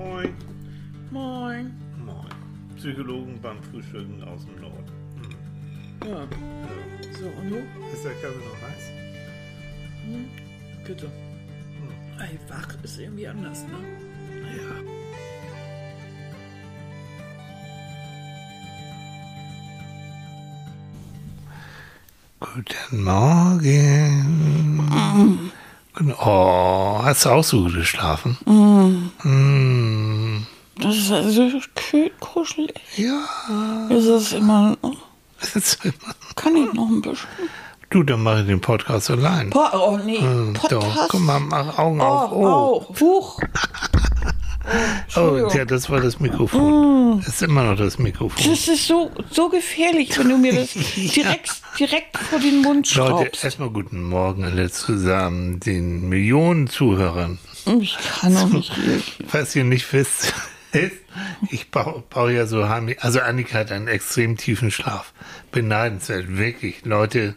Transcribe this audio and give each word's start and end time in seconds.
Moin. 0.00 0.34
Moin. 1.10 1.72
Moin. 2.06 2.32
Psychologen 2.76 3.38
beim 3.42 3.62
Frühstücken 3.64 4.22
aus 4.24 4.46
dem 4.46 4.56
Norden. 4.62 4.90
Hm. 5.20 6.08
Ja, 6.08 6.20
Ja. 6.22 6.28
so 7.18 7.26
und 7.38 7.50
du? 7.50 7.56
Ist 7.92 8.04
der 8.04 8.12
Kaffee 8.22 8.44
noch 8.48 8.62
heiß? 8.66 8.84
Bitte. 10.86 11.06
Ey, 12.18 12.38
wach 12.48 12.74
ist 12.82 12.98
irgendwie 12.98 13.28
anders, 13.28 13.62
ne? 13.64 13.78
Ja. 14.56 14.72
Guten 22.40 23.04
Morgen. 23.04 24.30
Guten- 26.00 26.14
Oh, 26.18 26.98
hast 27.04 27.26
du 27.26 27.28
auch 27.30 27.44
so 27.44 27.60
gut 27.64 27.74
geschlafen? 27.74 28.38
Mm. 29.22 30.46
Das 30.80 30.96
ist 30.96 31.12
also 31.12 31.50
schön 31.78 32.10
kuschelig. 32.20 32.72
Ja. 32.96 33.86
Ist 33.90 34.06
es 34.06 34.32
immer 34.32 34.76
noch? 34.82 34.96
Jetzt 35.54 35.84
immer- 35.84 35.94
Kann 36.36 36.56
ich 36.56 36.72
noch 36.72 36.88
ein 36.88 37.02
bisschen? 37.02 37.28
Du, 37.90 38.02
dann 38.02 38.22
mache 38.22 38.40
ich 38.40 38.46
den 38.46 38.62
Podcast 38.62 39.10
allein. 39.10 39.50
Po 39.50 39.60
oh, 39.74 39.98
nee. 40.02 40.20
Hm, 40.20 40.54
Doch, 40.54 40.80
Podcast. 40.80 41.08
guck 41.10 41.20
mal, 41.20 41.38
mach 41.40 41.76
Augen 41.78 42.00
Oh, 42.00 42.04
auf. 42.04 42.32
Oh, 42.32 42.46
auch. 42.46 43.00
Huch. 43.00 43.40
oh 45.16 45.50
ja, 45.54 45.64
das 45.64 45.90
war 45.90 46.00
das 46.00 46.20
Mikrofon. 46.20 47.20
Das 47.20 47.28
ist 47.34 47.42
immer 47.42 47.64
noch 47.64 47.76
das 47.76 47.98
Mikrofon. 47.98 48.50
Das 48.50 48.68
ist 48.68 48.86
so, 48.86 49.10
so 49.30 49.48
gefährlich, 49.48 50.18
wenn 50.18 50.28
du 50.28 50.38
mir 50.38 50.54
das 50.54 50.72
direkt, 50.96 51.50
direkt 51.78 52.16
vor 52.16 52.38
den 52.38 52.62
Mund 52.62 52.94
Leute, 52.94 53.10
schraubst. 53.10 53.44
erstmal 53.44 53.70
guten 53.70 54.02
Morgen 54.02 54.44
alle 54.44 54.70
zusammen, 54.70 55.60
den 55.60 56.08
Millionen 56.08 56.68
Zuhörern. 56.68 57.38
Ich 57.80 57.96
kann 58.20 58.36
auch 58.36 58.48
nicht 58.48 58.76
reagieren. 58.76 59.02
Falls 59.26 59.54
ihr 59.54 59.64
nicht 59.64 59.92
wisst, 59.92 60.32
ich 61.50 61.70
baue, 61.70 62.02
baue 62.08 62.32
ja 62.32 62.46
so 62.46 62.68
heimlich, 62.68 63.02
also 63.02 63.20
Annika 63.20 63.58
hat 63.58 63.72
einen 63.72 63.88
extrem 63.88 64.36
tiefen 64.36 64.70
Schlaf. 64.70 65.12
Beneidenswert, 65.52 66.36
wirklich. 66.36 66.84
Leute, 66.84 67.34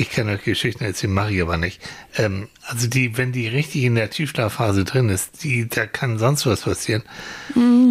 ich 0.00 0.10
kann 0.10 0.28
euch 0.28 0.44
Geschichten 0.44 0.84
erzählen, 0.84 1.12
mache 1.12 1.32
ich 1.32 1.42
aber 1.42 1.56
nicht. 1.56 1.82
Ähm, 2.16 2.48
also 2.62 2.86
die, 2.86 3.16
wenn 3.16 3.32
die 3.32 3.48
richtig 3.48 3.82
in 3.82 3.96
der 3.96 4.10
Tiefschlafphase 4.10 4.84
drin 4.84 5.08
ist, 5.08 5.42
die, 5.42 5.68
da 5.68 5.86
kann 5.86 6.18
sonst 6.18 6.46
was 6.46 6.62
passieren. 6.62 7.02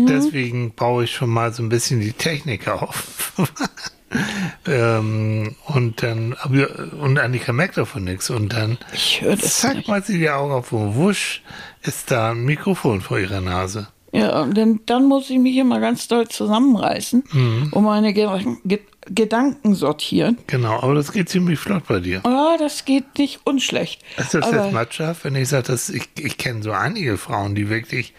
Deswegen 0.07 0.73
baue 0.73 1.03
ich 1.03 1.11
schon 1.11 1.29
mal 1.29 1.53
so 1.53 1.61
ein 1.61 1.69
bisschen 1.69 1.99
die 1.99 2.13
Technik 2.13 2.69
auf. 2.69 3.33
ähm, 4.65 5.55
und 5.65 6.01
dann, 6.01 6.33
und 6.33 7.19
Annika 7.19 7.51
merkt 7.51 7.75
davon 7.75 8.05
nichts. 8.05 8.29
Und 8.29 8.53
dann, 8.53 8.77
Ich 8.93 9.21
zack, 9.41 9.87
macht 9.89 10.05
sie 10.05 10.17
die 10.17 10.29
Augen 10.29 10.53
auf 10.53 10.71
und 10.71 10.95
wusch, 10.95 11.41
ist 11.81 12.09
da 12.09 12.31
ein 12.31 12.45
Mikrofon 12.45 13.01
vor 13.01 13.19
ihrer 13.19 13.41
Nase. 13.41 13.89
Ja, 14.13 14.45
denn 14.45 14.79
dann 14.85 15.05
muss 15.05 15.29
ich 15.29 15.37
mich 15.37 15.55
immer 15.57 15.79
ganz 15.79 16.07
doll 16.07 16.27
zusammenreißen 16.27 17.23
Mhm. 17.31 17.69
und 17.71 17.83
meine 17.83 18.13
Ge 18.13 18.27
Ge 18.65 18.79
Gedanken 19.09 19.73
sortieren. 19.73 20.37
Genau, 20.47 20.81
aber 20.81 20.93
das 20.93 21.13
geht 21.13 21.29
ziemlich 21.29 21.59
flott 21.59 21.87
bei 21.87 22.01
dir. 22.01 22.21
Ja, 22.25 22.57
das 22.59 22.83
geht 22.83 23.17
nicht 23.17 23.39
unschlecht. 23.45 24.01
Ist 24.17 24.33
das 24.33 24.45
Aber 24.45 24.65
jetzt 24.65 24.73
matschhaft, 24.73 25.23
wenn 25.23 25.35
ich 25.35 25.47
sage, 25.47 25.63
dass 25.67 25.87
ich, 25.89 26.09
ich 26.19 26.37
kenne 26.37 26.61
so 26.61 26.71
einige 26.71 27.17
Frauen, 27.17 27.55
die 27.55 27.69
wirklich 27.69 28.13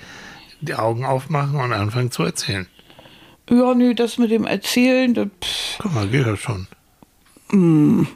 die 0.62 0.74
Augen 0.74 1.04
aufmachen 1.04 1.60
und 1.60 1.74
anfangen 1.74 2.10
zu 2.10 2.22
erzählen. 2.22 2.66
ja, 3.50 3.74
nö, 3.74 3.94
das 3.94 4.16
mit 4.16 4.30
dem 4.30 4.46
Erzählen, 4.46 5.12
das, 5.12 5.26
pff, 5.44 5.78
Guck 5.78 5.92
mal, 5.94 6.08
geht 6.08 6.26
das 6.26 6.38
schon. 6.40 6.66
Mm. 7.52 8.06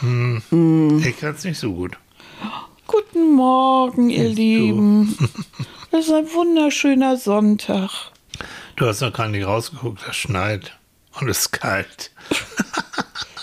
Hm. 0.00 1.02
Ich 1.06 1.18
kann 1.20 1.34
es 1.34 1.44
nicht 1.44 1.58
so 1.58 1.72
gut. 1.72 1.96
Guten 2.86 3.32
Morgen, 3.34 4.10
ihr. 4.10 4.28
Lieben. 4.28 5.16
Es 5.96 6.06
ist 6.06 6.12
ein 6.12 6.32
wunderschöner 6.32 7.16
Sonntag. 7.16 7.90
Du 8.74 8.86
hast 8.86 9.00
noch 9.00 9.12
gar 9.12 9.28
nicht 9.28 9.46
rausgeguckt, 9.46 10.00
es 10.08 10.16
schneit 10.16 10.76
und 11.20 11.28
es 11.28 11.40
ist 11.40 11.52
kalt. 11.52 12.10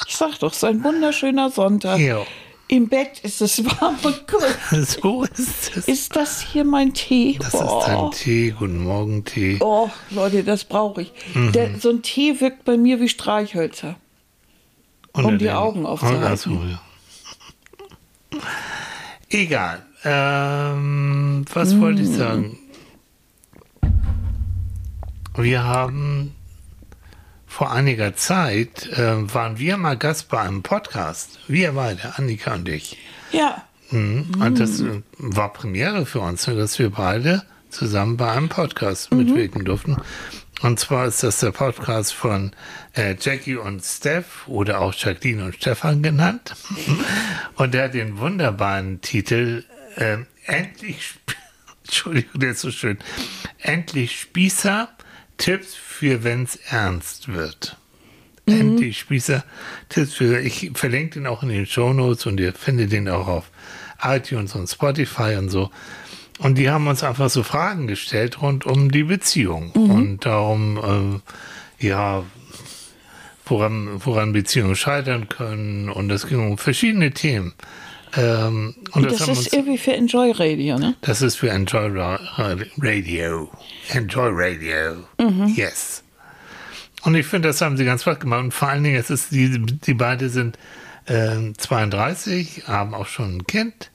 Ich 0.07 0.17
sag 0.17 0.37
doch, 0.39 0.51
es 0.51 0.57
ist 0.57 0.65
ein 0.65 0.83
wunderschöner 0.83 1.49
Sonntag. 1.49 1.97
Ja. 1.97 2.23
Im 2.67 2.89
Bett 2.89 3.19
ist 3.19 3.41
es 3.41 3.63
warm 3.63 3.95
und 4.03 4.27
kuschelig. 4.27 4.89
So 5.01 5.23
ist 5.23 5.77
es. 5.77 5.87
Ist 5.87 6.15
das 6.17 6.41
hier 6.41 6.65
mein 6.65 6.93
Tee? 6.93 7.39
Das 7.39 7.53
ist 7.53 7.87
dein 7.87 8.11
Tee. 8.11 8.51
Guten 8.51 8.83
Morgen, 8.83 9.23
Tee. 9.23 9.57
Oh, 9.61 9.89
Leute, 10.09 10.43
das 10.43 10.65
brauche 10.65 11.03
ich. 11.03 11.13
Mhm. 11.33 11.53
Der, 11.53 11.79
so 11.79 11.89
ein 11.89 12.01
Tee 12.01 12.41
wirkt 12.41 12.65
bei 12.65 12.75
mir 12.75 12.99
wie 12.99 13.07
Streichhölzer. 13.07 13.95
Unter 15.13 15.29
um 15.29 15.37
die 15.37 15.49
Augen 15.49 15.85
aufzuhalten. 15.85 16.23
Ach 16.25 16.37
so, 16.37 16.51
ja. 16.51 18.39
Egal. 19.29 19.85
Ähm, 20.03 21.45
was 21.53 21.79
wollte 21.79 22.01
ich 22.01 22.09
Mm. 22.09 22.13
sagen? 22.15 22.57
Wir 25.35 25.63
haben 25.63 26.35
vor 27.47 27.71
einiger 27.71 28.15
Zeit, 28.15 28.87
äh, 28.97 29.33
waren 29.33 29.57
wir 29.59 29.77
mal 29.77 29.97
Gast 29.97 30.29
bei 30.29 30.39
einem 30.41 30.63
Podcast. 30.63 31.39
Wir 31.47 31.73
beide, 31.73 32.17
Annika 32.17 32.55
und 32.55 32.67
ich. 32.69 32.97
Ja, 33.31 33.63
Mhm. 33.93 34.41
Und 34.41 34.57
das 34.57 34.79
äh, 34.79 35.01
war 35.17 35.51
Premiere 35.51 36.05
für 36.05 36.21
uns, 36.21 36.47
ne, 36.47 36.55
dass 36.55 36.79
wir 36.79 36.91
beide 36.91 37.43
zusammen 37.69 38.15
bei 38.15 38.31
einem 38.31 38.47
Podcast 38.47 39.13
mitwirken 39.13 39.65
durften. 39.65 39.97
Und 40.61 40.79
zwar 40.79 41.07
ist 41.07 41.23
das 41.23 41.39
der 41.41 41.51
Podcast 41.51 42.13
von 42.13 42.51
äh, 42.93 43.15
Jackie 43.19 43.57
und 43.57 43.83
Steph 43.83 44.47
oder 44.47 44.79
auch 44.79 44.93
Jacqueline 44.93 45.43
und 45.43 45.55
Stefan 45.55 46.01
genannt. 46.03 46.55
Und 47.55 47.73
der 47.73 47.85
hat 47.85 47.93
den 47.93 48.17
wunderbaren 48.19 49.01
Titel 49.01 49.65
äh, 49.95 50.17
Endlich, 50.45 51.13
Entschuldigung, 51.83 52.39
der 52.39 52.51
ist 52.51 52.61
so 52.61 52.71
schön, 52.71 52.97
Endlich 53.59 54.19
Spießer, 54.19 54.89
Tipps 55.37 55.75
für 55.75 56.23
wenn's 56.23 56.57
ernst 56.69 57.33
wird. 57.33 57.77
Endlich 58.45 58.99
Spießer, 58.99 59.43
Tipps 59.89 60.13
für, 60.13 60.39
ich 60.39 60.71
verlinke 60.73 61.19
den 61.19 61.27
auch 61.27 61.43
in 61.43 61.49
den 61.49 61.65
Shownotes 61.65 62.25
und 62.25 62.39
ihr 62.39 62.53
findet 62.53 62.91
den 62.91 63.07
auch 63.07 63.27
auf 63.27 63.51
iTunes 64.01 64.55
und 64.55 64.67
Spotify 64.67 65.35
und 65.37 65.49
so. 65.49 65.69
Und 66.39 66.57
die 66.57 66.69
haben 66.69 66.87
uns 66.87 67.03
einfach 67.03 67.29
so 67.29 67.43
Fragen 67.43 67.87
gestellt 67.87 68.41
rund 68.41 68.65
um 68.65 68.91
die 68.91 69.03
Beziehung 69.03 69.71
und 69.73 70.25
darum, 70.25 71.21
äh, 71.79 71.85
ja, 71.85 72.23
woran, 73.45 74.03
woran 74.03 74.33
Beziehungen 74.33 74.75
scheitern 74.75 75.29
können. 75.29 75.89
Und 75.89 76.09
es 76.11 76.27
ging 76.27 76.39
um 76.39 76.57
verschiedene 76.57 77.11
Themen. 77.11 77.53
Ähm, 78.17 78.75
und 78.91 79.05
das, 79.05 79.19
das 79.19 79.21
ist 79.21 79.37
uns, 79.37 79.53
irgendwie 79.53 79.77
für 79.77 79.93
Enjoy 79.93 80.31
Radio, 80.31 80.77
ne? 80.77 80.95
das 81.01 81.21
ist 81.21 81.37
für 81.37 81.49
Enjoy 81.49 81.87
Ra 81.89 82.19
Radio. 82.77 83.49
Enjoy 83.89 84.29
Radio. 84.31 85.05
Yes. 85.55 86.03
Und 87.03 87.15
ich 87.15 87.25
finde, 87.25 87.47
das 87.47 87.61
haben 87.61 87.77
sie 87.77 87.85
ganz 87.85 88.03
flott 88.03 88.19
gemacht. 88.19 88.43
Und 88.43 88.53
vor 88.53 88.69
allen 88.69 88.83
Dingen, 88.83 88.97
es 88.97 89.09
ist, 89.09 89.31
die, 89.31 89.59
die 89.59 89.93
beide 89.93 90.29
sind 90.29 90.57
äh, 91.05 91.53
32, 91.57 92.63
haben 92.67 92.93
auch 92.93 93.07
schon 93.07 93.37
ein 93.37 93.47
Kind. 93.47 93.91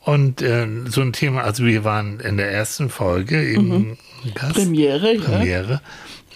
Und 0.00 0.42
äh, 0.42 0.66
so 0.86 1.00
ein 1.00 1.12
Thema, 1.12 1.42
also 1.42 1.64
wir 1.64 1.84
waren 1.84 2.18
in 2.20 2.36
der 2.36 2.50
ersten 2.50 2.90
Folge 2.90 3.42
eben 3.48 3.96
Gast. 4.34 4.54
Premiere, 4.54 5.14
ja. 5.74 5.80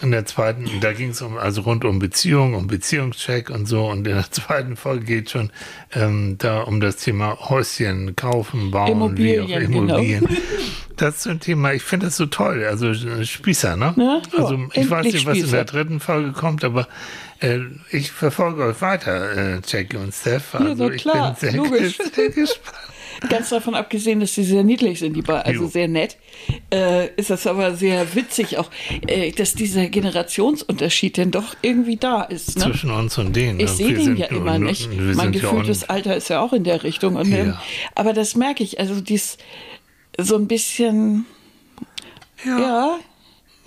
In 0.02 0.10
der 0.10 0.26
zweiten, 0.26 0.68
da 0.80 0.92
ging 0.92 1.10
es 1.10 1.22
um, 1.22 1.38
also 1.38 1.62
rund 1.62 1.84
um 1.84 1.98
Beziehung, 1.98 2.54
um 2.54 2.66
Beziehungscheck 2.66 3.48
und 3.50 3.66
so. 3.66 3.86
Und 3.86 4.06
in 4.06 4.14
der 4.14 4.30
zweiten 4.30 4.76
Folge 4.76 5.04
geht 5.04 5.30
schon 5.30 5.50
ähm, 5.94 6.36
da 6.38 6.62
um 6.62 6.80
das 6.80 6.96
Thema 6.96 7.38
Häuschen 7.48 8.14
kaufen, 8.14 8.70
bauen, 8.70 9.16
wie 9.16 9.40
auch 9.40 9.48
Immobilien, 9.48 9.72
genau. 9.72 9.96
Immobilien. 9.96 10.28
Das 10.96 11.16
ist 11.16 11.22
so 11.24 11.30
ein 11.30 11.40
Thema, 11.40 11.72
ich 11.72 11.82
finde 11.82 12.06
das 12.06 12.16
so 12.16 12.26
toll. 12.26 12.64
Also 12.64 12.88
äh, 12.88 13.24
Spießer, 13.24 13.76
ne? 13.76 13.94
Ja, 13.96 14.22
ja, 14.32 14.44
also 14.44 14.58
ich 14.72 14.88
weiß 14.88 15.04
nicht, 15.04 15.26
was 15.26 15.36
in 15.36 15.42
Spießer. 15.42 15.56
der 15.56 15.64
dritten 15.64 16.00
Folge 16.00 16.32
kommt, 16.32 16.64
aber 16.64 16.88
äh, 17.40 17.60
ich 17.90 18.10
verfolge 18.10 18.64
euch 18.64 18.80
weiter, 18.80 19.56
äh, 19.56 19.60
Jackie 19.66 19.98
und 19.98 20.14
Steph. 20.14 20.54
Also 20.54 20.88
na 20.88 20.96
klar, 20.96 21.36
ich 21.40 21.52
bin 21.52 21.64
sehr, 21.64 21.90
sehr 22.14 22.30
gespannt. 22.30 22.95
Ganz 23.28 23.48
davon 23.50 23.74
abgesehen, 23.74 24.20
dass 24.20 24.34
sie 24.34 24.44
sehr 24.44 24.62
niedlich 24.64 24.98
sind, 24.98 25.14
die 25.14 25.22
beiden, 25.22 25.42
also 25.46 25.62
Jo. 25.64 25.68
sehr 25.68 25.88
nett, 25.88 26.16
äh, 26.72 27.08
ist 27.16 27.30
das 27.30 27.46
aber 27.46 27.74
sehr 27.74 28.14
witzig 28.14 28.58
auch, 28.58 28.70
äh, 29.06 29.30
dass 29.32 29.54
dieser 29.54 29.86
Generationsunterschied 29.88 31.16
denn 31.16 31.30
doch 31.30 31.56
irgendwie 31.62 31.96
da 31.96 32.22
ist. 32.22 32.56
Ne? 32.58 32.64
Zwischen 32.64 32.90
uns 32.90 33.16
und 33.18 33.34
denen. 33.34 33.58
Ich 33.60 33.70
ne? 33.70 33.76
sehe 33.76 33.94
den 33.94 34.16
ja 34.16 34.26
immer 34.26 34.58
nicht. 34.58 34.88
Mein 34.96 35.32
ja 35.32 35.40
gefühltes 35.40 35.82
un- 35.84 35.90
Alter 35.90 36.16
ist 36.16 36.28
ja 36.28 36.40
auch 36.40 36.52
in 36.52 36.64
der 36.64 36.82
Richtung. 36.82 37.16
Und, 37.16 37.26
ähm, 37.32 37.48
Ja. 37.48 37.62
Aber 37.94 38.12
das 38.12 38.34
merke 38.34 38.62
ich, 38.62 38.78
also 38.80 39.00
dies 39.00 39.38
so 40.18 40.36
ein 40.36 40.46
bisschen, 40.48 41.26
Ja, 42.44 42.58
ja, 42.58 42.98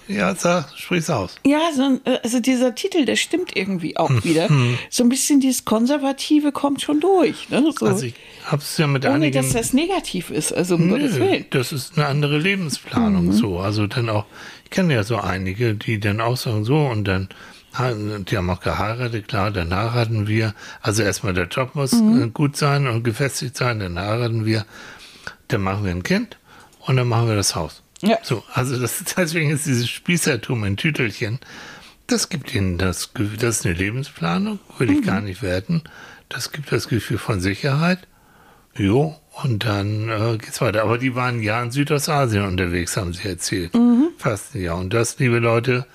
ja 0.07 0.35
sag, 0.35 0.71
sprich's 0.77 1.09
aus. 1.09 1.35
ja, 1.45 1.59
so, 1.75 2.00
äh, 2.06 2.19
also 2.23 2.39
dieser 2.39 2.73
Titel, 2.75 3.06
der 3.06 3.15
stimmt 3.15 3.56
irgendwie 3.56 3.97
auch 3.97 4.09
Hm, 4.09 4.23
wieder. 4.23 4.50
So 4.89 5.03
ein 5.03 5.09
bisschen 5.09 5.39
dieses 5.39 5.65
Konservative 5.65 6.51
kommt 6.51 6.81
schon 6.81 7.00
durch. 7.00 7.50
Ne? 7.50 7.63
So, 7.77 7.85
Also 7.85 8.06
ich 8.06 8.13
hab's 8.51 8.77
ja 8.77 8.87
mit 8.87 9.05
ohne 9.05 9.15
einigen... 9.15 9.41
dass 9.41 9.53
das 9.53 9.73
negativ 9.73 10.29
ist, 10.29 10.51
also 10.53 10.75
um 10.75 10.89
Gottes 10.89 11.13
Nö, 11.15 11.19
Willen. 11.21 11.45
das 11.51 11.71
ist 11.71 11.97
eine 11.97 12.07
andere 12.07 12.37
Lebensplanung 12.37 13.27
Mhm. 13.27 13.31
so. 13.33 13.59
Also 13.59 13.87
dann 13.87 14.09
auch, 14.09 14.25
ich 14.65 14.69
kenne 14.71 14.93
ja 14.93 15.03
so 15.03 15.17
einige, 15.17 15.75
die 15.75 15.99
dann 15.99 16.21
auch 16.21 16.37
sagen 16.37 16.65
so 16.65 16.85
und 16.87 17.05
dann, 17.05 17.29
die 17.77 18.35
haben 18.37 18.49
auch 18.49 18.61
geheiratet, 18.61 19.27
klar, 19.27 19.51
dann 19.51 19.73
heiraten 19.75 20.27
wir. 20.27 20.55
Also 20.81 21.03
erstmal 21.03 21.33
der 21.33 21.47
Job 21.47 21.75
muss 21.75 21.91
Mhm. 21.93 22.23
äh, 22.23 22.27
gut 22.29 22.57
sein 22.57 22.87
und 22.87 23.03
gefestigt 23.03 23.55
sein, 23.55 23.79
dann 23.79 23.99
heiraten 23.99 24.45
wir, 24.45 24.65
dann 25.49 25.61
machen 25.61 25.83
wir 25.85 25.91
ein 25.91 26.03
Kind 26.03 26.37
und 26.79 26.95
dann 26.97 27.07
machen 27.07 27.27
wir 27.27 27.35
das 27.35 27.55
Haus. 27.55 27.83
Ja. 28.01 28.17
So, 28.23 28.43
also 28.53 28.79
das, 28.79 29.03
deswegen 29.17 29.51
ist 29.51 29.65
dieses 29.65 29.89
Spießertum 29.89 30.63
in 30.63 30.77
Tütelchen, 30.77 31.39
das 32.07 32.29
gibt 32.29 32.55
ihnen 32.55 32.79
das 32.79 33.13
Gefühl, 33.13 33.37
das 33.37 33.59
ist 33.59 33.65
eine 33.67 33.75
Lebensplanung, 33.75 34.59
will 34.79 34.89
ich 34.89 35.03
gar 35.05 35.21
nicht 35.21 35.43
werten. 35.43 35.83
Das 36.27 36.51
gibt 36.51 36.71
das 36.71 36.87
Gefühl 36.87 37.19
von 37.19 37.39
Sicherheit. 37.39 37.99
Jo, 38.75 39.16
und 39.44 39.66
dann 39.66 40.10
äh, 40.10 40.38
geht's 40.38 40.62
weiter. 40.62 40.83
Aber 40.83 40.98
die 40.98 41.16
waren 41.16 41.42
ja 41.42 41.62
in 41.62 41.71
Südostasien 41.71 42.45
unterwegs, 42.45 42.95
haben 42.98 43.13
sie 43.13 43.27
erzählt. 43.27 43.71
Fast 44.18 44.56
ein 44.56 44.62
Jahr. 44.62 44.77
Und 44.77 44.94
das, 44.94 45.19
liebe 45.19 45.39
Leute, 45.39 45.86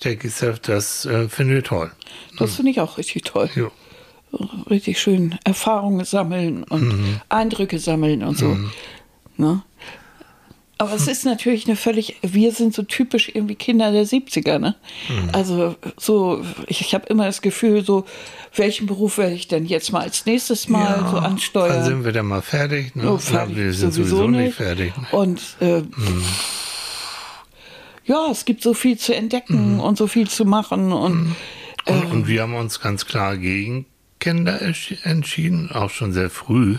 Jackie 0.00 0.28
Seff, 0.28 0.58
das 0.60 1.06
äh, 1.06 1.28
finden 1.28 1.54
wir 1.54 1.62
toll. 1.64 1.90
Das 2.38 2.56
finde 2.56 2.70
ich 2.72 2.80
auch 2.80 2.98
richtig 2.98 3.24
toll. 3.24 3.50
Jo. 3.54 3.70
Richtig 4.68 5.00
schön 5.00 5.38
Erfahrungen 5.44 6.04
sammeln 6.04 6.64
und 6.64 7.20
Eindrücke 7.28 7.78
sammeln 7.78 8.24
und 8.24 8.36
so. 8.36 8.56
Ne? 9.36 9.62
Aber 10.76 10.92
es 10.94 11.06
ist 11.06 11.24
natürlich 11.24 11.66
eine 11.66 11.76
völlig, 11.76 12.16
wir 12.22 12.50
sind 12.50 12.74
so 12.74 12.82
typisch 12.82 13.30
irgendwie 13.32 13.54
Kinder 13.54 13.92
der 13.92 14.04
70er, 14.06 14.58
ne? 14.58 14.74
Also 15.32 15.76
so, 15.96 16.44
ich, 16.66 16.80
ich 16.80 16.94
habe 16.94 17.06
immer 17.06 17.26
das 17.26 17.42
Gefühl, 17.42 17.84
so, 17.84 18.04
welchen 18.56 18.86
Beruf 18.86 19.18
werde 19.18 19.34
ich 19.34 19.46
denn 19.46 19.66
jetzt 19.66 19.92
mal 19.92 20.00
als 20.02 20.26
nächstes 20.26 20.68
Mal 20.68 21.06
so 21.10 21.14
Dann 21.16 21.24
ansteuern? 21.24 21.84
sind 21.84 22.04
wir 22.04 22.10
dann 22.12 22.26
mal 22.26 22.42
fertig. 22.42 22.96
Ne? 22.96 23.08
Oh, 23.12 23.18
fertig 23.18 23.56
wir 23.56 23.72
sind 23.72 23.94
sowieso 23.94 24.26
nicht 24.28 24.56
fertig. 24.56 24.92
Ne? 24.96 25.06
Und 25.12 25.40
äh, 25.60 25.82
ja, 28.04 28.26
es 28.30 28.44
gibt 28.44 28.62
so 28.62 28.74
viel 28.74 28.98
zu 28.98 29.14
entdecken 29.14 29.80
und 29.80 29.96
so 29.96 30.06
viel 30.06 30.28
zu 30.28 30.44
machen 30.44 30.92
und 30.92 31.34
Und, 31.86 32.04
und 32.10 32.28
wir 32.28 32.42
haben 32.42 32.54
uns 32.54 32.80
ganz 32.80 33.06
klar 33.06 33.36
gegen 33.36 33.86
Kinder 34.20 34.60
entsch- 34.62 35.04
entschieden, 35.04 35.70
auch 35.70 35.90
schon 35.90 36.12
sehr 36.12 36.30
früh. 36.30 36.76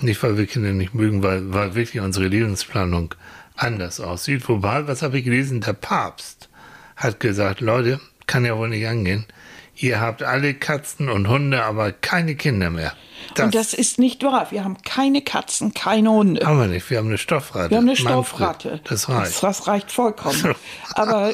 Nicht, 0.00 0.20
weil 0.22 0.36
wir 0.36 0.46
Kinder 0.46 0.72
nicht 0.72 0.94
mögen, 0.94 1.22
weil, 1.22 1.52
weil 1.52 1.74
wirklich 1.76 2.02
unsere 2.02 2.26
Lebensplanung 2.26 3.14
anders 3.62 4.00
aussieht. 4.00 4.48
Wobei, 4.48 4.86
was 4.86 5.02
habe 5.02 5.18
ich 5.18 5.24
gelesen? 5.24 5.60
Der 5.60 5.72
Papst 5.74 6.48
hat 6.96 7.20
gesagt, 7.20 7.60
Leute, 7.60 8.00
kann 8.26 8.44
ja 8.44 8.56
wohl 8.56 8.68
nicht 8.68 8.86
angehen. 8.86 9.26
Ihr 9.74 10.00
habt 10.00 10.22
alle 10.22 10.54
Katzen 10.54 11.08
und 11.08 11.28
Hunde, 11.28 11.64
aber 11.64 11.92
keine 11.92 12.34
Kinder 12.36 12.70
mehr. 12.70 12.92
Das, 13.34 13.46
und 13.46 13.54
das 13.54 13.72
ist 13.74 13.98
nicht 13.98 14.22
wahr. 14.22 14.48
Wir 14.50 14.64
haben 14.64 14.76
keine 14.82 15.22
Katzen, 15.22 15.72
keine 15.74 16.10
Hunde. 16.10 16.44
haben 16.46 16.58
wir 16.60 16.66
nicht. 16.66 16.88
Wir 16.90 16.98
haben 16.98 17.08
eine 17.08 17.18
Stoffratte. 17.18 17.70
Wir 17.70 17.78
haben 17.78 17.88
eine 17.88 17.98
Manfred. 17.98 18.12
Stoffratte. 18.12 18.80
Das 18.84 19.08
reicht. 19.08 19.32
Das, 19.32 19.40
das 19.40 19.66
reicht 19.66 19.90
vollkommen. 19.90 20.54
Aber 20.94 21.32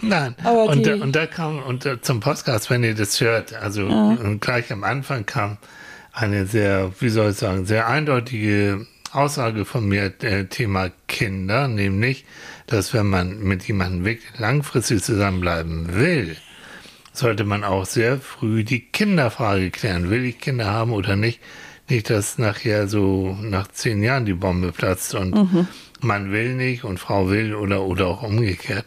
Nein, 0.00 0.34
Aber 0.44 0.64
und, 0.64 0.78
die- 0.78 0.84
da, 0.84 0.94
und 0.96 1.12
da 1.16 1.26
kam, 1.26 1.58
und 1.62 1.84
äh, 1.86 2.00
zum 2.00 2.20
Podcast, 2.20 2.70
wenn 2.70 2.84
ihr 2.84 2.94
das 2.94 3.20
hört, 3.20 3.52
also 3.54 3.86
und 3.86 4.40
gleich 4.40 4.72
am 4.72 4.84
Anfang 4.84 5.26
kam 5.26 5.58
eine 6.12 6.46
sehr, 6.46 6.92
wie 7.00 7.08
soll 7.08 7.30
ich 7.32 7.36
sagen, 7.36 7.66
sehr 7.66 7.88
eindeutige 7.88 8.86
Aussage 9.14 9.64
von 9.64 9.86
mir, 9.88 10.12
äh, 10.22 10.44
Thema 10.44 10.90
Kinder, 11.08 11.68
nämlich, 11.68 12.24
dass 12.66 12.92
wenn 12.94 13.06
man 13.06 13.40
mit 13.40 13.64
jemandem 13.66 14.04
wirklich 14.04 14.38
langfristig 14.38 15.02
zusammenbleiben 15.02 15.94
will, 15.94 16.36
sollte 17.12 17.44
man 17.44 17.64
auch 17.64 17.86
sehr 17.86 18.18
früh 18.18 18.62
die 18.64 18.80
Kinderfrage 18.80 19.70
klären. 19.70 20.10
Will 20.10 20.24
ich 20.24 20.38
Kinder 20.38 20.66
haben 20.66 20.92
oder 20.92 21.16
nicht? 21.16 21.40
Nicht, 21.88 22.10
dass 22.10 22.36
nachher 22.36 22.88
so 22.88 23.36
nach 23.40 23.68
zehn 23.68 24.02
Jahren 24.02 24.24
die 24.26 24.34
Bombe 24.34 24.72
platzt 24.72 25.14
und 25.14 25.30
Mhm. 25.34 25.68
man 26.00 26.32
will 26.32 26.54
nicht 26.54 26.82
und 26.84 26.98
Frau 26.98 27.30
will 27.30 27.54
oder, 27.54 27.82
oder 27.84 28.08
auch 28.08 28.22
umgekehrt. 28.24 28.86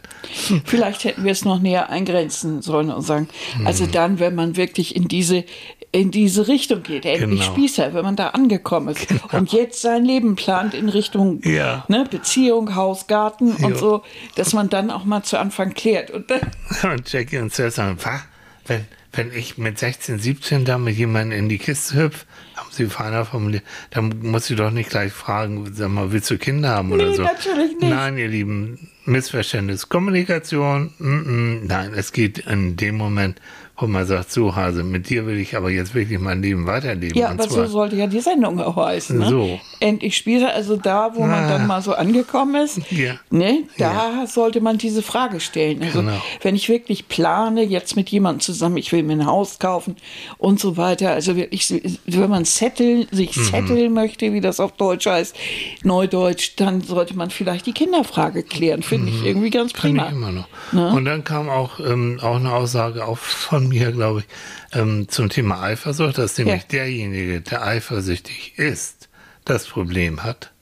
vielleicht 0.66 1.04
hätten 1.04 1.24
wir 1.24 1.32
es 1.32 1.44
noch 1.46 1.60
näher 1.60 1.88
eingrenzen 1.88 2.60
sollen 2.62 2.90
und 2.90 3.00
sagen, 3.02 3.28
also 3.64 3.84
Hm. 3.86 3.92
dann, 3.92 4.18
wenn 4.20 4.34
man 4.34 4.56
wirklich 4.56 4.94
in 4.94 5.08
diese 5.08 5.44
in 5.92 6.10
diese 6.12 6.46
Richtung 6.46 6.82
geht, 6.84 7.04
endlich 7.04 7.40
Genau. 7.40 7.52
Spießer, 7.52 7.94
wenn 7.94 8.04
man 8.04 8.14
da 8.16 8.28
angekommen 8.28 8.88
ist 8.94 9.08
und 9.32 9.52
jetzt 9.52 9.82
sein 9.82 10.04
Leben 10.04 10.36
plant 10.36 10.72
in 10.74 10.88
Richtung 10.88 11.40
Ja. 11.42 11.84
ne, 11.88 12.06
Beziehung, 12.08 12.76
Haus, 12.76 13.08
Garten 13.08 13.52
und 13.56 13.70
Jo. 13.72 13.76
so, 13.76 14.02
dass 14.36 14.52
man 14.52 14.68
dann 14.68 14.90
auch 14.92 15.04
mal 15.04 15.22
zu 15.24 15.36
Anfang 15.38 15.74
klärt. 15.74 16.10
Und 16.12 16.30
dann, 16.30 16.40
Und 16.92 17.12
Jackie 17.12 17.38
und 17.38 17.52
Seth 17.52 17.72
sagen, 17.74 17.96
was? 18.04 18.20
Wenn, 18.66 18.86
wenn 19.12 19.32
ich 19.32 19.58
mit 19.58 19.80
16, 19.80 20.20
17 20.20 20.64
da 20.64 20.78
mit 20.78 20.96
jemandem 20.96 21.36
in 21.36 21.48
die 21.48 21.58
Kiste 21.58 21.96
hüpf, 21.96 22.24
haben 22.54 22.68
sie 22.70 22.86
feiner 22.86 23.24
formuliert, 23.24 23.64
dann 23.90 24.12
muss 24.22 24.48
ich 24.48 24.56
doch 24.56 24.70
nicht 24.70 24.90
gleich 24.90 25.12
fragen, 25.12 25.72
sag 25.74 25.88
mal, 25.88 26.12
willst 26.12 26.30
du 26.30 26.38
Kinder 26.38 26.68
haben 26.68 26.92
oder 26.92 27.06
Nee, 27.08 27.16
so? 27.16 27.22
natürlich 27.24 27.72
nicht. 27.80 27.90
Nein, 27.90 28.16
ihr 28.16 28.28
Lieben, 28.28 28.88
Missverständnis. 29.06 29.88
Kommunikation, 29.88 30.92
mm, 30.98 31.08
mm, 31.08 31.66
nein, 31.66 31.94
es 31.96 32.12
geht 32.12 32.38
in 32.38 32.76
dem 32.76 32.96
Moment, 32.96 33.40
wo 33.80 33.86
man 33.86 34.06
sagt, 34.06 34.30
so 34.30 34.54
Hase, 34.54 34.82
mit 34.84 35.08
dir 35.08 35.26
will 35.26 35.38
ich 35.38 35.56
aber 35.56 35.70
jetzt 35.70 35.94
wirklich 35.94 36.18
mein 36.18 36.42
Leben 36.42 36.66
weiterleben. 36.66 37.16
ja, 37.18 37.30
Und 37.30 37.40
aber 37.40 37.48
so 37.50 37.66
sollte 37.66 37.96
ja 37.96 38.06
die 38.06 38.20
Sendung 38.20 38.60
auch 38.60 38.76
heißen. 38.76 39.18
Ne? 39.18 39.28
So. 39.28 39.60
Endlich 39.80 40.16
Spießer, 40.16 40.52
also 40.52 40.76
da, 40.76 41.12
wo 41.14 41.20
man 41.22 41.44
Ah. 41.44 41.48
dann 41.48 41.66
mal 41.66 41.80
so 41.82 41.94
angekommen 41.94 42.54
ist, 42.62 42.80
Ja. 42.90 43.14
ne, 43.30 43.64
da 43.78 44.26
sollte 44.26 44.60
man 44.60 44.76
diese 44.78 45.02
Frage 45.02 45.40
stellen. 45.40 45.82
Also 45.82 46.00
Genau. 46.00 46.20
wenn 46.42 46.54
ich 46.54 46.68
wirklich 46.68 47.08
plane, 47.08 47.62
jetzt 47.62 47.96
mit 47.96 48.10
jemandem 48.10 48.40
zusammen, 48.40 48.76
ich 48.76 48.92
will 48.92 49.02
mir 49.02 49.14
ein 49.14 49.26
Haus 49.26 49.58
kaufen 49.58 49.96
und 50.38 50.60
so 50.60 50.76
weiter, 50.76 51.10
also 51.12 51.36
wirklich, 51.36 51.72
wenn 52.06 52.28
man 52.30 52.44
setteln, 52.44 53.06
sich 53.10 53.36
Mhm. 53.36 53.42
setteln 53.44 53.92
möchte, 53.94 54.32
wie 54.32 54.40
das 54.40 54.60
auf 54.60 54.72
Deutsch 54.72 55.06
heißt, 55.06 55.34
Neudeutsch, 55.82 56.52
dann 56.56 56.82
sollte 56.82 57.16
man 57.16 57.30
vielleicht 57.30 57.66
die 57.66 57.72
Kinderfrage 57.72 58.42
klären. 58.42 58.82
Finde 58.82 59.10
ich 59.10 59.24
irgendwie 59.24 59.50
ganz 59.50 59.72
prima. 59.72 60.06
ich 60.06 60.12
immer 60.12 60.32
noch. 60.32 60.48
Ne? 60.72 60.90
Und 60.92 61.04
dann 61.04 61.24
kam 61.24 61.48
auch, 61.48 61.80
ähm, 61.80 62.18
auch 62.22 62.36
eine 62.36 62.52
Aussage 62.52 63.06
auch 63.06 63.18
von 63.18 63.69
mir, 63.70 63.92
glaube 63.92 64.20
ich, 64.20 64.78
ähm, 64.78 65.08
zum 65.08 65.30
Thema 65.30 65.62
Eifersucht, 65.62 66.18
dass 66.18 66.36
nämlich 66.36 66.62
Ja. 66.62 66.68
derjenige, 66.70 67.40
der 67.40 67.64
eifersüchtig 67.64 68.58
ist, 68.58 69.08
das 69.46 69.66
Problem 69.66 70.22
hat, 70.22 70.52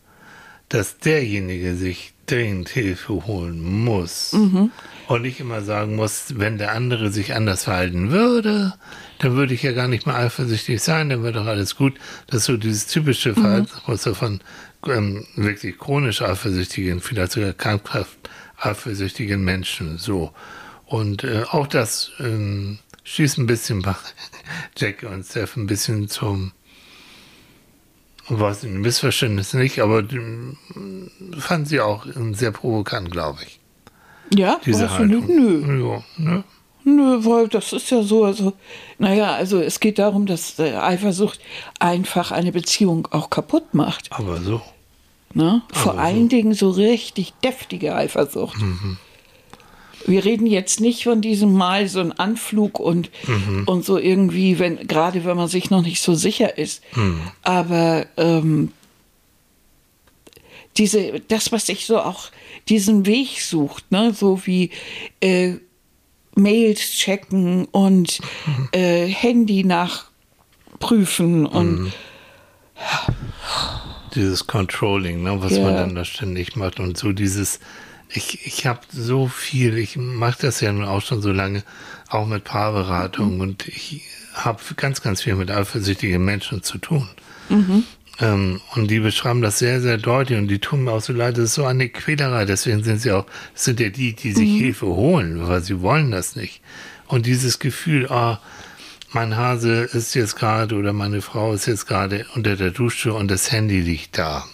dass 0.68 0.98
derjenige 0.98 1.74
sich 1.74 2.12
dringend 2.26 2.68
Hilfe 2.68 3.26
holen 3.26 3.60
muss. 3.84 4.32
Mhm. 4.34 4.70
Und 5.08 5.24
ich 5.24 5.40
immer 5.40 5.62
sagen 5.62 5.96
muss, 5.96 6.34
wenn 6.36 6.58
der 6.58 6.72
andere 6.72 7.10
sich 7.10 7.34
anders 7.34 7.64
verhalten 7.64 8.10
würde, 8.10 8.74
dann 9.20 9.34
würde 9.34 9.54
ich 9.54 9.62
ja 9.62 9.72
gar 9.72 9.88
nicht 9.88 10.06
mehr 10.06 10.14
eifersüchtig 10.16 10.82
sein, 10.82 11.08
dann 11.08 11.22
wäre 11.22 11.32
doch 11.32 11.46
alles 11.46 11.74
gut. 11.74 11.94
Das 12.26 12.40
ist 12.40 12.44
so 12.44 12.56
dieses 12.58 12.86
Mhm. 12.86 12.90
typische 12.92 13.34
Verhaltensmuster 13.34 14.14
von 14.14 14.40
ähm, 14.86 15.26
wirklich 15.34 15.76
chronisch 15.78 16.22
eifersüchtigen, 16.22 17.00
vielleicht 17.00 17.32
sogar 17.32 17.52
krankhaft 17.54 18.16
eifersüchtigen 18.60 19.42
Menschen. 19.42 19.98
So. 19.98 20.32
Und 20.86 21.24
äh, 21.24 21.44
auch 21.50 21.66
das 21.66 22.12
ähm, 22.20 22.78
schießt 23.08 23.38
ein 23.38 23.46
bisschen 23.46 23.84
Jack 24.76 25.02
und 25.02 25.24
Steph 25.24 25.56
ein 25.56 25.66
bisschen 25.66 26.08
zum 26.08 26.52
was 28.30 28.62
ein 28.62 28.82
Missverständnis 28.82 29.54
nicht, 29.54 29.80
aber 29.80 30.00
ähm, 30.00 30.58
fand 31.38 31.66
sie 31.66 31.80
auch 31.80 32.04
sehr 32.32 32.50
provokant, 32.50 33.10
glaube 33.10 33.38
ich. 33.42 33.58
Ja, 34.38 34.60
Diese? 34.66 34.90
Haltung. 34.90 35.26
Nö. 35.26 35.88
Ja, 35.88 36.04
ne? 36.18 36.44
Nö, 36.84 37.24
weil 37.24 37.48
das 37.48 37.72
ist 37.72 37.90
ja 37.90 38.02
so, 38.02 38.24
also, 38.24 38.52
naja, 38.98 39.32
also 39.34 39.60
es 39.60 39.80
geht 39.80 39.98
darum, 39.98 40.26
dass 40.26 40.58
äh, 40.58 40.74
Eifersucht 40.74 41.40
einfach 41.80 42.30
eine 42.30 42.52
Beziehung 42.52 43.08
auch 43.10 43.30
kaputt 43.30 43.72
macht. 43.72 44.12
Aber 44.12 44.36
so. 44.42 44.60
Ne? 45.32 45.62
Vor 45.72 45.98
allen 45.98 46.28
Dingen 46.28 46.52
so 46.52 46.70
richtig 46.70 47.32
deftige 47.42 47.94
Eifersucht. 47.94 48.60
Wir 50.08 50.24
reden 50.24 50.46
jetzt 50.46 50.80
nicht 50.80 51.04
von 51.04 51.20
diesem 51.20 51.52
Mal 51.52 51.86
so 51.88 52.00
ein 52.00 52.12
Anflug 52.12 52.80
und, 52.80 53.10
und 53.66 53.84
so 53.84 53.98
irgendwie, 53.98 54.58
wenn, 54.58 54.86
gerade 54.88 55.24
wenn 55.24 55.36
man 55.36 55.48
sich 55.48 55.70
noch 55.70 55.82
nicht 55.82 56.00
so 56.00 56.14
sicher 56.14 56.58
ist. 56.58 56.82
Aber 57.42 58.06
ähm, 58.16 58.72
diese, 60.76 61.20
das, 61.28 61.52
was 61.52 61.66
sich 61.66 61.86
so 61.86 62.00
auch 62.00 62.30
diesen 62.68 63.06
Weg 63.06 63.40
sucht, 63.40 63.90
ne? 63.90 64.12
so 64.14 64.46
wie 64.46 64.70
äh, 65.20 65.54
Mails 66.34 66.92
checken 66.92 67.64
und 67.66 68.20
äh, 68.72 69.06
Handy 69.06 69.64
nachprüfen 69.64 71.46
und 71.46 71.92
Dieses 74.14 74.46
Controlling, 74.46 75.22
ne, 75.22 75.42
was 75.42 75.52
Ja. 75.56 75.64
man 75.64 75.74
dann 75.74 75.94
da 75.94 76.04
ständig 76.04 76.56
macht 76.56 76.80
und 76.80 76.96
so 76.96 77.12
dieses, 77.12 77.60
ich, 78.10 78.46
ich 78.46 78.66
habe 78.66 78.80
so 78.90 79.28
viel, 79.28 79.76
ich 79.78 79.96
mache 79.96 80.38
das 80.42 80.60
ja 80.60 80.72
nun 80.72 80.84
auch 80.84 81.02
schon 81.02 81.20
so 81.22 81.32
lange, 81.32 81.62
auch 82.08 82.26
mit 82.26 82.44
Paarberatung 82.44 83.40
und 83.40 83.68
ich 83.68 84.02
habe 84.34 84.60
ganz, 84.76 85.02
ganz 85.02 85.22
viel 85.22 85.34
mit 85.34 85.50
eifersüchtigen 85.50 86.24
Menschen 86.24 86.62
zu 86.62 86.78
tun. 86.78 87.08
Ähm, 88.20 88.60
und 88.74 88.90
die 88.90 89.00
beschreiben 89.00 89.42
das 89.42 89.58
sehr, 89.58 89.80
sehr 89.80 89.98
deutlich 89.98 90.38
und 90.38 90.48
die 90.48 90.58
tun 90.58 90.84
mir 90.84 90.92
auch 90.92 91.00
so 91.00 91.12
leid, 91.12 91.36
das 91.36 91.44
ist 91.44 91.54
so 91.54 91.64
eine 91.64 91.88
Quälerei, 91.88 92.44
deswegen 92.44 92.82
sind 92.82 93.00
sie 93.00 93.12
auch, 93.12 93.26
sind 93.54 93.78
ja 93.80 93.90
die, 93.90 94.14
die 94.14 94.32
sich 94.32 94.50
Hilfe 94.58 94.86
holen, 94.86 95.46
weil 95.46 95.62
sie 95.62 95.80
wollen 95.82 96.10
das 96.10 96.34
nicht. 96.34 96.60
Und 97.06 97.26
dieses 97.26 97.58
Gefühl, 97.58 98.08
ah, 98.08 98.40
mein 99.12 99.36
Hase 99.36 99.82
ist 99.84 100.14
jetzt 100.14 100.36
gerade 100.36 100.74
oder 100.74 100.92
meine 100.92 101.22
Frau 101.22 101.52
ist 101.52 101.66
jetzt 101.66 101.86
gerade 101.86 102.26
unter 102.34 102.56
der 102.56 102.70
Dusche 102.70 103.14
und 103.14 103.30
das 103.30 103.50
Handy 103.52 103.80
liegt 103.80 104.18
da. 104.18 104.44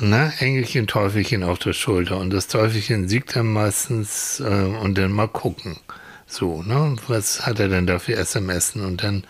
Na, 0.00 0.32
Engelchen, 0.38 0.86
Teufelchen 0.86 1.42
auf 1.42 1.58
der 1.58 1.72
Schulter 1.72 2.18
und 2.18 2.30
das 2.30 2.46
Teufelchen 2.46 3.08
siegt 3.08 3.34
dann 3.34 3.52
meistens 3.52 4.38
äh, 4.38 4.44
und 4.44 4.96
dann 4.96 5.10
mal 5.10 5.26
gucken. 5.26 5.76
So, 6.28 6.62
ne? 6.62 6.94
Was 7.08 7.44
hat 7.46 7.58
er 7.58 7.68
denn 7.68 7.86
da 7.88 7.98
für 7.98 8.14
SMS? 8.14 8.76
Und 8.76 9.02
dann 9.02 9.24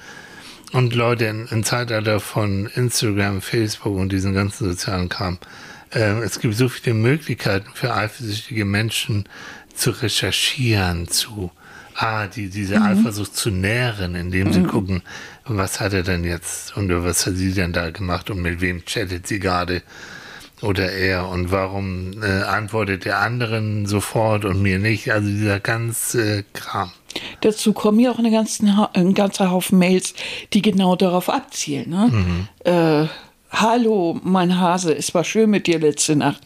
Und 0.73 0.95
Leute, 0.95 1.25
in, 1.25 1.47
im 1.47 1.65
Zeitalter 1.65 2.21
von 2.21 2.67
Instagram, 2.67 3.41
Facebook 3.41 3.97
und 3.97 4.13
diesen 4.13 4.35
ganzen 4.35 4.69
sozialen 4.69 5.09
Kram, 5.09 5.39
äh, 5.95 6.21
es 6.21 6.39
gibt 6.39 6.55
so 6.55 6.69
viele 6.69 6.93
Möglichkeiten 6.93 7.71
für 7.73 7.95
eifersüchtige 7.95 8.67
Menschen 8.67 9.25
zu 9.75 9.91
recherchieren, 9.91 11.09
zu 11.09 11.51
ah, 11.95 12.27
die, 12.27 12.51
diese 12.51 12.83
Eifersucht 12.83 13.35
zu 13.35 13.51
nähren, 13.51 14.15
indem 14.15 14.53
sie 14.53 14.63
gucken, 14.65 15.03
was 15.47 15.81
hat 15.81 15.95
er 15.95 16.03
denn 16.03 16.25
jetzt 16.25 16.77
und 16.77 16.91
was 16.91 17.27
hat 17.27 17.37
sie 17.37 17.53
denn 17.53 17.73
da 17.73 17.91
gemacht 17.91 18.29
und 18.29 18.43
mit 18.43 18.61
wem 18.61 18.85
chattet 18.85 19.27
sie 19.27 19.39
gerade 19.39 19.83
oder 20.63 20.91
er 20.93 21.29
und 21.29 21.51
warum 21.51 22.23
äh, 22.23 22.43
antwortet 22.43 23.05
der 23.05 23.19
anderen 23.19 23.87
sofort 23.87 24.45
und 24.45 24.61
mir 24.63 24.79
nicht. 24.79 25.13
Also 25.13 25.29
dieser 25.29 25.61
ganze 25.61 26.45
Kram. 26.53 26.93
Dazu 27.41 27.73
kommen 27.73 28.01
ja 28.01 28.11
auch 28.11 28.19
eine 28.19 28.31
ganzen, 28.31 28.69
ein 28.93 29.15
ganzer 29.15 29.51
Haufen 29.51 29.79
Mails, 29.79 30.15
die 30.53 30.63
genau 30.63 30.97
darauf 30.97 31.29
abzielen. 31.29 31.91
Ne? 31.91 32.49
Äh, 32.65 33.09
Hallo, 33.51 34.21
mein 34.23 34.61
Hase, 34.61 34.95
es 34.95 35.15
war 35.15 35.25
schön 35.25 35.49
mit 35.49 35.67
dir 35.67 35.79
letzte 35.79 36.15
Nacht. 36.17 36.43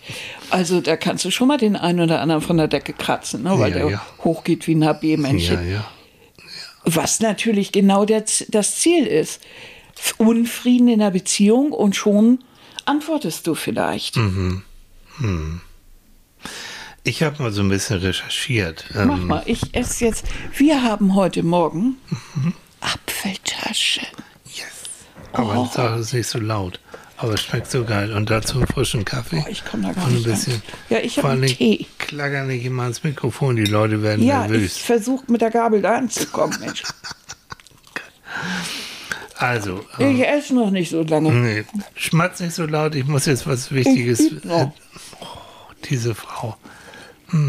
Also 0.50 0.80
da 0.80 0.96
kannst 0.96 1.24
du 1.24 1.32
schon 1.32 1.48
mal 1.48 1.58
den 1.58 1.74
einen 1.74 2.00
oder 2.00 2.20
anderen 2.20 2.42
von 2.42 2.56
der 2.56 2.68
Decke 2.68 2.92
kratzen, 2.92 3.42
ne? 3.42 3.58
weil 3.58 3.72
Ja, 3.72 3.78
der 3.78 3.90
ja. 3.90 4.06
hochgeht 4.22 4.68
wie 4.68 4.76
ein 4.76 4.84
HB-Männchen. 4.84 5.68
Ja. 5.68 5.84
Was 6.84 7.20
natürlich 7.20 7.72
genau 7.72 8.04
der, 8.04 8.24
das 8.48 8.76
Ziel 8.76 9.06
ist. 9.06 9.40
Unfrieden 10.18 10.88
in 10.88 11.00
der 11.00 11.10
Beziehung 11.10 11.72
und 11.72 11.96
schon 11.96 12.38
antwortest 12.86 13.46
du 13.46 13.54
vielleicht. 13.54 14.16
Mhm. 14.16 14.62
Ich 17.04 17.22
habe 17.22 17.42
mal 17.42 17.52
so 17.52 17.62
ein 17.62 17.68
bisschen 17.68 17.98
recherchiert. 18.00 18.84
Mach 18.94 19.02
Ähm, 19.18 19.26
mal, 19.26 19.42
ich 19.46 19.74
esse 19.74 20.04
jetzt. 20.04 20.24
Wir 20.56 20.82
haben 20.82 21.14
heute 21.14 21.42
Morgen 21.42 21.96
Apfeltasche. 22.80 24.02
yes. 24.46 24.64
Aber 25.32 25.58
Oh. 25.58 25.70
sag 25.72 25.98
es 25.98 26.12
nicht 26.12 26.26
so 26.28 26.38
laut. 26.38 26.80
Aber 27.16 27.34
es 27.34 27.42
schmeckt 27.42 27.70
so 27.70 27.84
geil. 27.84 28.12
Und 28.12 28.30
dazu 28.30 28.58
einen 28.58 28.66
frischen 28.66 29.04
Kaffee. 29.04 29.44
Oh, 29.46 29.48
ich 29.48 29.64
komm 29.64 29.82
da 29.82 29.92
gar 29.92 30.06
Und 30.06 30.16
ein 30.16 30.22
bisschen. 30.24 30.60
Ja, 30.90 30.98
ich 30.98 31.16
hab 31.18 31.22
Vor 31.22 31.30
einen 31.30 31.46
Tee. 31.46 31.76
Dingen 31.78 31.86
Klacker 31.98 32.44
nicht 32.44 32.64
immer 32.64 32.86
ins 32.86 33.04
Mikrofon. 33.04 33.54
Die 33.56 33.64
Leute 33.64 34.02
werden 34.02 34.24
Ja, 34.24 34.44
ich 34.46 34.50
nervös. 34.50 34.78
versuche 34.78 35.30
mit 35.30 35.40
der 35.40 35.50
Gabel 35.50 35.82
da 35.82 35.96
anzukommen, 35.98 36.58
Mensch. 36.60 36.82
Also, 39.42 39.84
ähm, 39.98 40.16
Ich 40.16 40.26
esse 40.26 40.54
noch 40.54 40.70
nicht 40.70 40.90
so 40.90 41.02
lange. 41.02 41.32
nee, 41.32 41.64
schmatz 41.94 42.40
nicht 42.40 42.54
so 42.54 42.64
laut. 42.66 42.94
Ich 42.94 43.06
muss 43.06 43.26
jetzt 43.26 43.46
was 43.46 43.72
Wichtiges. 43.72 44.20
Ich 44.20 44.44
noch. 44.44 44.72
Oh, 45.20 45.26
diese 45.90 46.14
Frau. 46.14 46.56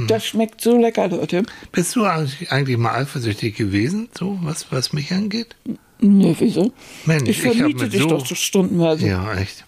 Das 0.08 0.26
schmeckt 0.26 0.62
so 0.62 0.78
lecker, 0.78 1.10
Leute. 1.10 1.44
Bist 1.74 1.96
du 1.98 2.06
eigentlich, 2.06 2.78
mal 2.78 2.96
eifersüchtig 2.96 3.56
gewesen, 3.58 4.08
so 4.18 4.40
was, 4.42 4.72
was 4.72 4.94
mich 4.94 5.12
angeht? 5.12 5.56
Nee, 6.00 6.36
wieso? 6.40 6.72
Mensch, 7.06 7.24
ich 7.30 7.44
ich 7.46 7.52
vermiete 7.58 7.84
mit 7.84 7.94
dich 7.94 8.02
so- 8.02 8.08
doch 8.08 8.26
so 8.26 8.34
stundenweise. 8.36 9.06
Ja, 9.08 9.34
echt. 9.36 9.66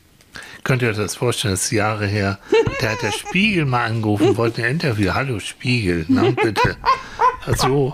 Könnt 0.64 0.82
ihr 0.82 0.90
euch 0.90 0.96
das 0.98 1.16
vorstellen, 1.16 1.54
das 1.54 1.66
ist 1.66 1.72
Jahre 1.72 2.08
her. 2.08 2.40
Da 2.82 2.92
hat 2.92 3.02
der 3.04 3.12
Spiegel 3.14 3.66
mal 3.66 3.86
angerufen, 3.86 4.36
wollte 4.36 4.64
ein 4.64 4.72
Interview. 4.72 5.14
Hallo 5.14 5.40
Spiegel, 5.40 6.06
na 6.10 6.30
bitte. 6.32 6.76
Also, 7.46 7.94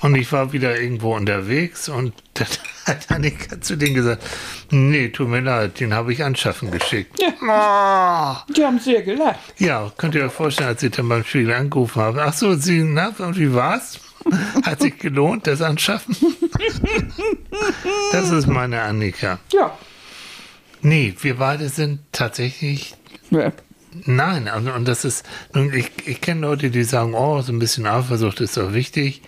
und 0.00 0.14
ich 0.14 0.30
war 0.32 0.52
wieder 0.54 0.80
irgendwo 0.80 1.14
unterwegs 1.14 1.88
und 1.90 2.14
dann 2.34 2.46
hat 2.86 3.10
Annika 3.10 3.60
zu 3.60 3.76
denen 3.76 3.94
gesagt, 3.94 4.22
nee, 4.70 5.08
tut 5.08 5.28
mir 5.28 5.40
leid, 5.40 5.80
den 5.80 5.92
habe 5.92 6.12
ich 6.12 6.22
anschaffen 6.22 6.70
geschickt. 6.70 7.20
Ah. 7.48 8.44
Die 8.56 8.64
haben 8.64 8.78
sehr 8.78 9.02
gelacht. 9.02 9.38
Ja, 9.58 9.92
könnt 9.96 10.14
ihr 10.14 10.24
euch 10.24 10.32
vorstellen, 10.32 10.70
als 10.70 10.82
ich 10.82 10.92
dann 10.92 11.08
beim 11.08 11.24
Spiegel 11.24 11.54
angerufen 11.54 12.00
habe. 12.02 12.22
Ach 12.22 12.32
so, 12.32 12.54
Sie, 12.54 12.82
na, 12.82 13.12
und 13.18 13.38
wie 13.38 13.52
war's? 13.54 14.00
Hat 14.64 14.80
sich 14.80 14.98
gelohnt, 14.98 15.46
das 15.46 15.62
Anschaffen? 15.62 16.16
Das 18.12 18.30
ist 18.30 18.46
meine 18.46 18.82
Annika. 18.82 19.38
Ja. 19.52 19.76
Nee, 20.82 21.14
wir 21.20 21.36
beide 21.36 21.68
sind 21.68 22.00
tatsächlich 22.12 22.96
ja. 23.30 23.52
Nein, 24.04 24.48
also, 24.48 24.72
und 24.72 24.86
das 24.86 25.04
ist, 25.04 25.24
nun, 25.54 25.72
ich, 25.72 25.90
ich 26.04 26.20
kenne 26.20 26.42
Leute, 26.42 26.70
die 26.70 26.84
sagen, 26.84 27.14
oh, 27.14 27.40
so 27.40 27.52
ein 27.52 27.58
bisschen 27.58 27.86
Eifersucht 27.86 28.40
ist 28.40 28.56
doch 28.56 28.72
wichtig. 28.74 29.22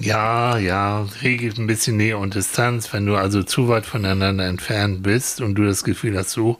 Ja, 0.00 0.56
ja, 0.58 1.06
regelt 1.22 1.58
ein 1.58 1.66
bisschen 1.66 1.96
Nähe 1.98 2.16
und 2.16 2.34
Distanz, 2.34 2.92
wenn 2.92 3.04
du 3.06 3.16
also 3.16 3.42
zu 3.42 3.68
weit 3.68 3.84
voneinander 3.84 4.46
entfernt 4.46 5.02
bist 5.02 5.40
und 5.40 5.54
du 5.54 5.64
das 5.66 5.84
Gefühl 5.84 6.16
hast, 6.16 6.30
so, 6.30 6.58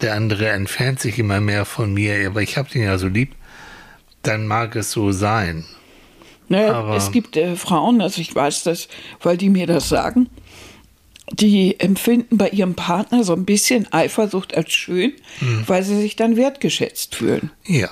der 0.00 0.14
andere 0.14 0.48
entfernt 0.48 0.98
sich 1.00 1.18
immer 1.18 1.40
mehr 1.40 1.64
von 1.64 1.92
mir, 1.92 2.26
aber 2.26 2.40
ich 2.42 2.56
habe 2.56 2.70
den 2.70 2.82
ja 2.82 2.96
so 2.96 3.08
lieb, 3.08 3.34
dann 4.22 4.46
mag 4.46 4.74
es 4.76 4.90
so 4.90 5.12
sein. 5.12 5.64
Naja, 6.48 6.72
Aber- 6.74 6.96
es 6.96 7.10
gibt 7.12 7.36
äh, 7.36 7.56
Frauen, 7.56 8.00
also 8.00 8.20
ich 8.20 8.34
weiß 8.34 8.62
das, 8.64 8.88
weil 9.22 9.36
die 9.36 9.48
mir 9.50 9.66
das 9.66 9.88
sagen, 9.88 10.28
die 11.30 11.78
empfinden 11.78 12.36
bei 12.38 12.48
ihrem 12.48 12.74
Partner 12.74 13.22
so 13.22 13.32
ein 13.34 13.44
bisschen 13.44 13.90
Eifersucht 13.92 14.56
als 14.56 14.72
schön, 14.72 15.12
Hm. 15.38 15.64
weil 15.66 15.82
sie 15.82 15.96
sich 16.00 16.16
dann 16.16 16.36
wertgeschätzt 16.36 17.14
fühlen. 17.16 17.50
Ja, 17.66 17.90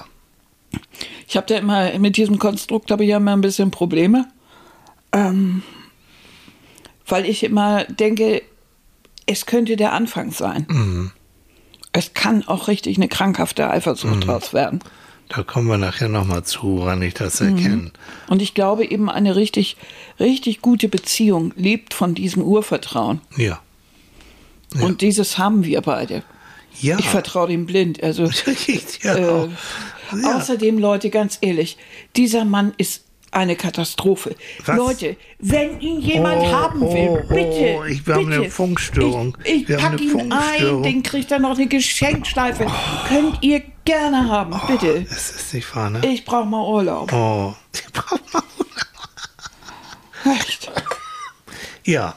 Ich 1.26 1.36
habe 1.36 1.46
da 1.46 1.56
immer, 1.56 1.96
mit 1.98 2.16
diesem 2.16 2.38
Konstrukt 2.38 2.90
habe 2.90 3.04
ich 3.04 3.10
ja 3.10 3.16
immer 3.18 3.32
ein 3.36 3.40
bisschen 3.40 3.70
Probleme, 3.70 4.26
ähm, 5.12 5.62
weil 7.06 7.26
ich 7.26 7.42
immer 7.42 7.84
denke, 7.84 8.42
es 9.26 9.46
könnte 9.46 9.76
der 9.76 9.92
Anfang 9.92 10.32
sein. 10.32 10.66
Mhm. 10.68 11.10
Es 11.92 12.14
kann 12.14 12.46
auch 12.46 12.68
richtig 12.68 12.96
eine 12.96 13.08
krankhafte 13.08 13.68
Eifersucht 13.68 14.26
draus 14.26 14.52
werden. 14.52 14.80
da 15.28 15.42
kommen 15.42 15.66
wir 15.66 15.78
nachher 15.78 16.08
nochmal 16.08 16.44
zu, 16.44 16.78
woran 16.78 17.02
ich 17.02 17.14
das 17.14 17.40
erkenne. 17.40 17.90
Und 18.28 18.42
ich 18.42 18.54
glaube 18.54 18.84
eben, 18.84 19.10
eine 19.10 19.34
richtig, 19.34 19.76
richtig 20.20 20.60
gute 20.62 20.88
Beziehung 20.88 21.52
lebt 21.56 21.94
von 21.94 22.14
diesem 22.14 22.42
Urvertrauen. 22.42 23.20
Ja. 23.36 23.60
Ja. 24.74 24.82
Und 24.84 25.00
dieses 25.00 25.36
haben 25.38 25.64
wir 25.64 25.80
beide. 25.80 26.22
Ja. 26.80 26.98
Ich 26.98 27.08
vertraue 27.08 27.48
dem 27.48 27.66
blind. 27.66 28.02
Also 28.02 28.24
ja 29.02 29.14
äh. 29.16 29.48
Ja. 30.12 30.36
außerdem, 30.36 30.78
Leute, 30.78 31.10
ganz 31.10 31.38
ehrlich, 31.40 31.76
dieser 32.16 32.44
Mann 32.44 32.72
ist 32.76 33.04
eine 33.32 33.54
Katastrophe. 33.56 34.34
Was? 34.66 34.76
Leute, 34.76 35.16
wenn 35.38 35.80
ihn 35.80 36.00
jemand 36.00 36.42
Oh, 36.42 36.52
haben 36.52 36.80
will, 36.80 37.22
oh, 37.24 37.28
bitte. 37.28 37.76
oh, 37.78 37.84
ich- 37.84 38.06
wir 38.06 38.14
haben 38.14 38.26
bitte. 38.26 38.40
eine 38.42 38.50
Funkstörung. 38.50 39.36
Ich, 39.44 39.68
ich 39.68 39.76
pack 39.76 40.00
ihn 40.00 40.32
ein, 40.32 40.82
den 40.82 41.02
kriegt 41.02 41.30
er 41.30 41.38
noch 41.38 41.56
eine 41.56 41.66
Geschenkschleife. 41.68 42.66
Könnt 43.08 43.38
ihr 43.42 43.62
gerne 43.84 44.28
haben, 44.28 44.60
bitte. 44.66 45.02
Das 45.08 45.30
ist 45.30 45.54
nicht 45.54 45.74
wahr, 45.76 45.90
ne? 45.90 46.00
Ich 46.06 46.24
brauche 46.24 46.46
mal 46.46 46.66
Urlaub. 46.66 47.12
Oh, 47.12 47.54
die 47.74 47.92
braucht 47.92 48.32
man. 48.32 48.42
Echt. 50.36 50.70
Ja, 51.84 52.14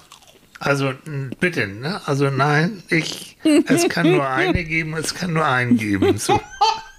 also 0.59 0.93
bitte, 1.39 1.67
ne? 1.67 2.01
Also 2.05 2.29
nein, 2.29 2.83
ich, 2.89 3.37
es 3.67 3.87
kann 3.87 4.11
nur 4.11 4.27
eine 4.27 4.63
geben, 4.63 4.95
es 4.95 5.13
kann 5.15 5.33
nur 5.33 5.45
einen 5.45 5.77
geben. 5.77 6.17
So. 6.17 6.39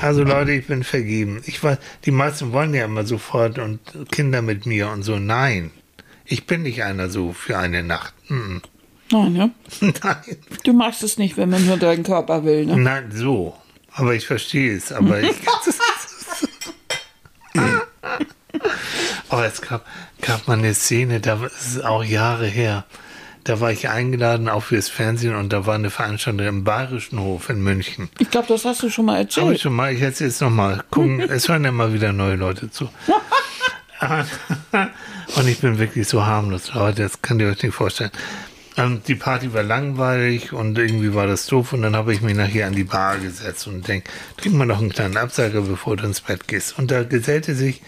Also 0.00 0.22
Leute, 0.22 0.52
ich 0.52 0.66
bin 0.66 0.84
vergeben. 0.84 1.42
Ich 1.46 1.62
weiß, 1.62 1.78
die 2.04 2.10
meisten 2.10 2.52
wollen 2.52 2.72
ja 2.74 2.84
immer 2.84 3.04
sofort 3.04 3.58
und 3.58 3.80
Kinder 4.12 4.42
mit 4.42 4.66
mir 4.66 4.88
und 4.90 5.02
so. 5.02 5.18
Nein, 5.18 5.70
ich 6.24 6.46
bin 6.46 6.62
nicht 6.62 6.82
einer 6.84 7.08
so 7.10 7.32
für 7.32 7.58
eine 7.58 7.82
Nacht. 7.82 8.14
Mm, 8.28 8.58
Nein, 9.10 9.32
ne? 9.32 9.50
Nein, 9.80 10.16
Du 10.64 10.72
magst 10.72 11.02
es 11.02 11.16
nicht, 11.18 11.36
wenn 11.36 11.48
man 11.50 11.64
nur 11.66 11.78
deinen 11.78 12.02
Körper 12.04 12.44
will, 12.44 12.66
ne? 12.66 12.76
nein, 12.76 13.10
so. 13.12 13.56
Aber 13.92 14.14
ich 14.14 14.26
verstehe 14.26 14.76
es. 14.76 14.92
Aber 14.92 15.20
ich. 15.20 15.34
Aber 19.28 19.46
es 19.46 19.60
gab, 19.62 19.86
gab 20.20 20.46
mal 20.46 20.58
eine 20.58 20.74
Szene, 20.74 21.20
da 21.20 21.40
war- 21.40 21.46
es 21.48 21.66
ist 21.76 21.84
auch 21.84 22.04
Jahre 22.04 22.46
her. 22.46 22.84
Da 23.48 23.60
war 23.60 23.72
ich 23.72 23.88
eingeladen 23.88 24.50
auch 24.50 24.62
fürs 24.64 24.90
Fernsehen 24.90 25.34
und 25.34 25.54
da 25.54 25.64
war 25.64 25.74
eine 25.74 25.88
Veranstaltung 25.88 26.46
im 26.46 26.64
Bayerischen 26.64 27.18
Hof 27.18 27.48
in 27.48 27.62
München. 27.62 28.10
Ich 28.18 28.30
glaube, 28.30 28.46
das 28.48 28.66
hast 28.66 28.82
du 28.82 28.90
schon 28.90 29.06
mal 29.06 29.12
Habe 29.12 29.22
ich 29.22 29.36
erzählt. 29.38 29.60
schon 29.60 29.72
mal, 29.72 29.90
ich 29.90 30.02
erzähle 30.02 30.28
jetzt 30.28 30.42
nochmal. 30.42 30.84
Gucken, 30.90 31.20
es 31.30 31.48
hören 31.48 31.62
ja 31.64 31.70
immer 31.70 31.94
wieder 31.94 32.12
neue 32.12 32.36
Leute 32.36 32.70
zu. 32.70 32.90
und 35.36 35.48
ich 35.48 35.60
bin 35.60 35.78
wirklich 35.78 36.06
so 36.06 36.26
harmlos, 36.26 36.74
Leute, 36.74 37.04
das 37.04 37.22
könnt 37.22 37.40
ihr 37.40 37.48
euch 37.48 37.62
nicht 37.62 37.74
vorstellen. 37.74 38.10
Ähm, 38.76 39.00
die 39.08 39.14
Party 39.14 39.54
war 39.54 39.62
langweilig 39.62 40.52
und 40.52 40.76
irgendwie 40.76 41.14
war 41.14 41.26
das 41.26 41.46
doof 41.46 41.72
und 41.72 41.80
dann 41.80 41.96
habe 41.96 42.12
ich 42.12 42.20
mich 42.20 42.36
nachher 42.36 42.66
an 42.66 42.74
die 42.74 42.84
Bar 42.84 43.16
gesetzt 43.16 43.66
und 43.66 43.88
denk, 43.88 44.04
trink 44.36 44.56
mal 44.56 44.66
noch 44.66 44.80
einen 44.80 44.92
kleinen 44.92 45.16
Absager, 45.16 45.62
bevor 45.62 45.96
du 45.96 46.04
ins 46.04 46.20
Bett 46.20 46.48
gehst. 46.48 46.78
Und 46.78 46.90
da 46.90 47.02
gesellte 47.02 47.54
sich 47.54 47.80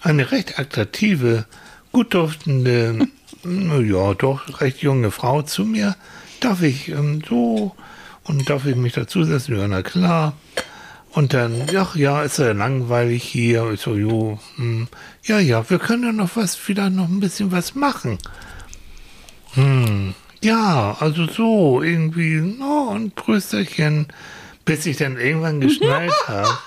eine 0.00 0.32
recht 0.32 0.58
attraktive, 0.58 1.44
gut 1.92 2.14
duftende, 2.14 3.06
ja, 3.44 4.14
doch 4.14 4.60
recht 4.60 4.82
junge 4.82 5.10
Frau 5.10 5.42
zu 5.42 5.64
mir. 5.64 5.96
Darf 6.40 6.62
ich 6.62 6.88
ähm, 6.88 7.22
so 7.28 7.74
und 8.24 8.48
darf 8.48 8.66
ich 8.66 8.76
mich 8.76 8.94
dazusetzen? 8.94 9.58
Ja, 9.58 9.68
na 9.68 9.82
klar. 9.82 10.34
Und 11.12 11.32
dann, 11.32 11.66
ach 11.76 11.94
ja, 11.94 12.22
ist 12.22 12.38
ja 12.38 12.52
langweilig 12.52 13.22
hier. 13.22 13.70
Ich 13.70 13.80
so, 13.80 13.94
jo, 13.94 14.40
hm, 14.56 14.88
ja, 15.22 15.38
ja, 15.38 15.68
wir 15.70 15.78
können 15.78 16.02
ja 16.02 16.12
noch 16.12 16.34
was, 16.34 16.56
vielleicht 16.56 16.92
noch 16.92 17.08
ein 17.08 17.20
bisschen 17.20 17.52
was 17.52 17.74
machen. 17.76 18.18
Hm, 19.52 20.14
ja, 20.42 20.96
also 20.98 21.26
so, 21.26 21.82
irgendwie, 21.82 22.56
oh, 22.60 22.90
ein 22.94 23.12
Prösterchen, 23.12 24.08
bis 24.64 24.86
ich 24.86 24.96
dann 24.96 25.16
irgendwann 25.16 25.60
geschnallt 25.60 26.12
habe, 26.26 26.58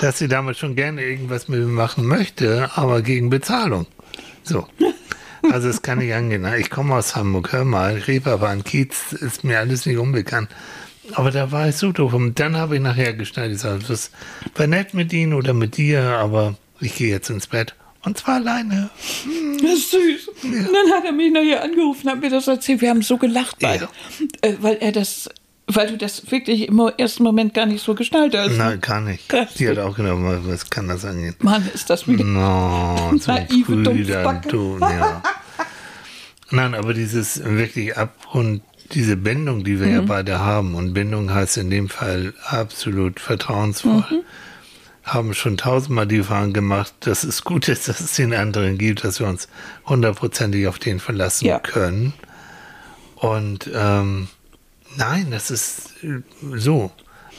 dass 0.00 0.18
sie 0.18 0.28
damit 0.28 0.56
schon 0.56 0.74
gerne 0.74 1.02
irgendwas 1.02 1.48
mit 1.48 1.60
mir 1.60 1.66
machen 1.66 2.06
möchte, 2.06 2.70
aber 2.76 3.02
gegen 3.02 3.28
Bezahlung. 3.28 3.86
So. 4.42 4.66
Also 5.52 5.68
es 5.68 5.82
kann 5.82 5.98
nicht 5.98 6.12
angehen. 6.12 6.46
Ich 6.58 6.70
komme 6.70 6.94
aus 6.94 7.16
Hamburg, 7.16 7.52
hör 7.52 7.64
mal, 7.64 7.94
Reeperbahn, 7.94 8.64
Kiez 8.64 9.12
ist 9.12 9.44
mir 9.44 9.58
alles 9.58 9.86
nicht 9.86 9.98
unbekannt. 9.98 10.48
Aber 11.12 11.30
da 11.30 11.52
war 11.52 11.68
ich 11.68 11.76
so 11.76 11.92
doof. 11.92 12.14
Und 12.14 12.38
dann 12.40 12.56
habe 12.56 12.76
ich 12.76 12.82
nachher 12.82 13.14
geschnallt, 13.14 13.52
gesagt, 13.52 13.88
das 13.88 14.10
war 14.54 14.66
nett 14.66 14.94
mit 14.94 15.12
Ihnen 15.12 15.34
oder 15.34 15.54
mit 15.54 15.76
dir, 15.76 16.02
aber 16.02 16.56
ich 16.80 16.96
gehe 16.96 17.08
jetzt 17.08 17.30
ins 17.30 17.46
Bett. 17.46 17.74
Und 18.04 18.18
zwar 18.18 18.36
alleine. 18.36 18.90
Das 19.60 19.72
ist 19.72 19.90
süß. 19.90 20.28
Und 20.44 20.52
dann 20.52 20.92
hat 20.96 21.04
er 21.04 21.12
mich 21.12 21.32
nachher 21.32 21.62
angerufen, 21.62 22.08
hat 22.08 22.20
mir 22.20 22.30
das 22.30 22.46
erzählt. 22.46 22.80
Wir 22.80 22.90
haben 22.90 23.02
so 23.02 23.16
gelacht 23.18 23.56
beide. 23.60 23.88
Äh, 24.42 24.54
weil 24.60 24.76
er 24.76 24.92
das, 24.92 25.28
weil 25.68 25.88
du 25.88 25.96
das 25.98 26.30
wirklich 26.30 26.68
im 26.68 26.78
ersten 26.96 27.22
Moment 27.24 27.52
gar 27.54 27.66
nicht 27.66 27.82
so 27.82 27.94
geschnallt 27.94 28.36
hast. 28.36 28.56
Nein, 28.56 28.80
gar 28.80 29.00
nicht. 29.00 29.28
Krass. 29.28 29.54
Die 29.54 29.68
hat 29.68 29.78
auch 29.78 29.96
gedacht, 29.96 30.16
was 30.44 30.70
kann 30.70 30.88
das 30.88 31.04
angehen? 31.04 31.34
Mann, 31.40 31.68
ist 31.74 31.90
das 31.90 32.06
wieder. 32.06 32.24
No, 32.24 33.12
so 33.18 33.32
Naive 33.32 33.64
Brüder, 33.72 34.22
Dumpfbacke. 34.22 34.48
du, 34.48 34.78
ja. 34.80 35.22
Nein, 36.50 36.74
aber 36.74 36.94
dieses 36.94 37.42
wirklich 37.44 37.96
Abgrund, 37.96 38.62
diese 38.92 39.16
Bindung, 39.16 39.64
die 39.64 39.80
wir 39.80 39.88
ja 39.88 40.02
Mhm. 40.02 40.06
beide 40.06 40.38
haben, 40.38 40.74
und 40.76 40.94
Bindung 40.94 41.34
heißt 41.34 41.56
in 41.56 41.70
dem 41.70 41.88
Fall 41.88 42.34
absolut 42.44 43.18
vertrauensvoll, 43.18 44.04
Mhm. 44.08 44.22
haben 45.02 45.34
schon 45.34 45.56
tausendmal 45.56 46.06
die 46.06 46.18
Erfahrung 46.18 46.52
gemacht, 46.52 46.92
dass 47.00 47.24
es 47.24 47.42
gut 47.42 47.68
ist, 47.68 47.88
dass 47.88 47.98
es 47.98 48.12
den 48.12 48.32
anderen 48.32 48.78
gibt, 48.78 49.02
dass 49.02 49.18
wir 49.18 49.26
uns 49.26 49.48
hundertprozentig 49.86 50.68
auf 50.68 50.78
den 50.78 51.00
verlassen 51.00 51.46
Ja. 51.46 51.58
können. 51.58 52.12
Und 53.16 53.68
ähm, 53.74 54.28
nein, 54.96 55.28
das 55.30 55.50
ist 55.50 55.92
äh, 56.02 56.20
so. 56.56 56.90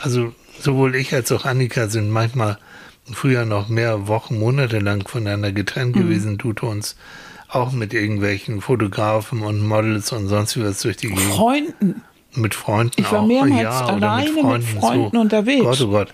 Also 0.01 0.33
sowohl 0.59 0.95
ich 0.95 1.13
als 1.13 1.31
auch 1.31 1.45
Annika 1.45 1.87
sind 1.87 2.09
manchmal 2.09 2.57
früher 3.11 3.45
noch 3.45 3.69
mehr 3.69 4.07
Wochen, 4.07 4.37
Monate 4.39 4.79
lang 4.79 5.07
voneinander 5.07 5.51
getrennt 5.51 5.95
Mhm. 5.95 5.99
gewesen, 6.01 6.37
tut 6.37 6.61
uns 6.63 6.95
auch 7.49 7.71
mit 7.71 7.93
irgendwelchen 7.93 8.59
Fotografen 8.61 9.41
und 9.41 9.65
Models 9.65 10.11
und 10.11 10.27
sonst 10.27 10.57
wie 10.57 10.63
was 10.63 10.81
durch 10.81 10.97
die 10.97 11.07
Gegend. 11.07 11.23
Freunden. 11.33 12.01
Mit 12.35 12.53
Freunden 12.53 12.93
Ich 12.97 13.09
war 13.11 13.21
auch. 13.21 13.27
mehrmals 13.27 13.61
ja, 13.61 13.85
alleine 13.85 14.29
mit 14.31 14.63
Freunden 14.65 15.11
so. 15.13 15.19
unterwegs. 15.21 15.63
Gott, 15.63 15.81
oh 15.81 15.87
Gott. 15.87 16.13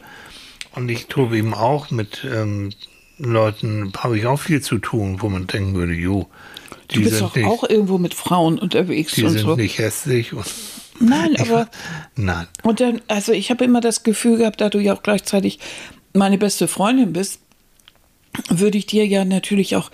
Und 0.76 0.90
ich 0.90 1.08
tobe 1.08 1.38
eben 1.38 1.54
auch 1.54 1.90
mit 1.92 2.26
ähm, 2.32 2.70
Leuten, 3.18 3.92
habe 3.98 4.18
ich 4.18 4.26
auch 4.28 4.40
viel 4.40 4.62
zu 4.62 4.78
tun, 4.78 5.18
wo 5.22 5.30
man 5.30 5.48
denken 5.48 5.74
würde, 5.74 5.94
jo, 5.94 6.28
die 6.92 6.96
Du 6.96 7.02
bist 7.02 7.16
sind 7.18 7.24
doch 7.30 7.36
nicht, 7.36 7.46
auch 7.48 7.64
irgendwo 7.68 7.98
mit 7.98 8.14
Frauen 8.14 8.58
unterwegs 8.60 9.14
die 9.14 9.24
und 9.24 9.32
sind 9.32 9.42
so. 9.42 9.56
nicht 9.56 9.78
hässlich. 9.80 10.34
Und, 10.34 10.46
Nein, 11.10 11.36
aber. 11.40 11.70
nein. 12.16 12.48
Und 12.64 12.80
dann, 12.80 13.02
also 13.08 13.32
ich 13.32 13.50
habe 13.52 13.64
immer 13.66 13.82
das 13.82 14.04
Gefühl 14.04 14.38
gehabt, 14.38 14.62
da 14.62 14.70
du 14.70 14.80
ja 14.80 14.94
auch 14.94 15.04
gleichzeitig 15.04 15.60
meine 16.14 16.38
beste 16.38 16.68
Freundin 16.68 17.14
bist, 17.14 17.40
würde 18.50 18.78
ich 18.78 18.86
dir 18.86 19.06
ja 19.06 19.26
natürlich 19.26 19.76
auch, 19.76 19.92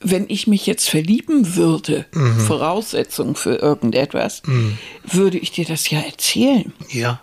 wenn 0.00 0.26
ich 0.28 0.46
mich 0.46 0.66
jetzt 0.66 0.88
verlieben 0.88 1.56
würde, 1.56 2.06
Mhm. 2.12 2.40
Voraussetzung 2.40 3.36
für 3.36 3.56
irgendetwas, 3.56 4.42
würde 5.04 5.38
ich 5.38 5.52
dir 5.52 5.64
das 5.64 5.88
ja 5.90 6.00
erzählen. 6.00 6.72
Ja. 6.90 7.20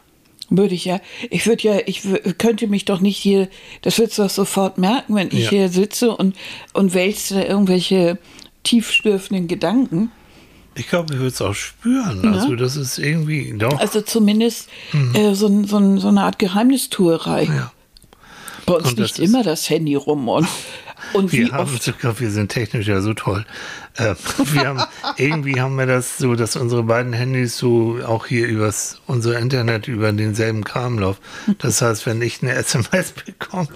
Würde 0.50 0.76
ich 0.76 0.86
ja, 0.86 1.00
ich 1.30 1.46
würde 1.48 1.64
ja, 1.64 1.78
ich 1.86 2.02
könnte 2.38 2.68
mich 2.68 2.86
doch 2.86 3.00
nicht 3.00 3.18
hier, 3.18 3.48
das 3.82 3.98
würdest 3.98 4.18
du 4.20 4.24
doch 4.24 4.30
sofort 4.30 4.78
merken, 4.78 5.16
wenn 5.16 5.28
ich 5.30 5.46
Ja. 5.46 5.50
hier 5.50 5.70
sitze 5.70 6.16
und, 6.16 6.36
und 6.74 6.94
wälze 6.94 7.36
da 7.36 7.44
irgendwelche 7.44 8.18
tiefstürfenden 8.64 9.48
Gedanken. 9.48 10.12
Ich 10.76 10.88
glaube, 10.88 11.14
ich 11.14 11.20
würde 11.20 11.30
es 11.30 11.42
auch 11.42 11.54
spüren. 11.54 12.34
Also 12.34 12.56
das 12.56 12.76
ist 12.76 12.98
irgendwie, 12.98 13.54
doch. 13.58 13.80
Also 13.80 14.02
zumindest 14.02 14.70
äh, 15.14 15.34
so, 15.34 15.64
so, 15.66 15.98
so 15.98 16.08
eine 16.08 16.24
Art 16.24 16.40
Geheimnistuerei. 16.40 17.46
Mhm. 17.46 17.56
ja. 17.56 17.72
Bei 18.66 18.76
uns 18.76 18.96
liegt 18.96 19.20
immer 19.20 19.44
das 19.44 19.70
Handy 19.70 19.96
rum 19.96 20.28
und, 20.30 20.48
und 21.14 21.32
Wir 21.32 21.52
haben 21.52 21.78
sogar, 21.78 22.20
wir 22.20 22.32
sind 22.32 22.50
technisch 22.50 22.88
ja 22.88 23.02
so 23.02 23.14
toll. 23.14 23.46
Äh, 23.96 24.16
wir 24.52 24.68
haben, 24.68 24.82
irgendwie 25.18 25.62
haben 25.62 25.76
wir 25.76 25.86
das 25.86 26.18
so, 26.18 26.36
dass 26.36 26.56
unsere 26.56 26.84
beiden 26.84 27.14
Handys 27.14 27.58
so 27.58 28.00
auch 28.06 28.26
hier 28.26 28.48
übers, 28.48 29.02
unser 29.06 29.38
Internet 29.38 29.88
über 29.88 30.12
denselben 30.12 30.64
Kram 30.64 30.98
laufen. 30.98 31.20
Das 31.60 31.82
heißt, 31.82 32.06
wenn 32.06 32.22
ich 32.22 32.42
eine 32.42 32.54
SMS 32.54 33.12
bekomme 33.12 33.68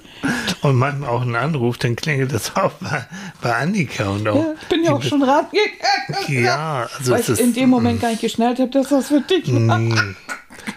und 0.62 0.76
manchmal 0.76 1.10
auch 1.10 1.22
einen 1.22 1.36
Anruf, 1.36 1.78
dann 1.78 1.96
klingelt 1.96 2.34
das 2.34 2.56
auch 2.56 2.72
bei, 2.74 3.06
bei 3.42 3.56
Annika 3.56 4.10
und 4.10 4.28
auch. 4.28 4.44
Ja, 4.44 4.54
ich 4.62 4.68
bin 4.68 4.84
ja 4.84 4.94
auch 4.94 5.04
schon 5.04 5.22
rangegangen. 5.22 5.68
Ja, 6.28 6.90
also 6.98 7.12
Weil 7.12 7.22
ich 7.22 7.40
in 7.40 7.54
dem 7.54 7.70
Moment 7.70 8.02
gar 8.02 8.10
nicht 8.10 8.22
geschnallt 8.22 8.60
habe, 8.60 8.72
dass 8.72 8.90
das 8.90 9.10
für 9.10 9.22
dich 9.22 9.54
war. 9.54 9.80
Nee. 9.80 9.94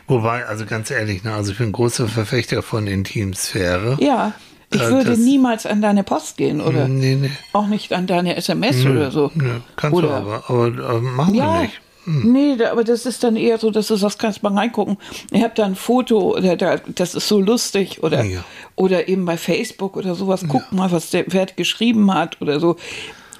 Wobei, 0.06 0.44
also 0.44 0.66
ganz 0.66 0.90
ehrlich, 0.90 1.24
ne, 1.24 1.32
also 1.34 1.52
ich 1.52 1.58
bin 1.58 1.72
großer 1.72 2.08
Verfechter 2.08 2.62
von 2.62 2.86
Intimsphäre. 2.86 3.96
Ja, 4.00 4.34
ich 4.72 4.80
Äh, 4.80 4.90
würde 4.90 5.16
niemals 5.16 5.66
an 5.66 5.82
deine 5.82 6.04
Post 6.04 6.36
gehen 6.36 6.60
oder 6.60 6.86
Nee, 6.88 7.16
nee. 7.16 7.30
auch 7.52 7.66
nicht 7.66 7.92
an 7.92 8.06
deine 8.06 8.36
SMS 8.36 8.84
oder 8.86 9.10
so. 9.10 9.30
Nö, 9.34 9.60
kannst 9.76 9.96
oder, 9.96 10.08
du 10.08 10.14
aber, 10.14 10.44
aber 10.48 10.66
äh, 10.96 11.00
machen 11.00 11.34
wir 11.34 11.40
Ja, 11.40 11.62
nicht. 11.62 11.80
nee, 12.06 12.56
da- 12.56 12.70
aber 12.72 12.84
das 12.84 13.04
ist 13.06 13.22
dann 13.24 13.36
eher 13.36 13.58
so, 13.58 13.70
dass 13.70 13.88
du 13.88 13.96
sagst, 13.96 14.18
kannst 14.18 14.42
mal 14.42 14.52
reingucken. 14.56 14.96
Ich 15.32 15.42
habe 15.42 15.52
da 15.56 15.64
ein 15.66 15.74
Foto, 15.76 16.36
oder 16.36 16.56
da, 16.56 16.76
das 16.94 17.14
ist 17.14 17.26
so 17.28 17.40
lustig 17.40 18.02
oder, 18.02 18.22
Ja. 18.24 18.44
oder 18.76 19.08
eben 19.08 19.24
bei 19.24 19.36
Facebook 19.36 19.96
oder 19.96 20.14
sowas. 20.14 20.44
Guck 20.48 20.70
mal, 20.72 20.90
was 20.92 21.10
der 21.10 21.32
Wert 21.32 21.56
geschrieben 21.56 22.12
hat 22.14 22.40
oder 22.40 22.60
so. 22.60 22.76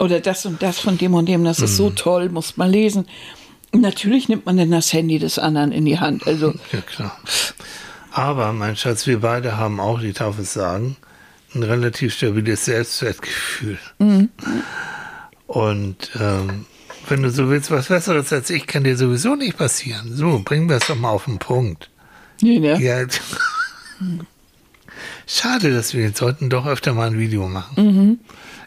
Oder 0.01 0.21
das 0.21 0.47
und 0.47 0.63
das 0.63 0.79
von 0.81 0.99
dem 0.99 1.15
und 1.15 1.27
dem, 1.29 1.45
das 1.45 1.61
ist 1.61 1.73
Mhm. 1.73 1.77
so 1.77 1.91
toll, 1.91 2.29
muss 2.31 2.57
man 2.57 2.71
lesen. 2.71 3.07
Natürlich 3.73 4.29
nimmt 4.29 4.47
man 4.47 4.57
dann 4.57 4.71
das 4.73 4.93
Handy 4.93 5.19
des 5.21 5.39
anderen 5.39 5.71
in 5.71 5.85
die 5.85 6.01
Hand. 6.01 6.27
Also, 6.27 6.55
Ja, 6.73 6.81
klar. 6.81 7.17
Aber, 8.13 8.53
mein 8.53 8.75
Schatz, 8.77 9.07
wir 9.07 9.21
beide 9.21 9.57
haben 9.59 9.79
auch, 9.79 10.01
darf 10.15 10.39
es 10.41 10.53
sagen, 10.55 10.97
ein 11.55 11.63
relativ 11.63 12.15
stabiles 12.15 12.65
Selbstwertgefühl. 12.67 13.79
Und 15.47 16.11
ähm, 16.21 16.67
wenn 17.09 17.23
du 17.23 17.31
so 17.31 17.49
willst, 17.51 17.71
was 17.71 17.89
Besseres 17.89 18.33
als 18.33 18.51
ich, 18.51 18.67
kann 18.67 18.85
dir 18.85 18.97
sowieso 18.97 19.35
nicht 19.35 19.57
passieren. 19.59 20.15
So, 20.15 20.41
bringen 20.45 20.69
wir 20.69 20.77
es 20.77 20.87
doch 20.87 20.97
mal 20.97 21.11
auf 21.11 21.25
den 21.25 21.39
Punkt. 21.39 21.91
nee, 22.41 22.59
ne? 22.59 22.81
Ja. 22.81 23.05
Schade, 25.27 25.73
dass 25.73 25.95
wir 25.95 26.03
jetzt 26.03 26.19
sollten 26.19 26.51
doch 26.51 26.67
öfter 26.67 26.93
mal 26.95 27.07
ein 27.09 27.19
Video 27.19 27.49
machen. 27.49 28.21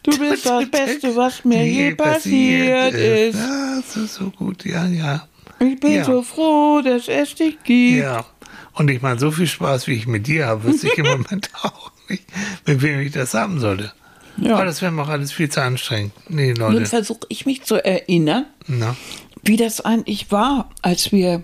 Du 0.03 0.17
bist 0.17 0.45
das 0.45 0.69
Beste, 0.69 1.15
was 1.15 1.43
mir 1.45 1.65
je 1.65 1.93
passiert 1.95 2.93
ist. 2.93 3.35
Ja, 3.37 3.75
das 3.81 3.95
ist 3.97 4.15
so 4.15 4.29
gut, 4.31 4.65
ja, 4.65 4.85
ja. 4.87 5.27
Ich 5.59 5.79
bin 5.79 5.93
Ja. 5.93 6.03
so 6.03 6.21
froh, 6.23 6.81
dass 6.83 7.07
es 7.07 7.35
dich 7.35 7.57
gibt. 7.63 8.03
Ja. 8.03 8.25
Und 8.73 8.89
ich 8.89 9.01
meine, 9.01 9.19
so 9.19 9.31
viel 9.31 9.47
Spaß, 9.47 9.87
wie 9.87 9.93
ich 9.93 10.07
mit 10.07 10.27
dir 10.27 10.47
habe, 10.47 10.63
wüsste 10.65 10.87
ich 10.87 10.97
im 10.97 11.05
Moment 11.09 11.49
auch 11.61 11.91
nicht, 12.09 12.23
mit 12.65 12.81
wem 12.81 12.99
ich 12.99 13.11
das 13.11 13.33
haben 13.33 13.59
sollte. 13.59 13.91
Ja. 14.37 14.55
Aber 14.55 14.65
das 14.65 14.81
wäre 14.81 14.91
mir 14.91 15.03
auch 15.03 15.09
alles 15.09 15.31
viel 15.31 15.49
zu 15.49 15.61
anstrengend. 15.61 16.11
Nee, 16.27 16.53
Nun 16.53 16.73
Leute. 16.73 16.85
versuche 16.87 17.25
ich 17.29 17.45
mich 17.45 17.63
zu 17.63 17.75
erinnern, 17.83 18.45
Na, 18.67 18.95
wie 19.43 19.57
das 19.57 19.81
eigentlich 19.81 20.31
war, 20.31 20.69
als 20.81 21.11
wir 21.11 21.43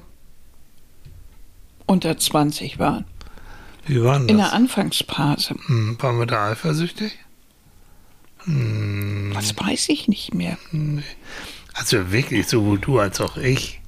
unter 1.85 2.17
20 2.17 2.79
waren. 2.79 3.05
wie 3.85 4.01
war 4.03 4.17
denn 4.19 4.29
In 4.29 4.37
das? 4.37 4.49
der 4.49 4.55
Anfangsphase. 4.55 5.55
Hm, 5.67 5.97
waren 5.99 6.17
wir 6.19 6.25
da 6.25 6.49
eifersüchtig? 6.51 7.17
Das 9.33 9.55
weiß 9.57 9.89
ich 9.89 10.07
nicht 10.07 10.33
mehr. 10.33 10.57
Also 11.73 12.11
wirklich, 12.11 12.47
sowohl 12.47 12.79
du 12.79 12.97
als 12.99 13.21
auch 13.21 13.37
ich. 13.37 13.78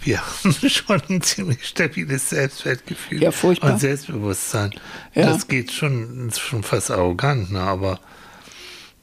Wir 0.00 0.20
haben 0.44 0.52
schon 0.68 1.02
ein 1.08 1.22
ziemlich 1.22 1.66
stabiles 1.66 2.30
Selbstwertgefühl 2.30 3.22
Ja, 3.22 3.30
furchtbar. 3.30 3.72
und 3.72 3.80
Selbstbewusstsein. 3.80 4.74
Ja. 5.14 5.26
Das 5.26 5.48
geht 5.48 5.72
schon, 5.72 6.28
ist 6.28 6.40
schon 6.40 6.62
fast 6.62 6.90
arrogant, 6.90 7.52
ne? 7.52 7.60
aber 7.60 8.00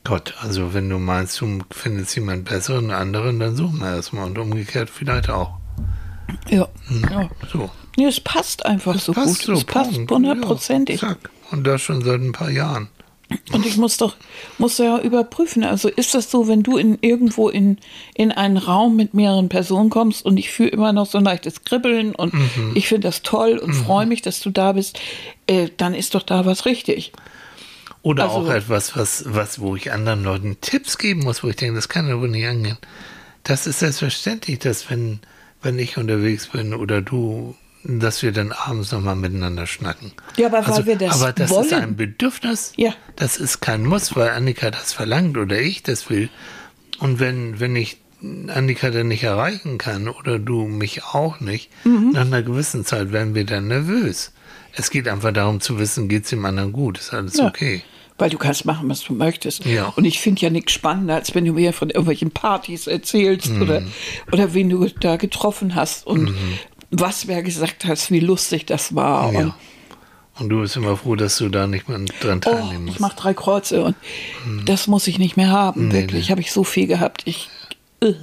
Gott, 0.04 0.36
also 0.40 0.74
wenn 0.74 0.90
du 0.90 1.00
meinst, 1.00 1.42
du 1.42 1.60
findest 1.72 2.16
jemand 2.16 2.46
besseren, 2.46 2.92
anderen, 2.92 3.40
dann 3.40 3.56
suchen 3.56 3.80
wir 3.80 3.96
erstmal 3.96 4.26
und 4.26 4.38
umgekehrt 4.38 4.90
vielleicht 4.90 5.30
auch. 5.30 5.58
Ja. 6.48 6.68
ja. 7.10 7.30
So. 7.52 7.72
Nee, 7.98 8.06
es 8.06 8.20
passt 8.20 8.66
einfach 8.66 9.00
so 9.00 9.14
gut. 9.14 9.38
so, 9.38 9.54
es 9.54 9.64
passt 9.64 9.98
hundertprozentig. 10.10 11.02
Ja, 11.02 11.10
zack. 11.10 11.30
Und 11.52 11.66
das 11.66 11.82
schon 11.82 12.04
seit 12.04 12.22
ein 12.22 12.32
paar 12.34 12.50
Jahren. 12.50 12.90
Und 13.54 13.66
ich 13.66 13.78
muss 13.78 13.98
doch, 13.98 14.16
muss 14.60 14.78
ja 14.78 15.00
überprüfen. 15.00 15.64
Also 15.64 15.90
ist 15.90 16.14
das 16.14 16.30
so, 16.30 16.48
wenn 16.48 16.62
du 16.62 16.78
in 16.78 16.98
irgendwo 17.02 17.50
in, 17.50 17.78
in 18.14 18.32
einen 18.32 18.58
Raum 18.58 18.96
mit 18.96 19.14
mehreren 19.16 19.50
Personen 19.50 19.90
kommst 19.90 20.24
und 20.26 20.38
ich 20.38 20.52
fühle 20.52 20.70
immer 20.70 20.94
noch 20.94 21.08
so 21.08 21.18
ein 21.18 21.24
leichtes 21.24 21.64
Kribbeln 21.64 22.14
und 22.14 22.34
Mhm. 22.34 22.72
ich 22.76 22.88
finde 22.88 23.08
das 23.08 23.24
toll 23.24 23.58
und 23.58 23.74
freue 23.74 24.06
mich, 24.06 24.22
dass 24.22 24.40
du 24.42 24.52
da 24.52 24.74
bist, 24.74 25.00
äh, 25.48 25.70
dann 25.78 25.94
ist 25.96 26.14
doch 26.14 26.22
da 26.24 26.46
was 26.46 26.66
richtig. 26.66 27.14
Oder 28.04 28.26
Also- 28.26 28.36
auch 28.38 28.50
etwas, 28.50 28.96
was, 28.96 29.24
was, 29.28 29.60
wo 29.60 29.76
ich 29.76 29.92
anderen 29.92 30.24
Leuten 30.24 30.58
Tipps 30.62 30.98
geben 31.00 31.22
muss, 31.24 31.44
wo 31.44 31.48
ich 31.50 31.56
denke, 31.56 31.76
das 31.76 31.90
kann 31.90 32.12
aber 32.12 32.28
nicht 32.28 32.46
angehen. 32.46 32.78
Das 33.44 33.66
ist 33.66 33.80
selbstverständlich, 33.80 34.60
dass 34.60 34.90
wenn, 34.92 35.20
wenn 35.64 35.80
ich 35.80 35.98
unterwegs 35.98 36.48
bin 36.48 36.74
oder 36.76 37.02
du, 37.02 37.56
dass 37.88 38.24
wir 38.24 38.32
dann 38.32 38.52
abends 38.52 38.92
nochmal 38.92 39.16
miteinander 39.16 39.68
schnacken. 39.68 40.12
Ja, 40.38 40.48
aber 40.48 40.68
weil 40.68 40.86
wir 40.86 40.96
das 40.98 41.22
Aber 41.22 41.32
das 41.34 41.52
ist 41.52 41.56
wollen. 41.56 41.74
ein 41.74 41.96
Bedürfnis. 41.96 42.74
Ja. 42.78 42.94
Das 43.16 43.38
ist 43.38 43.62
kein 43.62 43.86
Muss, 43.86 44.16
weil 44.16 44.30
Annika 44.32 44.72
das 44.72 44.94
verlangt 44.94 45.38
oder 45.38 45.60
ich 45.60 45.84
das 45.84 46.10
will. 46.10 46.30
Und 47.00 47.20
wenn, 47.20 47.60
wenn 47.60 47.76
ich 47.76 47.98
Annika 48.48 48.90
dann 48.90 49.10
nicht 49.10 49.24
erreichen 49.24 49.78
kann 49.78 50.08
oder 50.08 50.40
du 50.40 50.66
mich 50.66 51.04
auch 51.04 51.40
nicht, 51.40 51.70
Mhm. 51.84 52.12
nach 52.14 52.22
einer 52.22 52.42
gewissen 52.42 52.86
Zeit 52.86 53.12
werden 53.12 53.36
wir 53.36 53.46
dann 53.46 53.68
nervös. 53.68 54.32
Es 54.74 54.90
geht 54.90 55.08
einfach 55.08 55.32
darum 55.32 55.62
zu 55.62 55.78
wissen, 55.80 56.10
geht 56.10 56.24
es 56.24 56.32
dem 56.32 56.44
anderen 56.44 56.74
gut, 56.74 56.98
ist 56.98 57.14
alles 57.14 57.38
Ja. 57.38 57.48
okay. 57.48 57.84
Weil 58.18 58.30
du 58.30 58.38
kannst 58.38 58.64
machen, 58.66 58.88
was 58.90 59.02
du 59.04 59.14
möchtest. 59.14 59.66
Ja. 59.66 59.88
Und 59.98 60.06
ich 60.06 60.22
finde 60.22 60.42
ja 60.42 60.50
nichts 60.50 60.72
spannender, 60.72 61.16
als 61.16 61.36
wenn 61.36 61.44
du 61.44 61.52
mir 61.52 61.74
von 61.74 61.90
irgendwelchen 61.90 62.32
Partys 62.32 62.88
erzählst 62.88 63.52
oder, 63.52 63.82
oder 64.32 64.54
wen 64.54 64.70
du 64.70 64.88
da 65.02 65.18
getroffen 65.18 65.76
hast 65.76 66.08
und 66.08 66.34
was 67.00 67.28
wer 67.28 67.44
gesagt 67.44 67.86
hast, 67.86 68.12
wie 68.12 68.20
lustig 68.20 68.66
das 68.66 68.96
war. 68.96 69.32
Ja. 69.34 69.40
Und, 69.40 69.54
Und 70.40 70.50
du 70.50 70.62
bist 70.62 70.76
immer 70.76 70.98
froh, 70.98 71.16
dass 71.16 71.38
du 71.38 71.50
da 71.50 71.68
nicht 71.68 71.88
mehr 71.90 72.00
dran 72.22 72.40
oh, 72.46 72.50
teilnehmen 72.52 72.86
ich 72.88 72.92
musst. 72.94 73.00
mache 73.00 73.16
drei 73.16 73.34
Kreuze 73.34 73.84
und 73.84 73.96
das 74.66 74.88
muss 74.88 75.08
ich 75.08 75.18
nicht 75.20 75.38
mehr 75.38 75.50
haben, 75.52 75.92
wirklich. 75.94 76.32
Habe 76.32 76.42
ich 76.42 76.52
so 76.52 76.64
viel 76.64 76.88
gehabt. 76.88 77.22
Ich, 77.26 77.50
äh. 78.02 78.14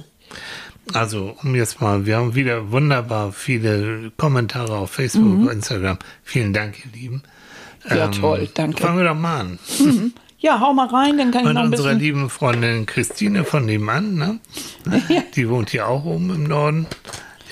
Also, 0.93 1.35
um 1.43 1.55
jetzt 1.55 1.79
mal, 1.81 2.05
wir 2.05 2.17
haben 2.17 2.35
wieder 2.35 2.71
wunderbar 2.71 3.31
viele 3.31 4.11
Kommentare 4.17 4.75
auf 4.75 4.91
Facebook 4.91 5.23
Mhm. 5.39 5.47
und 5.47 5.53
Instagram. 5.53 5.97
Vielen 6.23 6.51
Dank, 6.53 6.75
ihr 6.85 6.91
Lieben. 6.99 7.23
Ja, 7.89 8.07
toll, 8.09 8.49
danke. 8.53 8.81
Fangen 8.81 8.97
wir 8.97 9.05
doch 9.05 9.15
mal 9.15 9.39
an. 9.41 9.59
Ja, 10.39 10.59
hau 10.59 10.73
mal 10.73 10.87
rein, 10.87 11.17
dann 11.17 11.31
kann 11.31 11.41
ich 11.41 11.47
Von 11.47 11.53
noch 11.55 11.61
ein 11.63 11.67
unserer 11.69 11.83
bisschen. 11.93 11.99
lieben 11.99 12.29
Freundin 12.29 12.85
Christine 12.85 13.45
von 13.45 13.65
nebenan, 13.65 14.15
ne? 14.15 14.39
Die 15.35 15.47
wohnt 15.49 15.69
hier 15.69 15.87
auch 15.87 16.03
oben 16.03 16.29
im 16.35 16.43
Norden, 16.43 16.85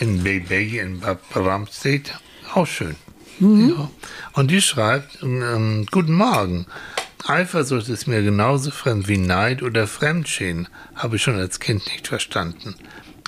in 0.02 0.24
Baby 0.24 0.80
in 0.80 1.00
Bramstedt. 1.00 2.14
Auch 2.54 2.66
schön. 2.66 2.96
Ja. 3.40 3.90
Und 4.34 4.50
die 4.52 4.62
schreibt, 4.62 5.22
ähm, 5.22 5.86
Guten 5.92 6.14
Morgen. 6.14 6.66
Eifersucht 7.26 7.88
ist 7.88 8.08
mir 8.08 8.24
genauso 8.24 8.72
fremd 8.72 9.08
wie 9.08 9.20
Neid 9.20 9.62
oder 9.62 9.86
Fremdschämen, 9.88 10.68
habe 10.96 11.16
ich 11.16 11.22
schon 11.22 11.36
als 11.36 11.60
Kind 11.60 11.86
nicht 11.86 12.08
verstanden. 12.08 12.76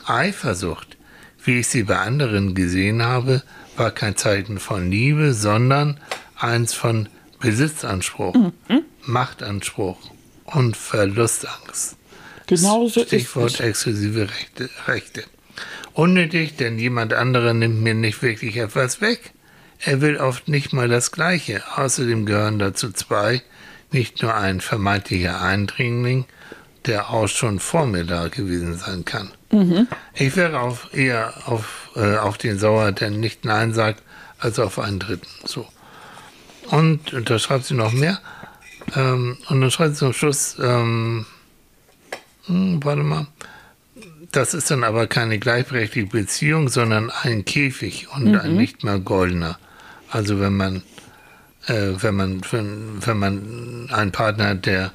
Eifersucht, 0.06 0.98
wie 1.46 1.60
ich 1.60 1.68
sie 1.68 1.84
bei 1.84 2.00
anderen 2.00 2.56
gesehen 2.56 3.04
habe, 3.04 3.44
war 3.78 3.92
kein 3.92 4.18
Zeichen 4.18 4.60
von 4.60 4.90
Liebe, 4.90 5.34
sondern 5.34 6.00
eins 6.38 6.74
von 6.74 7.08
Besitzanspruch, 7.40 8.36
Machtanspruch 9.06 10.00
und 10.46 10.76
Verlustangst. 10.76 11.98
Genauso 12.48 13.02
ist 13.02 13.08
Stichwort 13.08 13.54
es. 13.54 13.60
exklusive 13.60 14.28
Rechte, 14.28 14.70
Rechte. 14.88 15.24
Unnötig, 15.94 16.56
denn 16.58 16.80
jemand 16.80 17.14
anderer 17.14 17.54
nimmt 17.54 17.82
mir 17.82 17.94
nicht 17.94 18.22
wirklich 18.22 18.58
etwas 18.58 19.02
weg. 19.02 19.32
Er 19.80 20.02
will 20.02 20.18
oft 20.18 20.48
nicht 20.48 20.74
mal 20.74 20.88
das 20.88 21.12
Gleiche. 21.12 21.62
Außerdem 21.76 22.26
gehören 22.26 22.58
dazu 22.58 22.92
zwei, 22.92 23.42
nicht 23.92 24.22
nur 24.22 24.34
ein 24.34 24.62
vermeintlicher 24.62 25.42
Eindringling, 25.42 26.26
der 26.86 27.10
auch 27.10 27.28
schon 27.28 27.60
vor 27.60 27.86
mir 27.86 28.06
da 28.06 28.28
gewesen 28.28 28.78
sein 28.78 29.06
kann. 29.06 29.32
Ich 30.16 30.36
wäre 30.36 30.60
auf, 30.60 30.90
eher 30.94 31.34
auf, 31.46 31.92
äh, 31.96 32.18
auf 32.18 32.38
den 32.38 32.58
Sauer, 32.58 32.92
der 32.92 33.12
nicht 33.12 33.46
Nein 33.46 33.74
sagt, 33.74 34.02
als 34.40 34.60
auf 34.60 34.80
einen 34.80 35.00
Dritten. 35.00 35.28
So. 35.46 35.68
Und, 36.72 37.14
und 37.14 37.30
da 37.30 37.38
schreibt 37.38 37.66
sie 37.66 37.76
noch 37.76 37.92
mehr. 37.92 38.20
Ähm, 38.96 39.38
und 39.48 39.62
dann 39.62 39.72
schreibt 39.72 39.94
sie 39.94 40.00
zum 40.00 40.14
Schluss, 40.14 40.58
ähm, 40.60 41.26
hm, 42.46 42.84
warte 42.84 43.04
mal. 43.04 43.28
Das 44.34 44.56
ist 44.56 44.72
dann 44.72 44.84
aber 44.84 45.06
keine 45.06 45.38
gleichberechtigte 45.38 46.18
Beziehung, 46.18 46.68
sondern 46.68 47.12
ein 47.12 47.46
Käfig 47.46 48.08
und 48.16 48.36
ein 48.36 48.56
nicht 48.56 48.84
mehr 48.84 48.98
goldener. 48.98 49.60
Also 50.10 50.40
wenn 50.40 50.58
man, 50.58 50.82
äh, 51.68 51.92
wenn 51.98 52.16
man, 52.16 52.42
wenn, 52.52 53.06
wenn 53.06 53.20
man 53.20 53.90
einen 53.92 54.12
Partner 54.12 54.50
hat, 54.50 54.66
der 54.66 54.92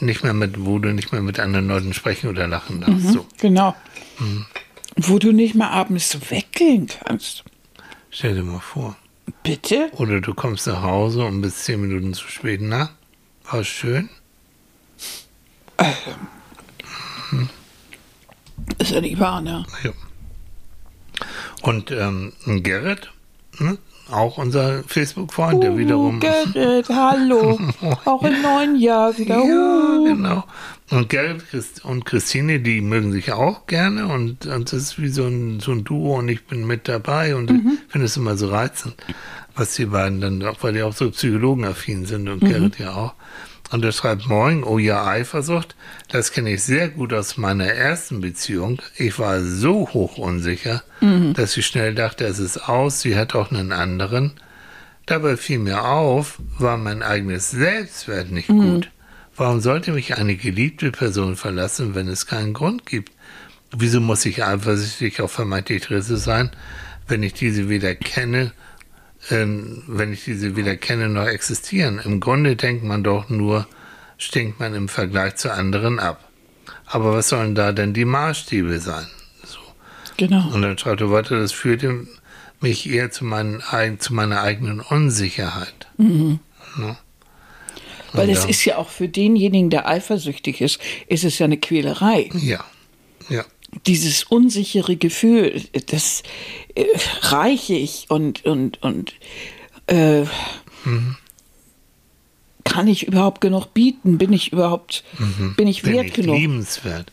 nicht 0.00 0.22
mehr 0.22 0.34
mit, 0.34 0.64
wo 0.66 0.78
du 0.78 0.92
nicht 0.92 1.12
mehr 1.12 1.22
mit 1.22 1.40
anderen 1.40 1.66
Leuten 1.66 1.94
sprechen 1.94 2.28
oder 2.28 2.46
lachen 2.46 2.82
darfst. 2.82 3.12
So, 3.12 3.26
Genau. 3.38 3.74
Mhm. 4.18 4.44
Wo 4.96 5.18
du 5.18 5.32
nicht 5.32 5.54
mal 5.54 5.70
abends 5.70 6.18
weggehen 6.30 6.88
kannst. 6.88 7.44
stell 8.10 8.34
dir 8.34 8.42
mal 8.42 8.60
vor. 8.60 8.96
Bitte? 9.42 9.88
Oder 9.92 10.20
du 10.20 10.34
kommst 10.34 10.66
nach 10.66 10.82
Hause 10.82 11.24
und 11.24 11.40
bist 11.40 11.64
zehn 11.64 11.80
Minuten 11.80 12.12
zu 12.12 12.28
spät. 12.28 12.60
Na, 12.62 12.90
war 13.50 13.64
schön? 13.64 14.10
Ist 18.78 18.90
ja 18.90 19.00
nicht 19.00 19.18
wahr, 19.18 19.40
ne? 19.40 19.64
Ja. 19.82 19.90
Und 21.62 21.90
ähm, 21.90 22.32
Gerrit, 22.62 23.10
ne? 23.58 23.78
auch 24.10 24.38
unser 24.38 24.82
Facebook-Freund, 24.84 25.62
der 25.62 25.76
wiederum. 25.76 26.16
Uh, 26.16 26.20
Gerrit, 26.20 26.88
hallo. 26.88 27.58
Auch 28.04 28.22
im 28.22 28.40
neuen 28.40 28.76
Jahr 28.76 29.16
wieder. 29.18 29.36
Ja, 29.36 29.98
Uh. 29.98 30.04
genau. 30.04 30.44
Und 30.90 31.08
Gerrit 31.10 31.42
und 31.82 32.06
Christine, 32.06 32.60
die 32.60 32.80
mögen 32.80 33.12
sich 33.12 33.32
auch 33.32 33.66
gerne 33.66 34.06
und, 34.06 34.46
und 34.46 34.72
das 34.72 34.80
ist 34.80 34.98
wie 35.02 35.08
so 35.08 35.26
ein, 35.26 35.60
so 35.60 35.72
ein 35.72 35.84
Duo 35.84 36.16
und 36.18 36.30
ich 36.30 36.46
bin 36.46 36.66
mit 36.66 36.88
dabei 36.88 37.36
und 37.36 37.50
ich 37.50 37.60
finde 37.88 38.06
es 38.06 38.16
immer 38.16 38.38
so 38.38 38.48
reizend, 38.48 38.94
was 39.58 39.74
die 39.74 39.86
beiden 39.86 40.20
dann 40.20 40.42
auch, 40.44 40.62
weil 40.62 40.72
die 40.72 40.82
auch 40.82 40.94
so 40.94 41.10
psychologenaffin 41.10 42.06
sind 42.06 42.28
und 42.28 42.40
Gerrit 42.40 42.78
ja 42.78 42.94
auch. 42.94 43.14
Und 43.70 43.84
er 43.84 43.92
schreibt 43.92 44.26
morgen, 44.28 44.64
oh 44.64 44.78
ja, 44.78 45.06
Eifersucht, 45.06 45.76
das 46.08 46.32
kenne 46.32 46.54
ich 46.54 46.62
sehr 46.62 46.88
gut 46.88 47.12
aus 47.12 47.36
meiner 47.36 47.66
ersten 47.66 48.20
Beziehung. 48.22 48.80
Ich 48.96 49.18
war 49.18 49.42
so 49.42 49.90
hoch 49.92 50.16
unsicher, 50.16 50.82
dass 51.34 51.56
ich 51.56 51.66
schnell 51.66 51.94
dachte, 51.94 52.24
es 52.24 52.38
ist 52.38 52.68
aus, 52.68 53.02
sie 53.02 53.16
hat 53.16 53.34
auch 53.34 53.50
einen 53.50 53.72
anderen. 53.72 54.32
Dabei 55.04 55.36
fiel 55.36 55.58
mir 55.58 55.84
auf, 55.84 56.38
war 56.58 56.78
mein 56.78 57.02
eigenes 57.02 57.50
Selbstwert 57.50 58.30
nicht 58.30 58.48
gut. 58.48 58.90
Warum 59.36 59.60
sollte 59.60 59.92
mich 59.92 60.16
eine 60.16 60.36
geliebte 60.36 60.90
Person 60.90 61.36
verlassen, 61.36 61.94
wenn 61.94 62.08
es 62.08 62.26
keinen 62.26 62.54
Grund 62.54 62.86
gibt? 62.86 63.12
Wieso 63.76 64.00
muss 64.00 64.24
ich 64.24 64.44
eifersüchtig 64.44 65.20
auf 65.20 65.30
vermeintlich 65.32 65.82
Dritte 65.82 66.16
sein, 66.16 66.50
wenn 67.06 67.22
ich 67.22 67.34
diese 67.34 67.68
weder 67.68 67.94
kenne, 67.94 68.52
ähm, 69.30 69.82
wenn 69.86 70.12
ich 70.12 70.24
diese 70.24 70.56
weder 70.56 70.76
kenne 70.76 71.08
noch 71.08 71.26
existieren? 71.26 72.00
Im 72.04 72.20
Grunde 72.20 72.56
denkt 72.56 72.84
man 72.84 73.02
doch 73.02 73.28
nur, 73.28 73.66
stinkt 74.16 74.60
man 74.60 74.74
im 74.74 74.88
Vergleich 74.88 75.36
zu 75.36 75.52
anderen 75.52 75.98
ab. 75.98 76.28
Aber 76.86 77.14
was 77.14 77.28
sollen 77.28 77.54
da 77.54 77.72
denn 77.72 77.92
die 77.92 78.04
Maßstäbe 78.04 78.80
sein? 78.80 79.06
So. 79.44 79.58
Genau. 80.16 80.48
Und 80.52 80.62
dann 80.62 80.78
schreibt 80.78 81.00
er 81.00 81.10
weiter, 81.10 81.38
das 81.38 81.52
führte 81.52 82.06
mich 82.60 82.88
eher 82.90 83.10
zu, 83.10 83.24
meinen, 83.24 83.62
zu 83.98 84.14
meiner 84.14 84.42
eigenen 84.42 84.80
Unsicherheit. 84.80 85.86
Weil 88.12 88.30
es 88.30 88.44
ist 88.44 88.64
ja 88.64 88.76
auch 88.76 88.88
für 88.88 89.08
denjenigen, 89.08 89.70
der 89.70 89.86
eifersüchtig 89.86 90.60
ist, 90.60 90.80
ist 91.06 91.24
es 91.24 91.38
ja 91.38 91.44
eine 91.44 91.58
Quälerei. 91.58 92.30
Ja, 92.34 92.64
ja, 93.28 93.44
Dieses 93.86 94.24
unsichere 94.24 94.96
Gefühl, 94.96 95.62
das 95.86 96.22
äh, 96.74 96.84
reiche 97.22 97.74
ich 97.74 98.06
und, 98.08 98.44
und, 98.44 98.82
und 98.82 99.14
äh, 99.86 100.24
kann 102.64 102.86
ich 102.86 103.06
überhaupt 103.06 103.40
genug 103.40 103.72
bieten? 103.74 104.18
Bin 104.18 104.32
ich 104.32 104.52
überhaupt, 104.52 105.04
bin 105.56 105.66
ich 105.68 105.82
bin 105.82 105.94
wert 105.94 106.06
ich 106.06 106.12
genug? 106.14 106.36
liebenswert. 106.36 107.10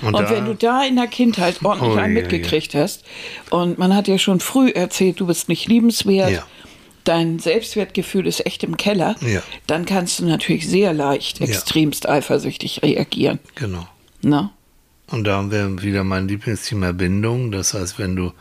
Und 0.00 0.14
da- 0.14 0.30
wenn 0.30 0.46
du 0.46 0.54
da 0.54 0.84
in 0.84 0.96
der 0.96 1.06
Kindheit 1.06 1.62
ordentlich 1.64 1.92
Oh, 1.92 1.96
einen 1.96 2.16
ja, 2.16 2.22
mitgekriegt 2.22 2.74
hast 2.74 3.04
und 3.50 3.78
man 3.78 3.94
hat 3.94 4.08
ja 4.08 4.18
schon 4.18 4.40
früh 4.40 4.70
erzählt, 4.70 5.20
du 5.20 5.26
bist 5.26 5.48
nicht 5.48 5.68
liebenswert, 5.68 6.30
Ja. 6.30 6.46
dein 7.04 7.38
Selbstwertgefühl 7.40 8.26
ist 8.26 8.44
echt 8.46 8.62
im 8.64 8.76
Keller, 8.76 9.16
Ja. 9.20 9.42
dann 9.66 9.84
kannst 9.84 10.18
du 10.20 10.24
natürlich 10.24 10.68
sehr 10.68 10.92
leicht 10.92 11.40
Ja. 11.40 11.46
extremst 11.46 12.08
eifersüchtig 12.08 12.82
reagieren. 12.82 13.38
Genau. 13.54 13.86
Ne? 14.22 14.50
Und 15.12 15.24
da 15.24 15.36
haben 15.36 15.50
wir 15.50 15.82
wieder 15.82 16.04
mein 16.04 16.26
Lieblingsthema 16.26 16.92
Bindung. 16.92 17.52
Das 17.52 17.74
heißt, 17.74 17.98
wenn 17.98 18.16
du 18.16 18.32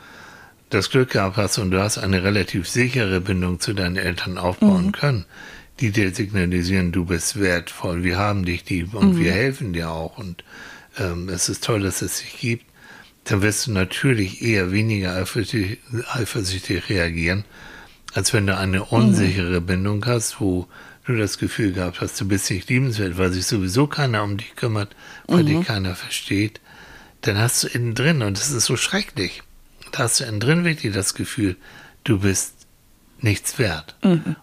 das 0.69 0.89
Glück 0.89 1.09
gehabt 1.09 1.35
hast 1.35 1.57
und 1.57 1.71
du 1.71 1.81
hast 1.81 1.97
eine 1.97 2.23
relativ 2.23 2.67
sichere 2.67 3.19
Bindung 3.19 3.59
zu 3.59 3.73
deinen 3.73 3.97
Eltern 3.97 4.37
aufbauen 4.37 4.93
können, 4.93 5.25
die 5.81 5.91
dir 5.91 6.15
signalisieren, 6.15 6.93
du 6.93 7.03
bist 7.03 7.39
wertvoll, 7.39 8.03
wir 8.03 8.17
haben 8.17 8.45
dich 8.45 8.69
lieb 8.69 8.93
und 8.93 9.19
wir 9.19 9.33
helfen 9.33 9.73
dir 9.73 9.89
auch. 9.89 10.17
Und 10.17 10.45
ähm, 10.97 11.27
es 11.27 11.49
ist 11.49 11.65
toll, 11.65 11.81
dass 11.81 12.01
es 12.01 12.21
dich 12.21 12.39
gibt, 12.39 12.65
dann 13.25 13.41
wirst 13.41 13.67
du 13.67 13.73
natürlich 13.73 14.41
eher 14.41 14.71
weniger 14.71 15.13
eifersüchtig, 15.15 15.79
eifersüchtig 16.13 16.89
reagieren, 16.89 17.43
als 18.13 18.33
wenn 18.33 18.47
du 18.47 18.55
eine 18.55 18.85
unsichere 18.85 19.59
Bindung 19.59 20.05
hast, 20.05 20.39
wo 20.39 20.67
du 21.05 21.15
das 21.15 21.37
Gefühl 21.37 21.73
gehabt 21.73 22.01
hast, 22.01 22.19
du 22.21 22.27
bist 22.27 22.49
nicht 22.49 22.69
liebenswert, 22.69 23.17
weil 23.17 23.31
sich 23.31 23.45
sowieso 23.45 23.87
keiner 23.87 24.23
um 24.23 24.37
dich 24.37 24.55
kümmert, 24.55 24.95
weil 25.27 25.43
dich 25.43 25.65
keiner 25.65 25.95
versteht, 25.95 26.61
dann 27.21 27.37
hast 27.37 27.63
du 27.63 27.67
innen 27.67 27.95
drin, 27.95 28.21
und 28.21 28.37
das 28.37 28.51
ist 28.51 28.65
so 28.65 28.77
schrecklich, 28.77 29.43
da 29.91 29.99
hast 29.99 30.19
du 30.19 30.23
innen 30.25 30.39
drin 30.39 30.63
wirklich 30.63 30.93
das 30.93 31.13
Gefühl, 31.13 31.55
du 32.03 32.19
bist 32.19 32.53
nichts 33.19 33.59
wert. 33.59 33.95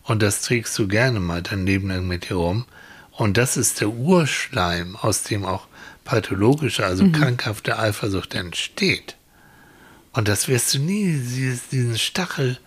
Und 0.05 0.23
das 0.23 0.42
trägst 0.42 0.79
du 0.79 0.88
gerne 0.88 1.21
mal 1.21 1.42
dein 1.42 1.66
Leben 1.66 1.88
lang 1.88 2.07
mit 2.07 2.29
dir 2.29 2.37
rum. 2.37 2.66
Und 3.11 3.37
das 3.37 3.57
ist 3.57 3.81
der 3.81 3.90
Urschleim, 3.90 4.94
aus 4.97 5.25
dem 5.25 5.44
auch 5.44 5.66
pathologische, 6.05 6.87
also 6.87 7.11
krankhafte 7.11 7.79
Eifersucht 7.79 8.35
entsteht. 8.35 9.16
Und 10.12 10.29
das 10.29 10.49
wirst 10.49 10.75
du 10.75 10.79
nie, 10.79 11.21
diesen 11.73 11.99
Stachel, 11.99 12.59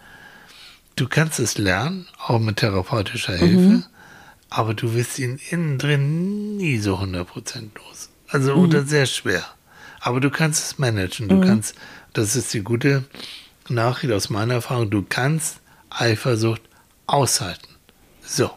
du 0.95 1.07
kannst 1.07 1.39
es 1.39 1.57
lernen, 1.57 2.07
auch 2.25 2.39
mit 2.39 2.57
therapeutischer 2.57 3.35
Hilfe, 3.35 3.83
aber 4.49 4.73
du 4.73 4.93
wirst 4.93 5.19
ihn 5.19 5.39
innen 5.49 5.77
drin 5.77 6.57
nie 6.57 6.77
so 6.77 6.97
100% 6.97 7.25
los. 7.75 8.09
Also, 8.29 8.53
oder 8.53 8.83
sehr 8.83 9.05
schwer. 9.05 9.43
Aber 9.99 10.19
du 10.19 10.29
kannst 10.29 10.63
es 10.63 10.79
managen. 10.79 11.29
Du 11.29 11.41
kannst, 11.41 11.75
das 12.13 12.35
ist 12.35 12.53
die 12.53 12.61
gute 12.61 13.03
Nachricht 13.69 14.13
aus 14.13 14.29
meiner 14.29 14.55
Erfahrung, 14.55 14.89
du 14.89 15.05
kannst 15.07 15.59
Eifersucht 15.89 16.61
aushalten. 17.07 17.75
So. 18.25 18.49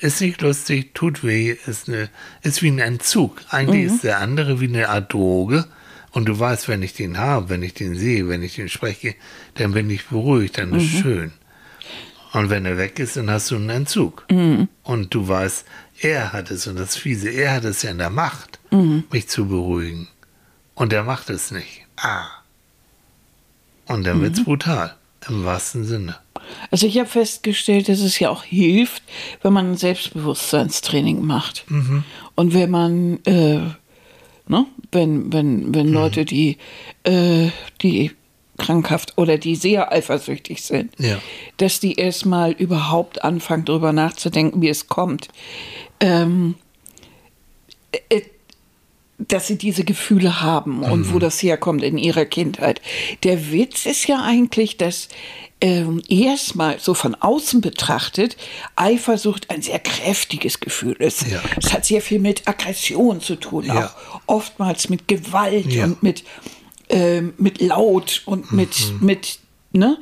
ist 0.00 0.20
nicht 0.20 0.40
lustig, 0.42 0.94
tut 0.94 1.24
weh, 1.24 1.56
ist, 1.66 1.88
eine, 1.88 2.08
ist 2.42 2.62
wie 2.62 2.70
ein 2.70 2.78
Entzug. 2.78 3.40
Eigentlich 3.50 3.86
ist 3.86 4.04
der 4.04 4.18
andere 4.18 4.60
wie 4.60 4.68
eine 4.68 4.88
Art 4.88 5.12
Droge. 5.12 5.66
Und 6.12 6.26
du 6.26 6.38
weißt, 6.38 6.68
wenn 6.68 6.82
ich 6.82 6.94
den 6.94 7.18
habe, 7.18 7.48
wenn 7.48 7.62
ich 7.62 7.74
den 7.74 7.94
sehe, 7.94 8.28
wenn 8.28 8.42
ich 8.42 8.56
den 8.56 8.68
spreche, 8.68 9.14
dann 9.54 9.72
bin 9.72 9.90
ich 9.90 10.06
beruhigt, 10.06 10.58
dann 10.58 10.74
ist 10.74 10.86
schön. 10.88 11.32
Und 12.32 12.50
wenn 12.50 12.66
er 12.66 12.76
weg 12.76 12.98
ist, 12.98 13.16
dann 13.16 13.30
hast 13.30 13.50
du 13.50 13.56
einen 13.56 13.70
Entzug. 13.70 14.26
Und 14.82 15.14
du 15.14 15.28
weißt, 15.28 15.64
er 16.00 16.32
hat 16.32 16.50
es 16.50 16.66
und 16.66 16.78
das 16.78 16.96
Fiese, 16.96 17.30
er 17.30 17.54
hat 17.54 17.64
es 17.64 17.82
ja 17.82 17.90
in 17.90 17.98
der 17.98 18.10
Macht, 18.10 18.58
mich 19.10 19.28
zu 19.28 19.46
beruhigen. 19.46 20.08
Und 20.74 20.92
er 20.92 21.04
macht 21.04 21.30
es 21.30 21.50
nicht. 21.50 21.86
Ah. 21.96 22.26
Und 23.86 24.04
dann 24.04 24.20
wird's 24.20 24.44
brutal, 24.44 24.94
im 25.28 25.44
wahrsten 25.44 25.84
Sinne. 25.84 26.16
Also 26.70 26.86
ich 26.86 26.98
habe 26.98 27.08
festgestellt, 27.08 27.88
dass 27.88 28.00
es 28.00 28.18
ja 28.18 28.30
auch 28.30 28.44
hilft, 28.44 29.02
wenn 29.42 29.52
man 29.52 29.72
ein 29.72 29.76
Selbstbewusstseinstraining 29.76 31.24
macht. 31.24 31.64
Und 32.34 32.54
wenn 32.54 32.70
man, 32.70 33.18
äh, 33.24 33.60
ne, 34.48 34.66
wenn, 34.92 35.32
wenn, 35.32 35.74
wenn 35.74 35.88
Leute, 35.92 36.24
die, 36.24 36.56
äh, 37.04 37.48
die 37.82 38.10
krankhaft 38.58 39.16
oder 39.16 39.38
die 39.38 39.54
sehr 39.54 39.92
eifersüchtig 39.92 40.62
sind, 40.62 40.92
Ja. 40.98 41.18
dass 41.58 41.78
die 41.80 41.94
erstmal 41.94 42.52
überhaupt 42.52 43.22
anfangen, 43.22 43.64
darüber 43.64 43.92
nachzudenken, 43.92 44.60
wie 44.62 44.68
es 44.68 44.88
kommt. 44.88 45.28
Ähm, 46.00 46.56
äh, 47.92 48.22
dass 49.18 49.48
sie 49.48 49.58
diese 49.58 49.82
Gefühle 49.84 50.40
haben 50.40 50.82
und 50.84 51.12
wo 51.12 51.18
das 51.18 51.42
herkommt 51.42 51.82
in 51.82 51.98
ihrer 51.98 52.24
Kindheit. 52.24 52.80
Der 53.24 53.50
Witz 53.50 53.84
ist 53.84 54.06
ja 54.06 54.22
eigentlich, 54.22 54.76
dass 54.76 55.08
ähm, 55.60 56.00
erstmal 56.08 56.78
so 56.78 56.94
von 56.94 57.16
außen 57.16 57.60
betrachtet 57.60 58.36
Eifersucht 58.76 59.50
ein 59.50 59.60
sehr 59.60 59.80
kräftiges 59.80 60.60
Gefühl 60.60 60.92
ist. 61.00 61.26
Ja. 61.26 61.40
Es 61.60 61.72
hat 61.72 61.84
sehr 61.84 62.00
viel 62.00 62.20
mit 62.20 62.46
Aggression 62.46 63.20
zu 63.20 63.34
tun, 63.34 63.64
Ja. 63.64 63.86
auch 63.86 64.20
oftmals 64.28 64.88
mit 64.88 65.08
Gewalt 65.08 65.72
Ja. 65.72 65.84
und 65.86 66.00
mit, 66.02 66.22
ähm, 66.88 67.34
mit 67.38 67.60
Laut 67.60 68.22
und 68.24 68.52
mit, 68.52 68.92
Mhm. 69.00 69.04
mit, 69.06 69.38
ne? 69.72 69.98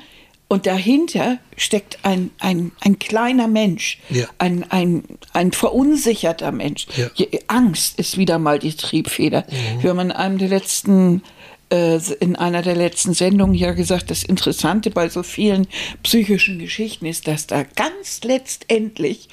Und 0.49 0.67
dahinter 0.67 1.39
steckt 1.57 1.99
ein, 2.05 2.31
ein, 2.39 2.71
ein 2.81 2.99
kleiner 3.01 3.49
Mensch, 3.49 3.99
Ja. 4.11 4.27
ein, 4.39 4.65
ein, 4.71 5.03
ein 5.33 5.51
verunsicherter 5.53 6.53
Mensch. 6.53 6.87
Ja. 6.97 7.09
Angst 7.49 7.99
ist 7.99 8.17
wieder 8.17 8.39
mal 8.39 8.59
die 8.61 8.75
Triebfeder. 8.75 9.45
Wir 9.81 9.91
haben 9.91 9.99
in 9.99 10.13
einem 10.13 10.39
der 10.39 10.49
letzten 10.49 11.23
äh, 11.71 11.99
in 12.21 12.37
einer 12.37 12.63
der 12.63 12.77
letzten 12.77 13.13
Sendungen 13.13 13.57
ja 13.57 13.73
gesagt, 13.73 14.11
das 14.13 14.23
Interessante 14.23 14.91
bei 14.91 15.09
so 15.09 15.25
vielen 15.25 15.67
psychischen 16.05 16.61
Geschichten 16.61 17.07
ist, 17.07 17.27
dass 17.27 17.49
da 17.49 17.65
ganz 17.65 18.21
letztendlich 18.23 19.29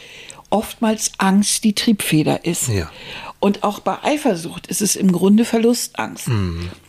oftmals 0.50 1.12
Angst 1.20 1.64
die 1.64 1.74
Triebfeder 1.74 2.44
ist. 2.44 2.70
Ja. 2.70 2.90
Und 3.40 3.64
auch 3.64 3.80
bei 3.82 4.02
Eifersucht 4.04 4.66
ist 4.66 4.82
es 4.82 4.96
im 4.96 5.12
Grunde 5.12 5.46
Verlustangst, 5.46 6.28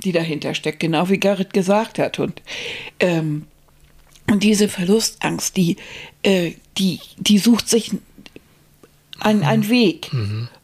die 0.04 0.12
dahinter 0.12 0.54
steckt, 0.54 0.80
genau 0.80 1.08
wie 1.10 1.18
Gerrit 1.18 1.52
gesagt 1.52 1.98
hat. 1.98 2.18
Und 2.18 2.40
ähm, 3.00 3.46
und 4.30 4.42
diese 4.42 4.68
Verlustangst, 4.68 5.56
die, 5.56 5.76
äh, 6.22 6.52
die, 6.78 7.00
die 7.18 7.38
sucht 7.38 7.68
sich 7.68 7.92
einen, 9.20 9.42
einen 9.42 9.68
Weg. 9.68 10.10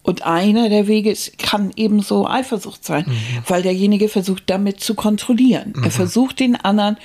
Und 0.03 0.23
einer 0.23 0.68
der 0.68 0.87
Wege 0.87 1.11
ist, 1.11 1.38
kann 1.38 1.73
eben 1.77 2.01
so 2.01 2.27
Eifersucht 2.27 2.85
sein, 2.85 3.05
weil 3.46 3.62
derjenige 3.62 4.09
versucht 4.09 4.44
damit 4.46 4.81
zu 4.81 4.94
kontrollieren. 4.94 5.75
Er 5.85 5.90
versucht 5.90 6.40
den 6.40 6.57
anderen 6.57 6.96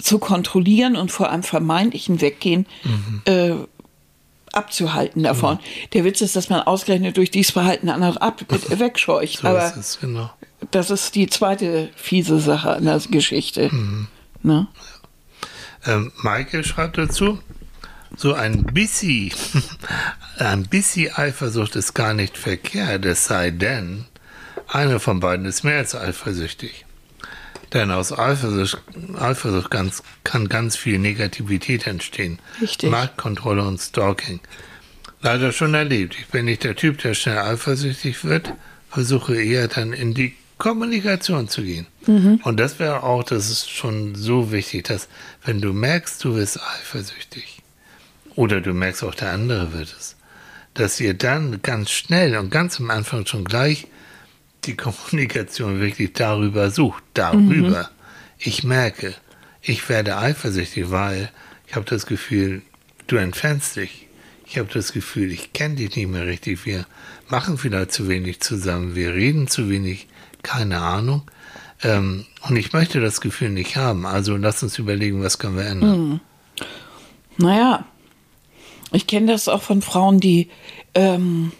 zu 0.00 0.18
kontrollieren 0.18 0.96
und 0.96 1.10
vor 1.10 1.30
einem 1.30 1.42
vermeintlichen 1.42 2.20
Weggehen 2.20 2.66
äh, 3.26 3.54
abzuhalten 4.52 5.22
davon. 5.22 5.58
Der 5.92 6.04
Witz 6.04 6.20
ist, 6.20 6.36
dass 6.36 6.48
man 6.48 6.60
ausgerechnet 6.60 7.16
durch 7.16 7.30
dieses 7.30 7.52
Verhalten 7.52 7.88
andere 7.88 8.20
ab, 8.22 8.44
wegscheucht. 8.68 9.38
So 9.38 9.48
Aber 9.48 9.66
ist 9.66 9.76
es, 9.76 10.00
genau. 10.00 10.30
das 10.70 10.90
ist 10.90 11.14
die 11.14 11.26
zweite 11.26 11.90
fiese 11.96 12.38
Sache 12.38 12.74
an 12.74 12.84
der 12.84 13.00
Geschichte. 13.10 13.70
Ne? 14.42 14.66
Ähm, 15.86 16.12
Michael 16.22 16.64
schreibt 16.64 16.98
dazu, 16.98 17.38
so 18.16 18.34
ein 18.34 18.64
bisschen, 18.64 19.32
ein 20.38 20.64
bisschen 20.64 21.14
Eifersucht 21.14 21.76
ist 21.76 21.94
gar 21.94 22.14
nicht 22.14 22.38
verkehrt, 22.38 23.04
es 23.04 23.26
sei 23.26 23.50
denn, 23.50 24.06
einer 24.68 25.00
von 25.00 25.20
beiden 25.20 25.46
ist 25.46 25.64
mehr 25.64 25.78
als 25.78 25.94
eifersüchtig. 25.94 26.84
Denn 27.72 27.90
aus 27.90 28.16
Eifersucht, 28.16 28.82
Eifersucht 29.18 29.70
ganz, 29.70 30.02
kann 30.22 30.48
ganz 30.48 30.76
viel 30.76 30.98
Negativität 30.98 31.86
entstehen. 31.86 32.38
Richtig. 32.60 32.88
Marktkontrolle 32.90 33.64
und 33.64 33.80
Stalking. 33.80 34.40
Leider 35.20 35.52
schon 35.52 35.74
erlebt. 35.74 36.16
Ich 36.18 36.28
bin 36.28 36.44
nicht 36.44 36.62
der 36.62 36.76
Typ, 36.76 36.98
der 36.98 37.14
schnell 37.14 37.38
eifersüchtig 37.38 38.24
wird, 38.24 38.52
versuche 38.90 39.34
eher 39.42 39.68
dann 39.68 39.92
in 39.92 40.14
die 40.14 40.34
Kommunikation 40.64 41.46
zu 41.46 41.62
gehen. 41.62 41.86
Und 42.42 42.58
das 42.58 42.78
wäre 42.78 43.02
auch, 43.02 43.22
das 43.22 43.50
ist 43.50 43.70
schon 43.70 44.14
so 44.14 44.50
wichtig, 44.50 44.84
dass 44.84 45.08
wenn 45.44 45.60
du 45.60 45.74
merkst, 45.74 46.24
du 46.24 46.36
wirst 46.36 46.58
eifersüchtig 46.58 47.60
oder 48.34 48.62
du 48.62 48.72
merkst 48.72 49.04
auch, 49.04 49.14
der 49.14 49.32
andere 49.32 49.74
wird 49.74 49.94
es, 49.94 50.16
dass 50.72 50.98
ihr 51.00 51.12
dann 51.12 51.60
ganz 51.60 51.90
schnell 51.90 52.34
und 52.38 52.48
ganz 52.48 52.80
am 52.80 52.88
Anfang 52.88 53.26
schon 53.26 53.44
gleich 53.44 53.88
die 54.64 54.74
Kommunikation 54.74 55.80
wirklich 55.80 56.14
darüber 56.14 56.70
sucht, 56.70 57.04
darüber. 57.12 57.90
Ich 58.38 58.64
merke, 58.64 59.14
ich 59.60 59.86
werde 59.90 60.16
eifersüchtig, 60.16 60.90
weil 60.90 61.30
ich 61.68 61.74
habe 61.74 61.84
das 61.84 62.06
Gefühl, 62.06 62.62
du 63.06 63.16
entfernst 63.16 63.76
dich. 63.76 64.08
Ich 64.46 64.56
habe 64.56 64.70
das 64.72 64.94
Gefühl, 64.94 65.30
ich 65.30 65.52
kenne 65.52 65.74
dich 65.74 65.94
nicht 65.94 66.08
mehr 66.08 66.26
richtig. 66.26 66.64
Wir 66.64 66.86
machen 67.28 67.58
vielleicht 67.58 67.92
zu 67.92 68.08
wenig 68.08 68.40
zusammen. 68.40 68.94
Wir 68.94 69.12
reden 69.12 69.46
zu 69.46 69.68
wenig. 69.68 70.06
Keine 70.44 70.78
Ahnung. 70.78 71.22
Ähm, 71.82 72.26
und 72.48 72.56
ich 72.56 72.72
möchte 72.72 73.00
das 73.00 73.20
Gefühl 73.20 73.50
nicht 73.50 73.76
haben. 73.76 74.06
Also 74.06 74.36
lass 74.36 74.62
uns 74.62 74.78
überlegen, 74.78 75.20
was 75.22 75.38
können 75.38 75.56
wir 75.56 75.66
ändern. 75.66 76.20
Naja, 77.36 77.84
ich 78.92 79.08
kenne 79.08 79.32
das 79.32 79.48
auch 79.48 79.62
von 79.62 79.82
Frauen, 79.82 80.20
die, 80.20 80.50
ähm, 80.94 81.50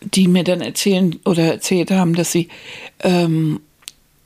die 0.00 0.28
mir 0.28 0.44
dann 0.44 0.60
erzählen 0.60 1.18
oder 1.24 1.44
erzählt 1.44 1.90
haben, 1.90 2.14
dass 2.14 2.32
sie 2.32 2.48
ähm, 3.00 3.60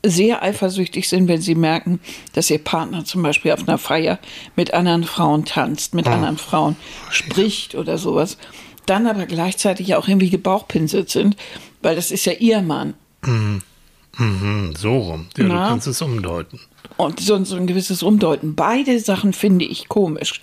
sehr 0.05 0.43
eifersüchtig 0.43 1.09
sind, 1.09 1.29
wenn 1.29 1.43
sie 1.43 1.55
merken, 1.55 2.01
dass 2.33 2.51
ihr 2.51 2.59
Partner 2.59 3.05
zum 3.05 3.23
Beispiel 3.23 3.53
auf 3.53 3.69
einer 3.69 3.79
Feier 3.79 4.19
mit 4.57 4.73
anderen 4.73 5.05
Frauen 5.05 5.45
tanzt, 5.45 5.95
mit 5.95 6.07
anderen 6.07 6.39
Frauen 6.39 6.77
spricht 7.11 7.75
oder 7.75 7.99
sowas. 7.99 8.39
Dann 8.87 9.07
aber 9.07 9.27
gleichzeitig 9.27 9.95
auch 9.95 10.09
irgendwie 10.09 10.31
gebauchpinselt 10.31 11.11
sind, 11.11 11.37
weil 11.83 11.97
das 11.97 12.11
ist 12.11 12.25
ja 12.25 12.33
ihr 12.33 12.63
Mann. 12.63 12.95
Mhm, 13.23 14.75
so 14.77 14.99
rum. 14.99 15.27
Ja, 15.37 15.45
du 15.45 15.51
kannst 15.51 15.87
es 15.87 16.03
umdeuten. 16.03 16.61
Und 16.97 17.21
so, 17.21 17.43
so 17.45 17.57
ein 17.57 17.67
gewisses 17.67 18.03
Umdeuten. 18.03 18.55
Beide 18.57 18.99
Sachen 18.99 19.33
finde 19.33 19.65
ich 19.65 19.89
komisch, 19.89 20.41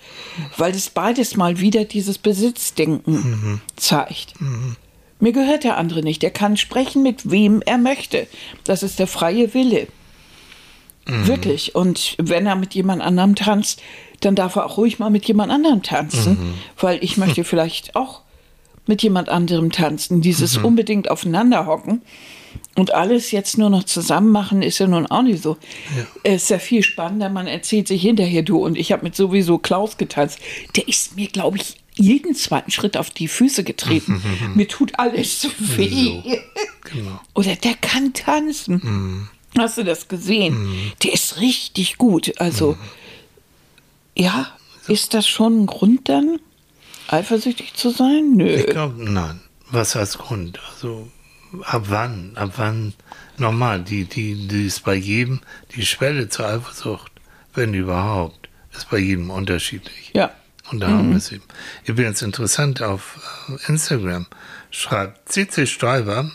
weil 0.56 0.72
es 0.72 0.88
beides 0.88 1.36
mal 1.36 1.60
wieder 1.60 1.84
dieses 1.84 2.16
Besitzdenken 2.16 3.60
zeigt. 3.76 4.34
Mir 5.20 5.32
gehört 5.32 5.64
der 5.64 5.76
andere 5.76 6.02
nicht. 6.02 6.24
Er 6.24 6.30
kann 6.30 6.56
sprechen, 6.56 7.02
mit 7.02 7.30
wem 7.30 7.62
er 7.64 7.78
möchte. 7.78 8.26
Das 8.64 8.82
ist 8.82 8.98
der 8.98 9.06
freie 9.06 9.52
Wille. 9.52 9.88
Wirklich. 11.06 11.74
Und 11.74 12.16
wenn 12.18 12.46
er 12.46 12.56
mit 12.56 12.74
jemand 12.74 13.02
anderem 13.02 13.34
tanzt, 13.34 13.82
dann 14.20 14.34
darf 14.34 14.56
er 14.56 14.66
auch 14.66 14.76
ruhig 14.76 14.98
mal 14.98 15.10
mit 15.10 15.26
jemand 15.26 15.52
anderem 15.52 15.82
tanzen, 15.82 16.54
weil 16.80 17.02
ich 17.02 17.16
möchte 17.16 17.44
vielleicht 17.44 17.94
auch 17.94 18.22
mit 18.86 19.02
jemand 19.02 19.28
anderem 19.28 19.72
tanzen. 19.72 20.20
Dieses 20.20 20.56
unbedingt 20.56 21.10
aufeinander 21.10 21.66
hocken 21.66 22.02
und 22.74 22.94
alles 22.94 23.30
jetzt 23.30 23.58
nur 23.58 23.70
noch 23.70 23.84
zusammen 23.84 24.30
machen, 24.30 24.62
ist 24.62 24.78
ja 24.78 24.86
nun 24.86 25.06
auch 25.06 25.22
nicht 25.22 25.42
so. 25.42 25.56
Es 26.22 26.44
ist 26.44 26.50
ja 26.50 26.58
viel 26.58 26.82
spannender, 26.82 27.28
man 27.28 27.46
erzählt 27.46 27.88
sich 27.88 28.02
hinterher, 28.02 28.42
du 28.42 28.58
und 28.64 28.76
ich 28.76 28.92
habe 28.92 29.04
mit 29.04 29.16
sowieso 29.16 29.58
Klaus 29.58 29.96
getanzt. 29.96 30.38
Der 30.76 30.86
ist 30.88 31.16
mir, 31.16 31.28
glaube 31.28 31.58
ich, 31.58 31.76
jeden 31.94 32.34
zweiten 32.34 32.70
Schritt 32.70 32.96
auf 32.96 33.10
die 33.10 33.28
Füße 33.28 33.64
getreten. 33.64 34.22
mir 34.54 34.68
tut 34.68 34.98
alles 34.98 35.40
so 35.40 35.48
weh. 35.58 36.20
Genau. 36.84 37.20
Oder 37.34 37.56
der 37.56 37.74
kann 37.74 38.12
tanzen. 38.12 39.28
Hast 39.56 39.78
du 39.78 39.84
das 39.84 40.08
gesehen? 40.08 40.92
Der 41.02 41.12
ist 41.14 41.40
richtig 41.40 41.96
gut. 41.96 42.34
Also, 42.38 42.76
ja, 44.16 44.48
ist 44.86 45.14
das 45.14 45.26
schon 45.26 45.62
ein 45.62 45.66
Grund 45.66 46.08
dann, 46.08 46.38
eifersüchtig 47.08 47.74
zu 47.74 47.90
sein? 47.90 48.32
Nö. 48.34 48.46
Ich 48.46 48.66
glaube, 48.66 49.02
nein. 49.04 49.40
Was 49.70 49.94
heißt 49.94 50.18
Grund? 50.18 50.60
Also, 50.72 51.08
ab 51.64 51.84
wann? 51.88 52.32
Ab 52.36 52.52
wann? 52.56 52.94
Normal, 53.38 53.82
die, 53.82 54.04
die, 54.04 54.46
die 54.48 54.66
ist 54.66 54.84
bei 54.84 54.94
jedem, 54.94 55.40
die 55.74 55.84
Schwelle 55.84 56.28
zur 56.28 56.46
Eifersucht, 56.46 57.12
wenn 57.54 57.74
überhaupt, 57.74 58.48
ist 58.72 58.88
bei 58.90 58.98
jedem 58.98 59.30
unterschiedlich. 59.30 60.12
Ja. 60.14 60.30
Und 60.70 60.80
da 60.80 60.88
haben 60.88 61.10
wir 61.10 61.18
es 61.18 61.30
eben. 61.30 61.44
Übrigens 61.84 62.22
interessant, 62.22 62.82
auf 62.82 63.20
äh, 63.48 63.70
Instagram 63.70 64.26
schreibt 64.70 65.30
CC 65.30 65.66
Stoiber, 65.66 66.30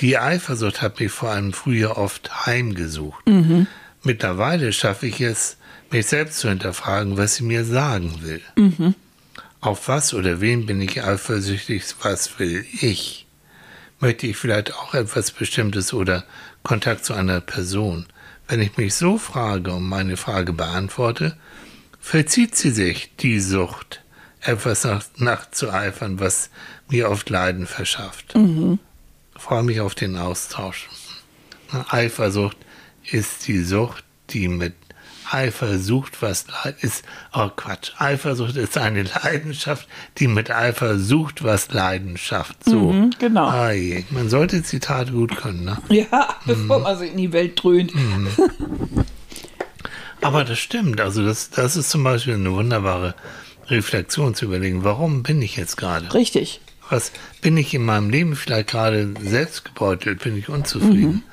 die 0.00 0.18
Eifersucht 0.18 0.82
hat 0.82 1.00
mich 1.00 1.10
vor 1.10 1.30
allem 1.30 1.52
früher 1.54 1.96
oft 1.96 2.46
heimgesucht. 2.46 3.24
Mittlerweile 4.02 4.72
schaffe 4.72 5.06
ich 5.06 5.20
es, 5.22 5.56
mich 5.90 6.06
selbst 6.06 6.38
zu 6.40 6.48
hinterfragen, 6.50 7.16
was 7.16 7.36
sie 7.36 7.44
mir 7.44 7.64
sagen 7.64 8.18
will. 8.20 8.42
Auf 9.66 9.88
was 9.88 10.14
oder 10.14 10.40
wen 10.40 10.64
bin 10.64 10.80
ich 10.80 11.02
eifersüchtig, 11.02 11.82
was 12.00 12.38
will 12.38 12.64
ich? 12.80 13.26
Möchte 13.98 14.28
ich 14.28 14.36
vielleicht 14.36 14.72
auch 14.72 14.94
etwas 14.94 15.32
Bestimmtes 15.32 15.92
oder 15.92 16.24
Kontakt 16.62 17.04
zu 17.04 17.14
einer 17.14 17.40
Person? 17.40 18.06
Wenn 18.46 18.62
ich 18.62 18.76
mich 18.76 18.94
so 18.94 19.18
frage 19.18 19.72
und 19.72 19.82
meine 19.82 20.16
Frage 20.16 20.52
beantworte, 20.52 21.36
verzieht 21.98 22.54
sie 22.54 22.70
sich, 22.70 23.10
die 23.16 23.40
Sucht, 23.40 24.04
etwas 24.40 24.84
nach, 24.84 25.02
nachzueifern, 25.16 26.20
was 26.20 26.50
mir 26.88 27.10
oft 27.10 27.28
Leiden 27.28 27.66
verschafft. 27.66 28.36
Mhm. 28.36 28.78
Freue 29.34 29.64
mich 29.64 29.80
auf 29.80 29.96
den 29.96 30.16
Austausch. 30.16 30.88
Eifersucht 31.88 32.56
ist 33.10 33.48
die 33.48 33.64
Sucht, 33.64 34.04
die 34.30 34.46
mit 34.46 34.74
Eifersucht 35.30 36.22
was 36.22 36.46
Leid 36.48 36.76
ist. 36.82 37.04
Oh 37.34 37.48
Quatsch. 37.54 37.92
Eifersucht 37.98 38.56
ist 38.56 38.78
eine 38.78 39.02
Leidenschaft, 39.02 39.88
die 40.18 40.28
mit 40.28 40.50
Eifersucht 40.50 41.42
was 41.44 41.72
Leidenschaft. 41.72 42.56
So. 42.64 42.92
Mhm, 42.92 43.10
genau. 43.18 43.46
Ah 43.46 43.72
je. 43.72 44.04
Man 44.10 44.28
sollte 44.28 44.62
Zitate 44.62 45.12
gut 45.12 45.36
können, 45.36 45.64
ne? 45.64 45.78
Ja, 45.88 46.28
bevor 46.44 46.80
man 46.80 46.98
sich 46.98 47.10
in 47.10 47.16
die 47.16 47.32
Welt 47.32 47.62
dröhnt. 47.62 47.92
Aber 50.20 50.44
das 50.44 50.58
stimmt. 50.58 51.00
Also 51.00 51.24
das, 51.24 51.50
das 51.50 51.76
ist 51.76 51.90
zum 51.90 52.04
Beispiel 52.04 52.34
eine 52.34 52.52
wunderbare 52.52 53.14
Reflexion 53.68 54.34
zu 54.34 54.46
überlegen, 54.46 54.84
warum 54.84 55.22
bin 55.22 55.42
ich 55.42 55.56
jetzt 55.56 55.76
gerade? 55.76 56.12
Richtig. 56.14 56.60
Was 56.88 57.10
bin 57.40 57.56
ich 57.56 57.74
in 57.74 57.84
meinem 57.84 58.10
Leben 58.10 58.36
vielleicht 58.36 58.68
gerade 58.68 59.12
selbst 59.20 59.64
gebeutelt? 59.64 60.22
Bin 60.22 60.36
ich 60.36 60.48
unzufrieden? 60.48 61.24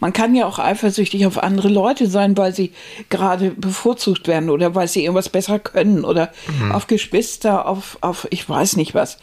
Man 0.00 0.12
kann 0.12 0.34
ja 0.34 0.46
auch 0.46 0.58
eifersüchtig 0.58 1.26
auf 1.26 1.42
andere 1.42 1.68
Leute 1.68 2.08
sein, 2.08 2.36
weil 2.36 2.54
sie 2.54 2.72
gerade 3.08 3.50
bevorzugt 3.50 4.28
werden 4.28 4.50
oder 4.50 4.74
weil 4.74 4.88
sie 4.88 5.02
irgendwas 5.04 5.28
besser 5.28 5.58
können 5.58 6.04
oder 6.04 6.32
auf 6.72 6.86
Geschwister, 6.86 7.66
auf, 7.66 7.98
auf 8.00 8.26
ich 8.30 8.48
weiß 8.48 8.76
nicht 8.76 8.94
was. 8.94 9.18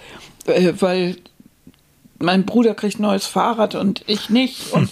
Äh, 0.45 0.73
weil 0.79 1.17
mein 2.19 2.45
Bruder 2.45 2.73
kriegt 2.75 2.99
ein 2.99 3.03
neues 3.03 3.25
Fahrrad 3.25 3.75
und 3.75 4.03
ich 4.07 4.29
nicht. 4.29 4.71
Und, 4.71 4.89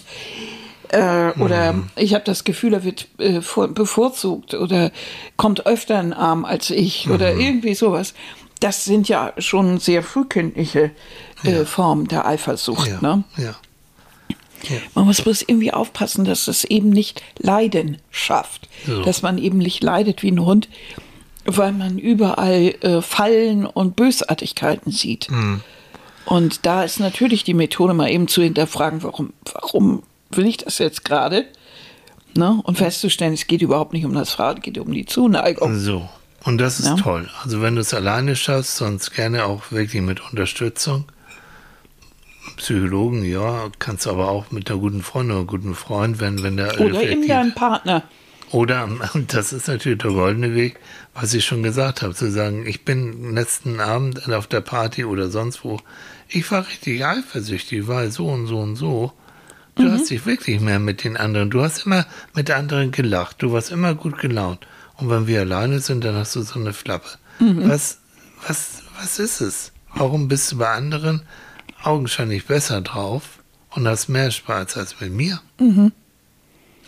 äh, 0.89 1.31
oder 1.39 1.75
ich 1.95 2.13
habe 2.13 2.23
das 2.23 2.43
Gefühl, 2.43 2.73
er 2.73 2.83
wird 2.83 3.07
äh, 3.17 3.41
vor, 3.41 3.67
bevorzugt 3.67 4.53
oder 4.53 4.91
kommt 5.37 5.65
öfter 5.65 5.99
in 5.99 6.07
den 6.07 6.13
Arm 6.13 6.45
als 6.45 6.69
ich 6.69 7.09
oder 7.09 7.33
irgendwie 7.33 7.75
sowas. 7.75 8.13
Das 8.59 8.85
sind 8.85 9.09
ja 9.09 9.33
schon 9.37 9.79
sehr 9.79 10.03
frühkindliche 10.03 10.91
äh, 11.43 11.65
Formen 11.65 12.07
der 12.07 12.25
Eifersucht. 12.25 12.87
Ja. 12.87 12.99
Ne? 13.01 13.23
ja. 13.37 13.55
Man 14.95 15.05
muss 15.05 15.21
bloß 15.21 15.43
irgendwie 15.43 15.73
aufpassen, 15.73 16.25
dass 16.25 16.47
es 16.47 16.63
eben 16.63 16.89
nicht 16.89 17.21
Leiden 17.37 17.97
schafft. 18.11 18.67
So. 18.85 19.01
Dass 19.03 19.21
man 19.21 19.37
eben 19.37 19.57
nicht 19.57 19.83
leidet 19.83 20.23
wie 20.23 20.31
ein 20.31 20.43
Hund, 20.43 20.69
weil 21.45 21.71
man 21.73 21.97
überall 21.99 22.75
äh, 22.81 23.01
Fallen 23.01 23.65
und 23.65 23.95
Bösartigkeiten 23.95 24.91
sieht. 24.91 25.27
Hm. 25.27 25.61
Und 26.25 26.65
da 26.65 26.83
ist 26.83 26.99
natürlich 26.99 27.43
die 27.43 27.53
Methode, 27.53 27.93
mal 27.93 28.09
eben 28.09 28.27
zu 28.27 28.41
hinterfragen, 28.41 29.03
warum, 29.03 29.33
warum 29.53 30.03
will 30.31 30.47
ich 30.47 30.57
das 30.57 30.77
jetzt 30.77 31.03
gerade? 31.03 31.45
Ne? 32.35 32.61
Und 32.63 32.77
festzustellen, 32.77 33.33
es 33.33 33.45
geht 33.45 33.61
überhaupt 33.61 33.93
nicht 33.93 34.05
um 34.05 34.13
das 34.13 34.31
Fragen, 34.31 34.59
es 34.59 34.63
geht 34.63 34.77
um 34.77 34.91
die 34.91 35.05
Zuneigung. 35.05 35.77
So. 35.79 36.07
Und 36.45 36.57
das 36.57 36.79
ist 36.79 36.87
Ja. 36.87 36.95
toll. 36.95 37.29
Also 37.43 37.61
wenn 37.61 37.75
du 37.75 37.81
es 37.81 37.93
alleine 37.93 38.35
schaffst, 38.35 38.77
sonst 38.77 39.13
gerne 39.13 39.45
auch 39.45 39.71
wirklich 39.71 40.01
mit 40.01 40.19
Unterstützung. 40.31 41.05
Psychologen, 42.57 43.23
ja, 43.23 43.69
kannst 43.79 44.05
du 44.05 44.11
aber 44.11 44.29
auch 44.29 44.51
mit 44.51 44.69
einer 44.69 44.79
guten 44.79 45.03
Freundin 45.03 45.37
oder 45.37 45.45
guten 45.45 45.75
Freund, 45.75 46.19
wenn, 46.19 46.43
wenn 46.43 46.57
der 46.57 46.75
Oder 46.75 46.85
eben 46.85 46.95
reflektiert. 46.95 47.29
dein 47.29 47.55
Partner. 47.55 48.03
Oder, 48.51 48.87
und 49.13 49.33
das 49.33 49.51
ist 49.51 49.67
natürlich 49.67 49.99
der 49.99 50.11
goldene 50.11 50.55
Weg, 50.55 50.79
was 51.13 51.33
ich 51.33 51.45
schon 51.45 51.63
gesagt 51.63 52.01
habe, 52.01 52.13
zu 52.13 52.31
sagen, 52.31 52.65
ich 52.65 52.85
bin 52.85 53.33
letzten 53.33 53.79
Abend 53.79 54.31
auf 54.31 54.47
der 54.47 54.61
Party 54.61 55.05
oder 55.05 55.29
sonst 55.29 55.63
wo, 55.63 55.79
ich 56.29 56.49
war 56.51 56.67
richtig 56.67 57.03
eifersüchtig, 57.03 57.87
weil 57.87 58.11
so 58.11 58.27
und 58.27 58.47
so 58.47 58.59
und 58.59 58.75
so. 58.75 59.11
Du 59.75 59.89
hast 59.89 60.11
dich 60.11 60.27
wirklich 60.27 60.59
mehr 60.59 60.77
mit 60.77 61.03
den 61.03 61.17
anderen, 61.17 61.49
du 61.49 61.63
hast 61.63 61.87
immer 61.87 62.05
mit 62.35 62.51
anderen 62.51 62.91
gelacht, 62.91 63.41
du 63.41 63.51
warst 63.51 63.71
immer 63.71 63.95
gut 63.95 64.19
gelaunt. 64.19 64.67
Und 64.97 65.09
wenn 65.09 65.25
wir 65.25 65.41
alleine 65.41 65.79
sind, 65.79 66.03
dann 66.03 66.15
hast 66.15 66.35
du 66.35 66.43
so 66.43 66.59
eine 66.59 66.73
Flappe. 66.73 67.09
Was, 67.39 67.97
was, 68.47 68.83
was 68.99 69.17
ist 69.17 69.41
es? 69.41 69.71
Warum 69.95 70.27
bist 70.27 70.51
du 70.51 70.57
bei 70.59 70.69
anderen 70.69 71.23
augenscheinlich 71.83 72.45
besser 72.45 72.81
drauf 72.81 73.39
und 73.71 73.87
hast 73.87 74.07
mehr 74.09 74.31
Spaß 74.31 74.77
als 74.77 74.93
bei 74.95 75.09
mir? 75.09 75.41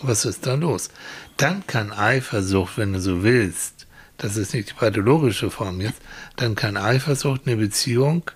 Was 0.02 0.26
ist 0.26 0.46
da 0.46 0.56
los? 0.56 0.90
Dann 1.38 1.66
kann 1.68 1.92
Eifersucht, 1.92 2.78
wenn 2.78 2.94
du 2.94 3.00
so 3.00 3.24
willst, 3.24 3.88
das 4.18 4.38
ist 4.38 4.54
nicht 4.54 4.70
die 4.70 4.74
pathologische 4.74 5.50
Form 5.50 5.82
jetzt, 5.82 6.02
dann 6.36 6.56
kann 6.56 6.78
Eifersucht 6.78 7.42
eine 7.46 7.58
Beziehung 7.58 8.30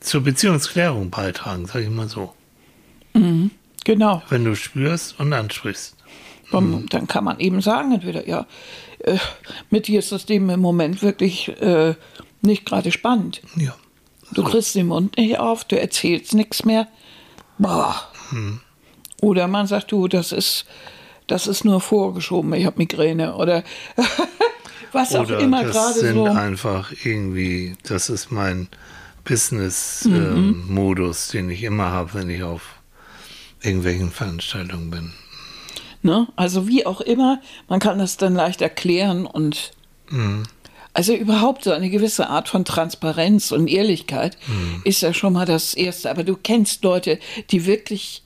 zur 0.00 0.22
Beziehungsklärung 0.22 1.10
beitragen, 1.10 1.66
sag 1.66 1.82
ich 1.82 1.90
mal 1.90 2.08
so. 2.08 2.34
Genau. 3.84 4.22
Wenn 4.28 4.44
du 4.44 4.54
spürst 4.56 5.18
und 5.18 5.32
ansprichst. 5.32 5.96
Dann, 6.50 6.86
dann 6.86 7.06
kann 7.06 7.24
man 7.24 7.40
eben 7.40 7.60
sagen, 7.60 7.92
entweder, 7.92 8.28
ja, 8.28 8.46
äh, 9.00 9.18
mit 9.70 9.88
dir 9.88 9.98
ist 9.98 10.12
das 10.12 10.28
Leben 10.28 10.48
im 10.50 10.60
Moment 10.60 11.02
wirklich 11.02 11.48
äh, 11.60 11.94
nicht 12.42 12.64
gerade 12.64 12.92
spannend. 12.92 13.42
Ja. 13.56 13.74
Du 14.32 14.42
kriegst 14.42 14.74
den 14.74 14.88
Mund 14.88 15.16
nicht 15.16 15.38
auf, 15.38 15.64
du 15.64 15.78
erzählst 15.78 16.34
nichts 16.34 16.64
mehr. 16.64 16.88
Boah. 17.58 17.94
Hm. 18.30 18.60
Oder 19.20 19.48
man 19.48 19.66
sagt, 19.66 19.92
du, 19.92 20.08
das 20.08 20.32
ist, 20.32 20.64
das 21.26 21.46
ist 21.46 21.64
nur 21.64 21.80
vorgeschoben, 21.80 22.52
ich 22.54 22.66
habe 22.66 22.78
Migräne. 22.78 23.36
Oder 23.36 23.62
was 24.92 25.14
auch 25.14 25.24
Oder 25.24 25.40
immer 25.40 25.62
das 25.64 25.72
gerade 25.72 25.98
sind 26.00 26.14
so. 26.14 26.24
einfach 26.26 26.92
irgendwie, 27.04 27.76
das 27.84 28.10
ist 28.10 28.30
mein 28.32 28.68
Mhm. 29.24 29.24
Business-Modus, 29.24 31.28
den 31.28 31.50
ich 31.50 31.62
immer 31.62 31.90
habe, 31.90 32.14
wenn 32.14 32.30
ich 32.30 32.42
auf 32.42 32.62
irgendwelchen 33.62 34.10
Veranstaltungen 34.10 34.90
bin. 34.90 35.12
Ne? 36.02 36.28
Also 36.36 36.68
wie 36.68 36.84
auch 36.84 37.00
immer, 37.00 37.40
man 37.68 37.80
kann 37.80 37.98
das 37.98 38.18
dann 38.18 38.34
leicht 38.34 38.60
erklären 38.60 39.24
und 39.24 39.72
also 40.94 41.14
überhaupt 41.14 41.64
so 41.64 41.72
eine 41.72 41.90
gewisse 41.90 42.28
Art 42.30 42.48
von 42.48 42.64
Transparenz 42.64 43.50
und 43.52 43.68
Ehrlichkeit 43.68 44.38
ist 44.84 45.02
ja 45.02 45.12
schon 45.12 45.32
mal 45.34 45.44
das 45.44 45.74
Erste. 45.74 46.10
Aber 46.10 46.24
du 46.24 46.36
kennst 46.36 46.82
Leute, 46.84 47.18
die 47.50 47.66
wirklich 47.66 48.22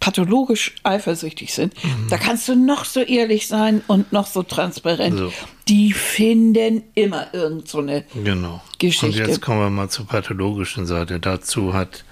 pathologisch 0.00 0.74
eifersüchtig 0.82 1.52
sind. 1.52 1.74
Da 2.10 2.16
kannst 2.16 2.48
du 2.48 2.54
noch 2.54 2.84
so 2.84 3.00
ehrlich 3.00 3.46
sein 3.48 3.82
und 3.86 4.12
noch 4.12 4.26
so 4.26 4.42
transparent. 4.42 5.18
So. 5.18 5.32
Die 5.68 5.92
finden 5.92 6.82
immer 6.94 7.26
irgend 7.34 7.68
so 7.68 7.78
eine 7.78 8.04
Genau. 8.22 8.62
Geschichte. 8.78 9.06
Und 9.06 9.14
jetzt 9.16 9.40
kommen 9.42 9.60
wir 9.60 9.70
mal 9.70 9.88
zur 9.88 10.06
pathologischen 10.06 10.86
Seite. 10.86 11.18
Dazu 11.18 11.74
hat, 11.74 12.04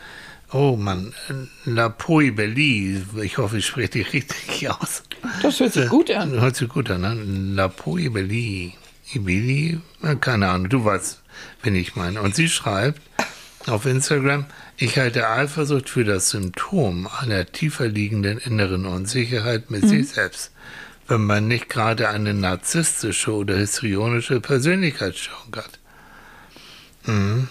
oh 0.52 0.76
Mann, 0.76 1.14
La 1.64 1.88
Poibelli, 1.88 3.02
ich 3.22 3.38
hoffe, 3.38 3.58
ich 3.58 3.66
spreche 3.66 3.90
die 3.90 4.02
richtig 4.02 4.68
aus. 4.70 5.02
Das 5.42 5.60
hört 5.60 5.72
sich 5.74 5.88
gut 5.88 6.10
an. 6.10 6.32
Hört 6.32 6.56
sich 6.56 6.68
gut 6.68 6.90
an, 6.90 7.00
ne? 7.02 7.54
La 7.54 7.68
Poibelli. 7.68 8.72
Ibili? 9.12 9.80
Keine 10.20 10.48
Ahnung, 10.48 10.68
du 10.68 10.84
weißt, 10.84 11.20
wen 11.62 11.74
ich 11.74 11.96
meine. 11.96 12.22
Und 12.22 12.34
sie 12.34 12.48
schreibt 12.48 13.00
auf 13.66 13.86
Instagram, 13.86 14.46
ich 14.76 14.98
halte 14.98 15.28
Eifersucht 15.28 15.88
für 15.88 16.04
das 16.04 16.30
Symptom 16.30 17.08
einer 17.20 17.46
tiefer 17.46 17.86
liegenden 17.86 18.38
inneren 18.38 18.86
Unsicherheit 18.86 19.70
mit 19.70 19.88
sich 19.88 20.08
selbst, 20.08 20.52
wenn 21.06 21.22
man 21.22 21.48
nicht 21.48 21.68
gerade 21.68 22.08
eine 22.08 22.34
narzisstische 22.34 23.32
oder 23.32 23.56
histrionische 23.56 24.40
Persönlichkeitsstörung 24.40 25.56
hat. 25.56 25.78
Mhm. 27.06 27.48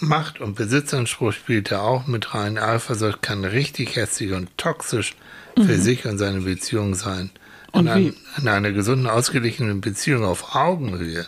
Macht 0.00 0.40
und 0.40 0.56
Besitzanspruch 0.56 1.32
spielt 1.32 1.70
da 1.70 1.80
auch 1.80 2.06
mit 2.06 2.34
rein. 2.34 2.58
Eifersucht 2.58 3.22
kann 3.22 3.44
richtig 3.44 3.96
hässlich 3.96 4.32
und 4.32 4.56
toxisch 4.58 5.14
für 5.56 5.78
sich 5.78 6.04
und 6.04 6.18
seine 6.18 6.40
Beziehung 6.40 6.94
sein. 6.94 7.30
Und 7.74 7.86
wie? 7.86 7.90
ein, 8.08 8.16
in 8.38 8.48
einer 8.48 8.72
gesunden, 8.72 9.06
ausgeglichenen 9.06 9.80
Beziehung 9.80 10.24
auf 10.24 10.54
Augenhöhe, 10.54 11.26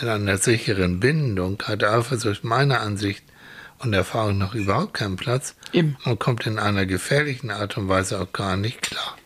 in 0.00 0.08
einer 0.08 0.38
sicheren 0.38 1.00
Bindung 1.00 1.62
hat 1.64 1.82
Eifersucht 1.84 2.44
meiner 2.44 2.80
Ansicht 2.80 3.24
und 3.78 3.92
Erfahrung 3.92 4.38
noch 4.38 4.54
überhaupt 4.54 4.94
keinen 4.94 5.16
Platz 5.16 5.54
Eben. 5.72 5.96
und 6.04 6.18
kommt 6.18 6.46
in 6.46 6.58
einer 6.58 6.86
gefährlichen 6.86 7.50
Art 7.50 7.76
und 7.76 7.88
Weise 7.88 8.20
auch 8.20 8.32
gar 8.32 8.56
nicht 8.56 8.82
klar. 8.82 9.16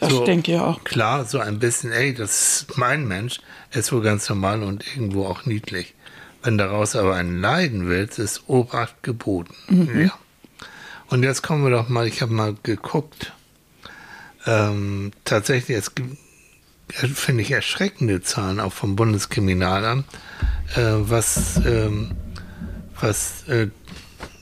Das 0.00 0.10
So. 0.10 0.24
denke 0.24 0.52
ich 0.52 0.58
auch. 0.60 0.82
Klar, 0.84 1.24
so 1.24 1.38
ein 1.40 1.58
bisschen, 1.58 1.90
ey, 1.92 2.14
das 2.14 2.62
ist 2.62 2.76
mein 2.78 3.06
Mensch, 3.08 3.40
ist 3.72 3.92
wohl 3.92 4.02
ganz 4.02 4.28
normal 4.28 4.62
und 4.62 4.84
irgendwo 4.86 5.26
auch 5.26 5.44
niedlich. 5.46 5.94
Wenn 6.42 6.56
daraus 6.56 6.94
aber 6.94 7.16
ein 7.16 7.40
Leiden 7.40 7.88
wird, 7.88 8.18
ist 8.18 8.48
Obacht 8.48 9.02
geboten. 9.02 9.54
Ja. 10.04 10.12
Und 11.08 11.22
jetzt 11.24 11.42
kommen 11.42 11.64
wir 11.64 11.70
doch 11.70 11.88
mal, 11.88 12.06
ich 12.06 12.22
habe 12.22 12.32
mal 12.32 12.54
geguckt, 12.62 13.32
ähm, 14.48 15.10
tatsächlich, 15.24 15.76
es 15.76 15.94
gibt, 15.94 16.16
äh, 17.02 17.08
finde 17.08 17.42
ich, 17.42 17.50
erschreckende 17.50 18.22
Zahlen 18.22 18.60
auch 18.60 18.72
vom 18.72 18.96
Bundeskriminalamt, 18.96 20.06
äh, 20.74 20.80
was, 20.80 21.60
ähm, 21.66 22.12
was 22.98 23.46
äh, 23.48 23.68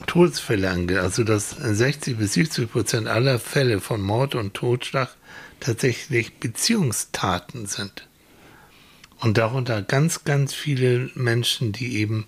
Todesfälle 0.05 0.69
angeht. 0.69 0.99
Also, 0.99 1.25
dass 1.25 1.49
60 1.49 2.17
bis 2.17 2.33
70 2.33 2.71
Prozent 2.71 3.07
aller 3.07 3.37
Fälle 3.37 3.81
von 3.81 4.01
Mord 4.01 4.35
und 4.35 4.53
Totschlag 4.53 5.09
tatsächlich 5.59 6.39
Beziehungstaten 6.39 7.65
sind. 7.65 8.07
Und 9.19 9.37
darunter 9.37 9.81
ganz, 9.81 10.23
ganz 10.23 10.53
viele 10.53 11.09
Menschen, 11.15 11.73
die 11.73 11.97
eben 11.97 12.27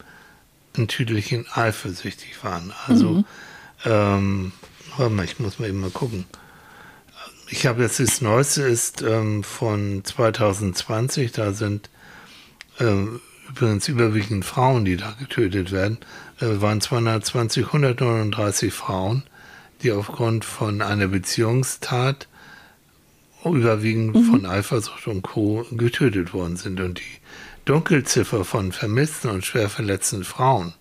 ein 0.75 0.89
Tüdelchen 0.89 1.45
eifersüchtig 1.49 2.43
waren. 2.43 2.73
Also, 2.87 3.09
mhm. 3.09 3.25
ähm, 3.85 4.51
warte 4.97 5.13
mal, 5.13 5.23
ich 5.23 5.39
muss 5.39 5.59
mal 5.59 5.69
eben 5.69 5.79
mal 5.79 5.91
gucken. 5.91 6.25
Ich 7.51 7.65
habe 7.65 7.81
jetzt 7.81 7.99
das 7.99 8.21
Neueste 8.21 8.61
ist 8.61 9.01
ähm, 9.01 9.43
von 9.43 10.03
2020, 10.05 11.31
da 11.31 11.51
sind 11.51 11.89
ähm, 12.79 13.21
übrigens 13.49 13.87
überwiegend 13.87 14.45
Frauen, 14.45 14.85
die 14.85 14.97
da 14.97 15.15
getötet 15.19 15.71
werden, 15.71 15.97
äh, 16.39 16.61
waren 16.61 16.79
220, 16.79 17.65
139 17.65 18.71
Frauen, 18.71 19.23
die 19.81 19.91
aufgrund 19.91 20.45
von 20.45 20.83
einer 20.83 21.07
Beziehungstat 21.07 22.27
überwiegend 23.43 24.15
mhm. 24.15 24.23
von 24.25 24.45
Eifersucht 24.45 25.07
und 25.07 25.23
Co. 25.23 25.65
getötet 25.71 26.33
worden 26.33 26.55
sind. 26.55 26.79
Und 26.79 26.99
die 26.99 27.19
Dunkelziffer 27.65 28.45
von 28.45 28.71
vermissten 28.71 29.31
und 29.31 29.43
schwer 29.43 29.69
verletzten 29.69 30.23
Frauen, 30.23 30.73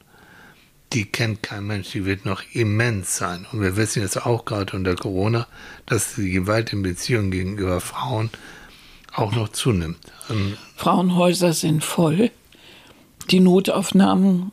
die 0.92 1.04
kennt 1.04 1.42
kein 1.42 1.66
Mensch, 1.66 1.90
die 1.90 2.04
wird 2.04 2.24
noch 2.24 2.42
immens 2.52 3.16
sein. 3.16 3.46
Und 3.52 3.60
wir 3.60 3.76
wissen 3.76 4.02
jetzt 4.02 4.24
auch 4.24 4.44
gerade 4.44 4.74
unter 4.76 4.94
Corona, 4.96 5.46
dass 5.86 6.14
die 6.14 6.30
Gewalt 6.30 6.72
in 6.72 6.82
Beziehungen 6.82 7.30
gegenüber 7.30 7.80
Frauen 7.80 8.30
auch 9.12 9.32
noch 9.32 9.50
zunimmt. 9.50 9.98
Ähm, 10.30 10.56
Frauenhäuser 10.76 11.52
sind 11.52 11.84
voll. 11.84 12.30
Die 13.30 13.40
Notaufnahmen 13.40 14.52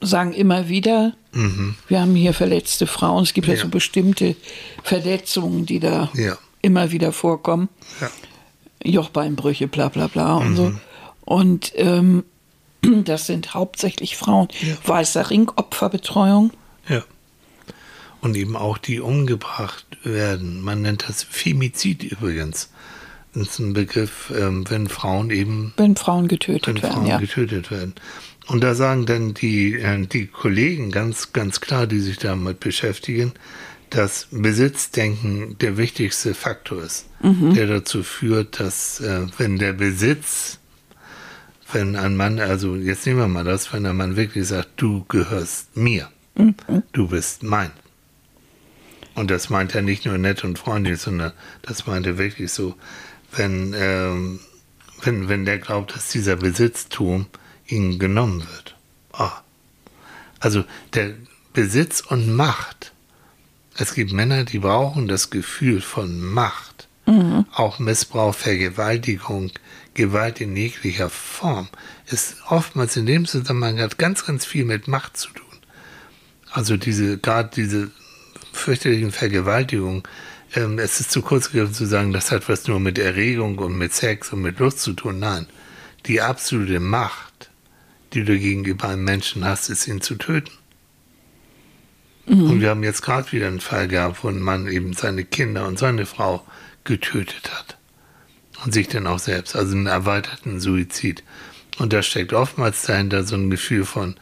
sagen 0.00 0.32
immer 0.32 0.68
wieder, 0.68 1.14
mhm. 1.32 1.74
wir 1.88 2.00
haben 2.00 2.14
hier 2.14 2.34
verletzte 2.34 2.86
Frauen. 2.86 3.22
Es 3.22 3.32
gibt 3.32 3.48
ja, 3.48 3.54
ja 3.54 3.60
so 3.60 3.68
bestimmte 3.68 4.36
Verletzungen, 4.82 5.66
die 5.66 5.80
da 5.80 6.10
ja. 6.14 6.36
immer 6.62 6.90
wieder 6.90 7.12
vorkommen. 7.12 7.68
Ja. 8.00 8.10
Jochbeinbrüche, 8.82 9.68
bla 9.68 9.88
bla 9.88 10.06
bla 10.06 10.36
und 10.36 10.50
mhm. 10.50 10.56
so. 10.56 10.72
Und 11.24 11.72
ähm, 11.76 12.24
das 13.04 13.26
sind 13.26 13.54
hauptsächlich 13.54 14.16
Frauen. 14.16 14.48
Ja. 14.60 14.74
Weißer 14.84 15.30
Ring, 15.30 15.50
Opferbetreuung. 15.54 16.50
Ja. 16.88 17.02
Und 18.20 18.36
eben 18.36 18.56
auch 18.56 18.78
die 18.78 19.00
umgebracht 19.00 19.86
werden. 20.02 20.60
Man 20.60 20.82
nennt 20.82 21.08
das 21.08 21.22
Femizid 21.22 22.02
übrigens. 22.02 22.70
Das 23.34 23.48
ist 23.48 23.58
ein 23.60 23.72
Begriff, 23.72 24.32
ähm, 24.36 24.68
wenn 24.68 24.88
Frauen 24.88 25.30
eben. 25.30 25.72
Wenn 25.76 25.96
Frauen 25.96 26.28
getötet 26.28 26.66
wenn 26.66 26.82
werden. 26.82 26.94
Frauen 26.94 27.06
ja. 27.06 27.18
getötet 27.18 27.70
werden. 27.70 27.94
Und 28.48 28.64
da 28.64 28.74
sagen 28.74 29.06
dann 29.06 29.34
die, 29.34 29.74
äh, 29.74 30.06
die 30.06 30.26
Kollegen 30.26 30.90
ganz, 30.90 31.32
ganz 31.32 31.60
klar, 31.60 31.86
die 31.86 32.00
sich 32.00 32.18
damit 32.18 32.60
beschäftigen, 32.60 33.32
dass 33.90 34.28
Besitzdenken 34.30 35.56
der 35.58 35.76
wichtigste 35.76 36.34
Faktor 36.34 36.82
ist, 36.82 37.06
mhm. 37.22 37.54
der 37.54 37.66
dazu 37.66 38.02
führt, 38.02 38.60
dass 38.60 39.00
äh, 39.00 39.26
wenn 39.38 39.58
der 39.58 39.72
Besitz, 39.72 40.59
wenn 41.72 41.96
ein 41.96 42.16
Mann, 42.16 42.38
also 42.38 42.76
jetzt 42.76 43.06
nehmen 43.06 43.20
wir 43.20 43.28
mal 43.28 43.44
das, 43.44 43.72
wenn 43.72 43.86
ein 43.86 43.96
Mann 43.96 44.16
wirklich 44.16 44.48
sagt, 44.48 44.70
du 44.76 45.04
gehörst 45.08 45.76
mir, 45.76 46.08
mhm. 46.34 46.54
du 46.92 47.08
bist 47.08 47.42
mein. 47.42 47.70
Und 49.14 49.30
das 49.30 49.50
meint 49.50 49.74
er 49.74 49.82
nicht 49.82 50.06
nur 50.06 50.18
nett 50.18 50.44
und 50.44 50.58
freundlich, 50.58 51.00
sondern 51.00 51.32
das 51.62 51.86
meint 51.86 52.06
er 52.06 52.18
wirklich 52.18 52.52
so, 52.52 52.74
wenn, 53.32 53.74
ähm, 53.76 54.40
wenn, 55.02 55.28
wenn 55.28 55.44
der 55.44 55.58
glaubt, 55.58 55.94
dass 55.94 56.10
dieser 56.10 56.36
Besitztum 56.36 57.26
ihnen 57.66 57.98
genommen 57.98 58.40
wird. 58.40 58.76
Oh. 59.12 59.30
Also 60.38 60.64
der 60.94 61.14
Besitz 61.52 62.00
und 62.00 62.34
Macht. 62.34 62.92
Es 63.76 63.94
gibt 63.94 64.12
Männer, 64.12 64.44
die 64.44 64.58
brauchen 64.58 65.08
das 65.08 65.30
Gefühl 65.30 65.80
von 65.80 66.20
Macht. 66.20 66.88
Mhm. 67.10 67.46
Auch 67.52 67.78
Missbrauch, 67.78 68.34
Vergewaltigung, 68.34 69.50
Gewalt 69.94 70.40
in 70.40 70.56
jeglicher 70.56 71.10
Form 71.10 71.68
ist 72.06 72.36
oftmals 72.48 72.96
in 72.96 73.06
dem 73.06 73.26
Zusammenhang 73.26 73.80
hat 73.80 73.98
ganz, 73.98 74.24
ganz 74.24 74.44
viel 74.44 74.64
mit 74.64 74.86
Macht 74.88 75.16
zu 75.16 75.30
tun. 75.30 75.46
Also 76.52 76.76
diese, 76.76 77.18
gerade 77.18 77.50
diese 77.54 77.90
fürchterlichen 78.52 79.12
Vergewaltigungen, 79.12 80.04
ähm, 80.54 80.78
es 80.78 81.00
ist 81.00 81.10
zu 81.10 81.22
kurz 81.22 81.50
gegriffen 81.50 81.74
zu 81.74 81.86
sagen, 81.86 82.12
das 82.12 82.30
hat 82.30 82.48
was 82.48 82.66
nur 82.66 82.80
mit 82.80 82.98
Erregung 82.98 83.58
und 83.58 83.76
mit 83.76 83.92
Sex 83.92 84.32
und 84.32 84.42
mit 84.42 84.58
Lust 84.58 84.80
zu 84.80 84.92
tun. 84.92 85.18
Nein, 85.18 85.46
die 86.06 86.20
absolute 86.20 86.80
Macht 86.80 87.30
die 88.12 88.24
du 88.24 88.38
gegenüber 88.38 88.88
einem 88.88 89.04
Menschen 89.04 89.44
hast, 89.44 89.68
ist 89.68 89.86
ihn 89.86 90.00
zu 90.00 90.16
töten. 90.16 90.50
Mhm. 92.26 92.50
Und 92.50 92.60
wir 92.60 92.70
haben 92.70 92.82
jetzt 92.82 93.02
gerade 93.02 93.30
wieder 93.32 93.46
einen 93.46 93.60
Fall 93.60 93.88
gehabt, 93.88 94.22
wo 94.22 94.28
ein 94.28 94.40
Mann 94.40 94.66
eben 94.66 94.92
seine 94.92 95.24
Kinder 95.24 95.66
und 95.66 95.78
seine 95.78 96.06
Frau 96.06 96.44
getötet 96.84 97.50
hat. 97.52 97.76
Und 98.64 98.74
sich 98.74 98.88
dann 98.88 99.06
auch 99.06 99.18
selbst, 99.18 99.56
also 99.56 99.74
einen 99.74 99.86
erweiterten 99.86 100.60
Suizid. 100.60 101.22
Und 101.78 101.92
da 101.92 102.02
steckt 102.02 102.34
oftmals 102.34 102.82
dahinter 102.82 103.24
so 103.24 103.36
ein 103.36 103.50
Gefühl 103.50 103.86
von, 103.86 104.16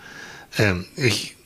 ähm, 0.58 0.86
ich, 0.94 1.36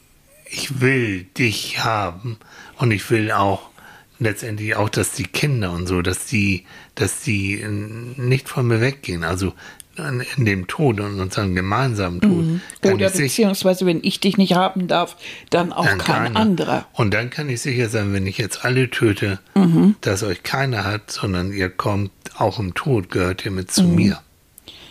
ich 0.44 0.80
will 0.80 1.24
dich 1.38 1.82
haben 1.82 2.36
und 2.76 2.90
ich 2.90 3.10
will 3.10 3.32
auch 3.32 3.70
letztendlich 4.18 4.76
auch, 4.76 4.88
dass 4.88 5.12
die 5.12 5.24
Kinder 5.24 5.72
und 5.72 5.86
so, 5.86 6.02
dass 6.02 6.26
die, 6.26 6.66
dass 6.94 7.22
die 7.22 7.64
nicht 7.66 8.48
von 8.48 8.66
mir 8.66 8.80
weggehen. 8.80 9.24
Also 9.24 9.54
in 9.96 10.44
dem 10.44 10.66
Tod 10.66 11.00
und 11.00 11.20
unserem 11.20 11.54
gemeinsamen 11.54 12.20
Tod. 12.20 12.30
Mhm. 12.30 12.60
Oder 12.84 13.10
beziehungsweise, 13.10 13.84
wenn 13.84 14.00
ich 14.02 14.20
dich 14.20 14.38
nicht 14.38 14.54
haben 14.54 14.88
darf, 14.88 15.16
dann 15.50 15.72
auch 15.72 15.84
dann 15.84 15.98
kein 15.98 16.24
keiner. 16.24 16.40
anderer. 16.40 16.86
Und 16.94 17.12
dann 17.12 17.30
kann 17.30 17.48
ich 17.48 17.60
sicher 17.60 17.88
sein, 17.88 18.12
wenn 18.12 18.26
ich 18.26 18.38
jetzt 18.38 18.64
alle 18.64 18.90
töte, 18.90 19.38
mhm. 19.54 19.96
dass 20.00 20.22
euch 20.22 20.42
keiner 20.42 20.84
hat, 20.84 21.10
sondern 21.10 21.52
ihr 21.52 21.68
kommt 21.68 22.10
auch 22.36 22.58
im 22.58 22.74
Tod, 22.74 23.10
gehört 23.10 23.44
ihr 23.44 23.50
mit 23.50 23.70
zu 23.70 23.84
mhm. 23.84 23.94
mir. 23.94 24.20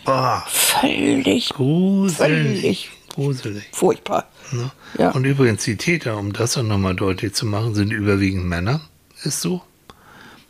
Oh, 0.05 0.37
völlig 0.47 1.49
gruselig. 1.49 2.17
Völlig 2.17 2.89
gruselig. 3.09 3.63
Furchtbar. 3.71 4.27
Ne? 4.51 4.71
Ja. 4.97 5.11
Und 5.11 5.25
übrigens, 5.25 5.63
die 5.63 5.77
Täter, 5.77 6.17
um 6.17 6.33
das 6.33 6.57
auch 6.57 6.63
nochmal 6.63 6.95
deutlich 6.95 7.33
zu 7.33 7.45
machen, 7.45 7.75
sind 7.75 7.91
überwiegend 7.91 8.45
Männer. 8.45 8.81
Ist 9.23 9.41
so. 9.41 9.61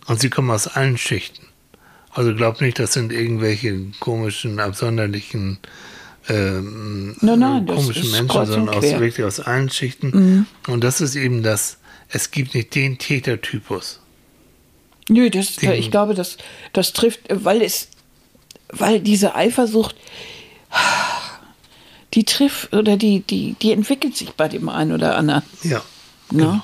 Und 0.08 0.20
sie 0.20 0.30
kommen 0.30 0.50
aus 0.52 0.68
allen 0.68 0.98
Schichten. 0.98 1.46
Also 2.14 2.36
glaub 2.36 2.62
nicht, 2.62 2.80
das 2.80 2.94
sind 2.94 3.12
irgendwelche 3.12 3.78
komischen, 4.00 4.60
absonderlichen 4.60 5.60
ähm, 6.30 7.16
nein, 7.22 7.40
nein, 7.40 7.66
komischen 7.66 8.12
Menschen, 8.12 8.46
sondern 8.46 8.70
aus, 8.70 8.84
wirklich 8.84 9.24
aus 9.26 9.40
allen 9.40 9.70
Schichten. 9.70 10.10
Mhm. 10.10 10.46
Und 10.72 10.84
das 10.84 11.02
ist 11.02 11.16
eben 11.16 11.42
das, 11.42 11.78
es 12.10 12.32
gibt 12.32 12.54
nicht 12.54 12.76
den 12.76 12.98
Tätertypus. 12.98 14.00
Nö, 15.10 15.30
das, 15.30 15.56
den, 15.56 15.72
ich 15.74 15.90
glaube, 15.90 16.14
das, 16.14 16.38
das 16.74 16.94
trifft, 16.94 17.22
weil 17.30 17.62
es, 17.62 17.88
weil 18.70 19.00
diese 19.00 19.36
Eifersucht, 19.36 19.96
die 22.14 22.24
trifft 22.24 22.74
oder 22.74 22.98
die, 22.98 23.22
die, 23.22 23.56
die 23.62 23.72
entwickelt 23.72 24.16
sich 24.16 24.32
bei 24.34 24.48
dem 24.48 24.70
einen 24.70 24.92
oder 24.92 25.16
anderen. 25.16 25.44
Ja. 25.64 25.82
Ne? 26.32 26.44
Genau. 26.44 26.64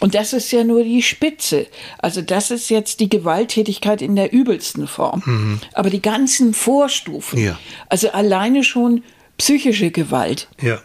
Und 0.00 0.14
das 0.14 0.32
ist 0.32 0.50
ja 0.50 0.64
nur 0.64 0.82
die 0.82 1.02
Spitze. 1.02 1.66
Also 1.98 2.22
das 2.22 2.50
ist 2.50 2.70
jetzt 2.70 3.00
die 3.00 3.08
Gewalttätigkeit 3.08 4.02
in 4.02 4.16
der 4.16 4.32
übelsten 4.32 4.86
Form. 4.86 5.22
Mhm. 5.24 5.60
Aber 5.74 5.90
die 5.90 6.02
ganzen 6.02 6.54
Vorstufen, 6.54 7.38
ja. 7.38 7.58
also 7.88 8.10
alleine 8.10 8.64
schon 8.64 9.04
psychische 9.36 9.90
Gewalt. 9.90 10.48
Ja. 10.60 10.80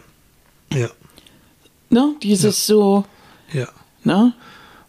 Ja. 0.72 0.90
Ne? 1.88 2.14
Dieses 2.22 2.68
ja. 2.68 2.74
so. 2.74 3.04
Ja. 3.52 3.68
Ne? 4.04 4.34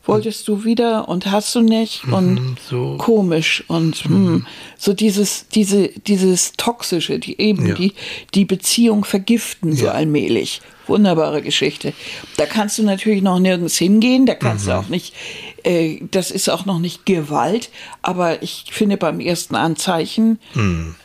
wolltest 0.08 0.48
du 0.48 0.64
wieder 0.64 1.08
und 1.10 1.30
hast 1.32 1.54
du 1.56 1.62
nicht 1.62 2.06
mhm, 2.08 2.14
und 2.14 2.58
so. 2.70 2.96
komisch 2.98 3.64
und 3.68 4.10
mhm. 4.10 4.36
mh, 4.36 4.46
so 4.78 4.94
dieses, 4.94 5.48
diese, 5.50 5.90
dieses 5.90 6.54
Toxische, 6.54 7.20
die 7.20 7.40
eben 7.40 7.68
ja. 7.68 7.76
die, 7.76 7.94
die 8.34 8.46
Beziehung 8.46 9.06
vergiften, 9.06 9.76
so 9.76 9.90
allmählich. 9.90 10.62
Wunderbare 10.90 11.42
Geschichte. 11.42 11.94
Da 12.38 12.46
kannst 12.46 12.78
du 12.78 12.84
natürlich 12.84 13.22
noch 13.22 13.40
nirgends 13.40 13.78
hingehen, 13.78 14.26
da 14.26 14.36
kannst 14.36 14.66
mhm. 14.66 14.70
du 14.70 14.76
auch 14.78 14.88
nicht, 14.88 15.14
äh, 15.64 16.00
das 16.12 16.32
ist 16.32 16.50
auch 16.50 16.66
noch 16.66 16.80
nicht 16.80 17.06
Gewalt, 17.06 17.70
aber 18.02 18.42
ich 18.44 18.66
finde 18.72 18.98
beim 18.98 19.20
ersten 19.20 19.56
Anzeichen 19.56 20.40
mhm. 20.54 20.96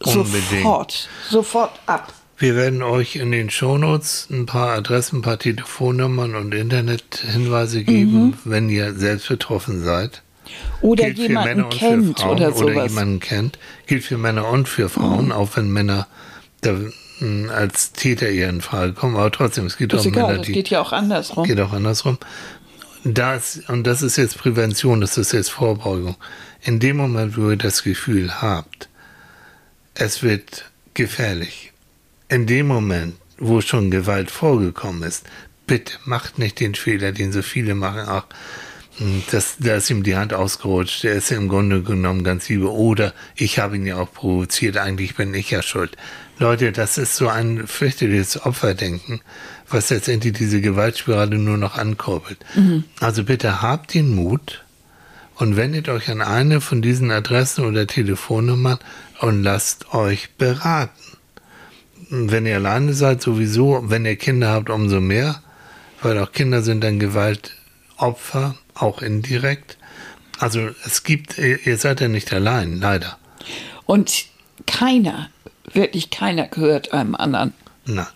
sofort, 0.00 1.08
sofort 1.30 1.80
ab. 1.86 2.12
Wir 2.36 2.56
werden 2.56 2.82
euch 2.82 3.16
in 3.16 3.30
den 3.30 3.48
Shownotes 3.48 4.28
ein 4.30 4.46
paar 4.46 4.70
Adressen, 4.70 5.18
ein 5.18 5.22
paar 5.22 5.38
Telefonnummern 5.38 6.34
und 6.34 6.52
Internethinweise 6.52 7.84
geben, 7.84 8.26
mhm. 8.26 8.34
wenn 8.44 8.68
ihr 8.68 8.94
selbst 8.94 9.28
betroffen 9.28 9.84
seid. 9.84 10.22
Oder 10.80 11.04
Gilt 11.10 11.18
jemanden 11.18 11.70
kennt 11.70 12.18
Frauen, 12.18 12.32
oder 12.32 12.52
sowas. 12.52 12.62
Oder 12.62 12.86
jemanden 12.86 13.20
kennt. 13.20 13.58
Gilt 13.86 14.04
für 14.04 14.18
Männer 14.18 14.48
und 14.48 14.68
für 14.68 14.88
Frauen, 14.88 15.26
mhm. 15.26 15.32
auch 15.32 15.56
wenn 15.56 15.70
Männer 15.70 16.06
da, 16.60 16.74
als 17.50 17.92
Täter 17.92 18.28
eher 18.28 18.48
in 18.48 18.60
Frage 18.60 18.92
kommen. 18.92 19.16
Aber 19.16 19.30
trotzdem, 19.30 19.66
es 19.66 19.76
geht 19.76 19.94
auch 19.94 20.04
egal, 20.04 20.32
Männer, 20.32 20.42
die... 20.42 20.52
geht 20.52 20.70
ja 20.70 20.80
auch 20.80 20.92
andersrum. 20.92 21.46
Geht 21.46 21.60
auch 21.60 21.72
andersrum. 21.72 22.18
Das, 23.04 23.60
und 23.68 23.86
das 23.86 24.02
ist 24.02 24.16
jetzt 24.16 24.38
Prävention, 24.38 25.00
das 25.00 25.18
ist 25.18 25.32
jetzt 25.32 25.50
Vorbeugung. 25.50 26.16
In 26.62 26.80
dem 26.80 26.96
Moment, 26.96 27.36
wo 27.36 27.50
ihr 27.50 27.56
das 27.56 27.82
Gefühl 27.82 28.40
habt, 28.40 28.88
es 29.94 30.22
wird 30.22 30.70
gefährlich, 30.94 31.72
in 32.28 32.46
dem 32.46 32.66
Moment, 32.66 33.14
wo 33.38 33.60
schon 33.60 33.90
Gewalt 33.90 34.30
vorgekommen 34.30 35.02
ist, 35.02 35.24
bitte 35.66 35.94
macht 36.04 36.38
nicht 36.38 36.60
den 36.60 36.74
Fehler, 36.74 37.12
den 37.12 37.32
so 37.32 37.42
viele 37.42 37.74
machen. 37.74 38.04
Ach, 38.06 38.24
Das, 39.30 39.56
da 39.58 39.76
ist 39.76 39.90
ihm 39.90 40.04
die 40.04 40.16
Hand 40.16 40.32
ausgerutscht. 40.34 41.02
Der 41.02 41.14
ist 41.14 41.32
im 41.32 41.48
Grunde 41.48 41.82
genommen 41.82 42.22
ganz 42.22 42.48
liebe. 42.48 42.70
Oder 42.70 43.12
ich 43.34 43.58
habe 43.58 43.76
ihn 43.76 43.86
ja 43.86 43.96
auch 43.96 44.12
provoziert. 44.12 44.76
Eigentlich 44.76 45.16
bin 45.16 45.34
ich 45.34 45.50
ja 45.50 45.62
schuld. 45.62 45.96
Leute, 46.38 46.72
das 46.72 46.98
ist 46.98 47.16
so 47.16 47.28
ein 47.28 47.66
fürchterliches 47.66 48.44
Opferdenken, 48.44 49.20
was 49.68 49.90
letztendlich 49.90 50.32
diese 50.34 50.60
Gewaltspirale 50.60 51.38
nur 51.38 51.56
noch 51.56 51.76
ankurbelt. 51.76 52.38
Mhm. 52.54 52.84
Also 53.00 53.24
bitte 53.24 53.62
habt 53.62 53.94
den 53.94 54.14
Mut 54.14 54.64
und 55.36 55.56
wendet 55.56 55.88
euch 55.88 56.10
an 56.10 56.22
eine 56.22 56.60
von 56.60 56.82
diesen 56.82 57.10
Adressen 57.10 57.64
oder 57.64 57.86
Telefonnummern 57.86 58.78
und 59.20 59.42
lasst 59.42 59.92
euch 59.94 60.30
beraten. 60.36 60.92
Wenn 62.10 62.46
ihr 62.46 62.56
alleine 62.56 62.94
seid, 62.94 63.22
sowieso, 63.22 63.84
wenn 63.88 64.04
ihr 64.04 64.16
Kinder 64.16 64.50
habt, 64.50 64.70
umso 64.70 65.00
mehr, 65.00 65.42
weil 66.02 66.18
auch 66.18 66.32
Kinder 66.32 66.62
sind 66.62 66.82
dann 66.84 66.98
Gewaltopfer 66.98 68.56
auch 68.74 69.02
indirekt. 69.02 69.78
Also 70.38 70.70
es 70.84 71.04
gibt, 71.04 71.38
ihr 71.38 71.76
seid 71.78 72.00
ja 72.00 72.08
nicht 72.08 72.32
allein, 72.32 72.80
leider. 72.80 73.18
Und 73.86 74.26
keiner, 74.66 75.30
wirklich 75.72 76.10
keiner 76.10 76.48
gehört 76.48 76.92
einem 76.92 77.14
anderen. 77.14 77.52
Nein. 77.84 78.06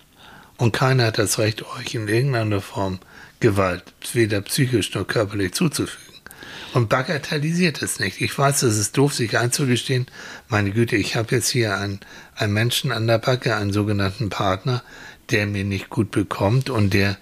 Und 0.56 0.72
keiner 0.72 1.06
hat 1.06 1.18
das 1.18 1.38
Recht, 1.38 1.64
euch 1.78 1.94
in 1.94 2.08
irgendeiner 2.08 2.60
Form 2.60 2.98
Gewalt, 3.40 3.84
weder 4.12 4.40
psychisch 4.40 4.92
noch 4.94 5.06
körperlich 5.06 5.52
zuzufügen. 5.52 6.08
Und 6.74 6.88
bagatellisiert 6.88 7.80
es 7.82 8.00
nicht. 8.00 8.20
Ich 8.20 8.36
weiß, 8.36 8.62
es 8.62 8.76
ist 8.76 8.96
doof, 8.96 9.14
sich 9.14 9.38
einzugestehen. 9.38 10.06
Meine 10.48 10.72
Güte, 10.72 10.96
ich 10.96 11.16
habe 11.16 11.36
jetzt 11.36 11.48
hier 11.48 11.76
einen, 11.76 12.00
einen 12.34 12.52
Menschen 12.52 12.92
an 12.92 13.06
der 13.06 13.18
Backe, 13.18 13.56
einen 13.56 13.72
sogenannten 13.72 14.28
Partner, 14.28 14.82
der 15.30 15.46
mir 15.46 15.64
nicht 15.64 15.88
gut 15.88 16.10
bekommt 16.10 16.68
und 16.68 16.92
der 16.92 17.16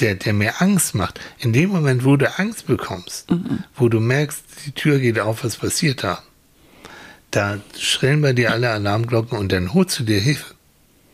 der, 0.00 0.14
der 0.14 0.32
mir 0.32 0.60
Angst 0.60 0.94
macht. 0.94 1.20
In 1.38 1.52
dem 1.52 1.70
Moment, 1.70 2.04
wo 2.04 2.16
du 2.16 2.38
Angst 2.38 2.66
bekommst, 2.66 3.30
mhm. 3.30 3.64
wo 3.74 3.88
du 3.88 4.00
merkst, 4.00 4.42
die 4.66 4.72
Tür 4.72 4.98
geht 4.98 5.18
auf, 5.18 5.44
was 5.44 5.56
passiert 5.56 6.02
da, 6.02 6.22
da 7.30 7.58
schrillen 7.78 8.22
bei 8.22 8.32
dir 8.32 8.52
alle 8.52 8.70
Alarmglocken 8.70 9.38
und 9.38 9.52
dann 9.52 9.74
holst 9.74 9.98
du 9.98 10.04
dir 10.04 10.20
Hilfe. 10.20 10.54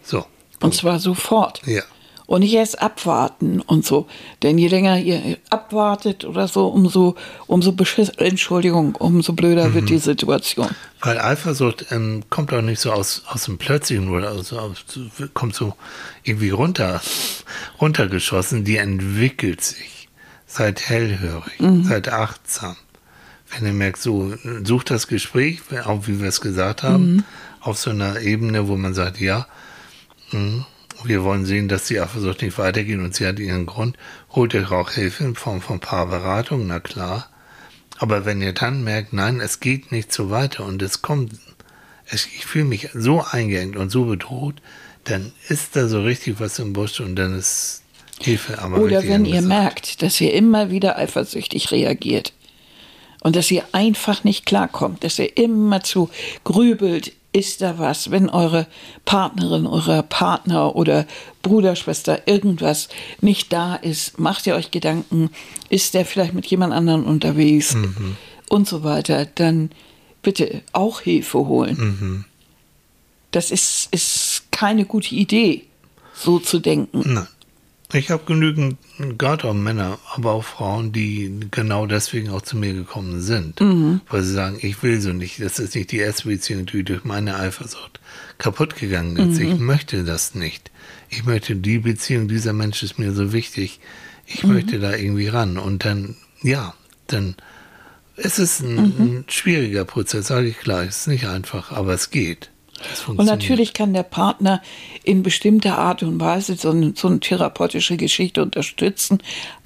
So. 0.02 0.26
Und 0.60 0.74
zwar 0.74 0.98
sofort. 0.98 1.62
Ja 1.66 1.82
und 2.26 2.40
nicht 2.40 2.54
erst 2.54 2.80
abwarten 2.82 3.60
und 3.60 3.84
so. 3.84 4.06
Denn 4.42 4.58
je 4.58 4.68
länger 4.68 4.98
ihr 4.98 5.38
abwartet 5.50 6.24
oder 6.24 6.48
so, 6.48 6.66
umso, 6.66 7.14
umso 7.46 7.72
beschiss, 7.72 8.08
Entschuldigung, 8.10 8.94
umso 8.96 9.32
blöder 9.32 9.68
mhm. 9.68 9.74
wird 9.74 9.88
die 9.90 9.98
Situation. 9.98 10.68
Weil 11.00 11.20
Eifersucht 11.20 11.86
ähm, 11.90 12.24
kommt 12.30 12.52
auch 12.52 12.62
nicht 12.62 12.80
so 12.80 12.92
aus, 12.92 13.22
aus 13.28 13.44
dem 13.44 13.58
Plötzlichen 13.58 14.08
oder 14.08 14.30
also 14.30 14.74
kommt 15.34 15.54
so 15.54 15.74
irgendwie 16.24 16.50
runter, 16.50 17.00
runtergeschossen, 17.80 18.64
die 18.64 18.76
entwickelt 18.76 19.60
sich. 19.62 20.08
Seid 20.48 20.88
hellhörig, 20.88 21.60
mhm. 21.60 21.84
seid 21.84 22.12
achtsam. 22.12 22.76
Wenn 23.50 23.66
ihr 23.66 23.72
merkt, 23.72 24.00
so, 24.00 24.34
sucht 24.64 24.90
das 24.90 25.06
Gespräch, 25.06 25.60
auch 25.84 26.06
wie 26.06 26.20
wir 26.20 26.28
es 26.28 26.40
gesagt 26.40 26.82
haben, 26.82 27.16
mhm. 27.16 27.24
auf 27.60 27.78
so 27.78 27.90
einer 27.90 28.20
Ebene, 28.20 28.66
wo 28.66 28.76
man 28.76 28.94
sagt, 28.94 29.20
ja, 29.20 29.46
mh, 30.32 30.64
wir 31.04 31.24
wollen 31.24 31.44
sehen, 31.44 31.68
dass 31.68 31.86
die 31.86 32.00
Eifersucht 32.00 32.42
nicht 32.42 32.58
weitergeht 32.58 32.98
und 32.98 33.14
sie 33.14 33.26
hat 33.26 33.38
ihren 33.38 33.66
Grund. 33.66 33.96
Holt 34.30 34.54
euch 34.54 34.70
auch 34.70 34.90
Hilfe 34.90 35.24
in 35.24 35.34
Form 35.34 35.60
von 35.60 35.80
Paarberatung, 35.80 36.66
na 36.66 36.80
klar. 36.80 37.28
Aber 37.98 38.24
wenn 38.24 38.42
ihr 38.42 38.52
dann 38.52 38.84
merkt, 38.84 39.12
nein, 39.12 39.40
es 39.40 39.60
geht 39.60 39.92
nicht 39.92 40.12
so 40.12 40.30
weiter 40.30 40.64
und 40.64 40.82
es 40.82 41.02
kommt, 41.02 41.32
es, 42.06 42.26
ich 42.26 42.46
fühle 42.46 42.66
mich 42.66 42.90
so 42.94 43.22
eingeengt 43.22 43.76
und 43.76 43.90
so 43.90 44.04
bedroht, 44.04 44.56
dann 45.04 45.32
ist 45.48 45.76
da 45.76 45.88
so 45.88 46.02
richtig 46.02 46.40
was 46.40 46.58
im 46.58 46.72
Busch 46.72 47.00
und 47.00 47.16
dann 47.16 47.38
ist 47.38 47.82
Hilfe 48.20 48.58
aber 48.58 48.78
Oder 48.78 49.06
wenn 49.06 49.24
ihr 49.24 49.42
merkt, 49.42 50.02
dass 50.02 50.20
ihr 50.20 50.32
immer 50.32 50.70
wieder 50.70 50.96
eifersüchtig 50.96 51.70
reagiert 51.70 52.32
und 53.20 53.36
dass 53.36 53.50
ihr 53.50 53.64
einfach 53.72 54.24
nicht 54.24 54.46
klarkommt, 54.46 55.04
dass 55.04 55.18
ihr 55.18 55.36
immer 55.36 55.82
zu 55.82 56.10
grübelt, 56.44 57.12
ist 57.36 57.60
da 57.60 57.78
was, 57.78 58.10
wenn 58.10 58.30
eure 58.30 58.66
Partnerin, 59.04 59.66
euer 59.66 60.02
Partner 60.02 60.74
oder 60.74 61.06
Bruder, 61.42 61.76
Schwester 61.76 62.26
irgendwas 62.26 62.88
nicht 63.20 63.52
da 63.52 63.76
ist, 63.76 64.18
macht 64.18 64.46
ihr 64.46 64.54
euch 64.54 64.70
Gedanken, 64.70 65.28
ist 65.68 65.92
der 65.92 66.06
vielleicht 66.06 66.32
mit 66.32 66.46
jemand 66.46 66.72
anderem 66.72 67.04
unterwegs 67.04 67.74
mhm. 67.74 68.16
und 68.48 68.66
so 68.66 68.84
weiter, 68.84 69.26
dann 69.26 69.70
bitte 70.22 70.62
auch 70.72 71.02
Hilfe 71.02 71.38
holen. 71.46 71.76
Mhm. 71.78 72.24
Das 73.32 73.50
ist, 73.50 73.88
ist 73.92 74.44
keine 74.50 74.86
gute 74.86 75.14
Idee, 75.14 75.64
so 76.14 76.38
zu 76.38 76.58
denken. 76.58 77.02
Nein. 77.04 77.28
Ich 77.92 78.10
habe 78.10 78.24
genügend, 78.26 78.78
gerade 79.16 79.44
auch 79.44 79.54
Männer, 79.54 79.98
aber 80.14 80.32
auch 80.32 80.44
Frauen, 80.44 80.92
die 80.92 81.46
genau 81.52 81.86
deswegen 81.86 82.30
auch 82.30 82.42
zu 82.42 82.56
mir 82.56 82.72
gekommen 82.72 83.20
sind. 83.20 83.60
Mhm. 83.60 84.00
Weil 84.08 84.22
sie 84.22 84.32
sagen, 84.32 84.58
ich 84.60 84.82
will 84.82 85.00
so 85.00 85.12
nicht, 85.12 85.40
das 85.40 85.58
ist 85.60 85.74
nicht 85.74 85.92
die 85.92 85.98
erste 85.98 86.28
Beziehung, 86.28 86.66
die 86.66 86.82
durch 86.82 87.04
meine 87.04 87.36
Eifersucht 87.36 88.00
kaputt 88.38 88.74
gegangen 88.76 89.16
ist. 89.16 89.40
Mhm. 89.40 89.52
Ich 89.52 89.58
möchte 89.60 90.02
das 90.02 90.34
nicht. 90.34 90.72
Ich 91.10 91.24
möchte 91.24 91.54
die 91.54 91.78
Beziehung, 91.78 92.26
dieser 92.26 92.52
Mensch 92.52 92.82
ist 92.82 92.98
mir 92.98 93.12
so 93.12 93.32
wichtig. 93.32 93.78
Ich 94.26 94.42
mhm. 94.42 94.54
möchte 94.54 94.80
da 94.80 94.94
irgendwie 94.94 95.28
ran. 95.28 95.56
Und 95.56 95.84
dann, 95.84 96.16
ja, 96.42 96.74
dann 97.06 97.36
ist 98.16 98.40
es 98.40 98.60
ein, 98.60 98.74
mhm. 98.74 98.94
ein 98.98 99.24
schwieriger 99.28 99.84
Prozess, 99.84 100.26
sage 100.26 100.48
ich 100.48 100.58
klar. 100.58 100.82
Es 100.82 101.02
ist 101.02 101.08
nicht 101.08 101.28
einfach, 101.28 101.70
aber 101.70 101.94
es 101.94 102.10
geht. 102.10 102.50
Und 103.06 103.24
natürlich 103.24 103.72
kann 103.72 103.94
der 103.94 104.02
Partner 104.02 104.62
in 105.02 105.22
bestimmter 105.22 105.78
Art 105.78 106.02
und 106.02 106.20
Weise 106.20 106.56
so 106.56 106.70
eine, 106.70 106.92
so 106.94 107.08
eine 107.08 107.20
therapeutische 107.20 107.96
Geschichte 107.96 108.42
unterstützen, 108.42 109.18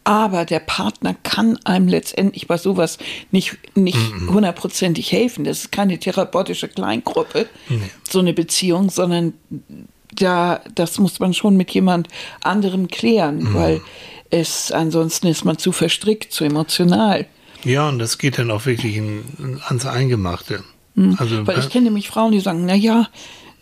aber 0.04 0.44
der 0.44 0.61
Partner 0.61 1.14
kann 1.22 1.58
einem 1.64 1.88
letztendlich 1.88 2.46
bei 2.46 2.56
sowas 2.56 2.98
nicht, 3.30 3.58
nicht 3.74 3.98
hundertprozentig 4.28 5.12
helfen. 5.12 5.44
Das 5.44 5.58
ist 5.58 5.72
keine 5.72 5.98
therapeutische 5.98 6.68
Kleingruppe, 6.68 7.46
nee. 7.68 7.78
so 8.08 8.20
eine 8.20 8.32
Beziehung, 8.32 8.90
sondern 8.90 9.34
da, 10.14 10.61
das 10.74 10.98
muss 10.98 11.20
man 11.20 11.34
schon 11.34 11.56
mit 11.56 11.70
jemand 11.70 12.08
anderem 12.42 12.88
klären, 12.88 13.54
weil 13.54 13.80
es 14.30 14.72
ansonsten 14.72 15.26
ist 15.26 15.44
man 15.44 15.58
zu 15.58 15.72
verstrickt, 15.72 16.32
zu 16.32 16.44
emotional. 16.44 17.26
Ja, 17.64 17.88
und 17.88 17.98
das 17.98 18.18
geht 18.18 18.38
dann 18.38 18.50
auch 18.50 18.66
wirklich 18.66 18.96
in, 18.96 19.61
ans 19.66 19.86
Eingemachte. 19.86 20.64
Hm. 20.97 21.16
Also, 21.18 21.47
Weil 21.47 21.59
ich 21.59 21.70
kenne 21.70 21.84
nämlich 21.84 22.09
Frauen, 22.09 22.32
die 22.32 22.41
sagen, 22.41 22.64
na 22.66 22.74
ja, 22.74 23.09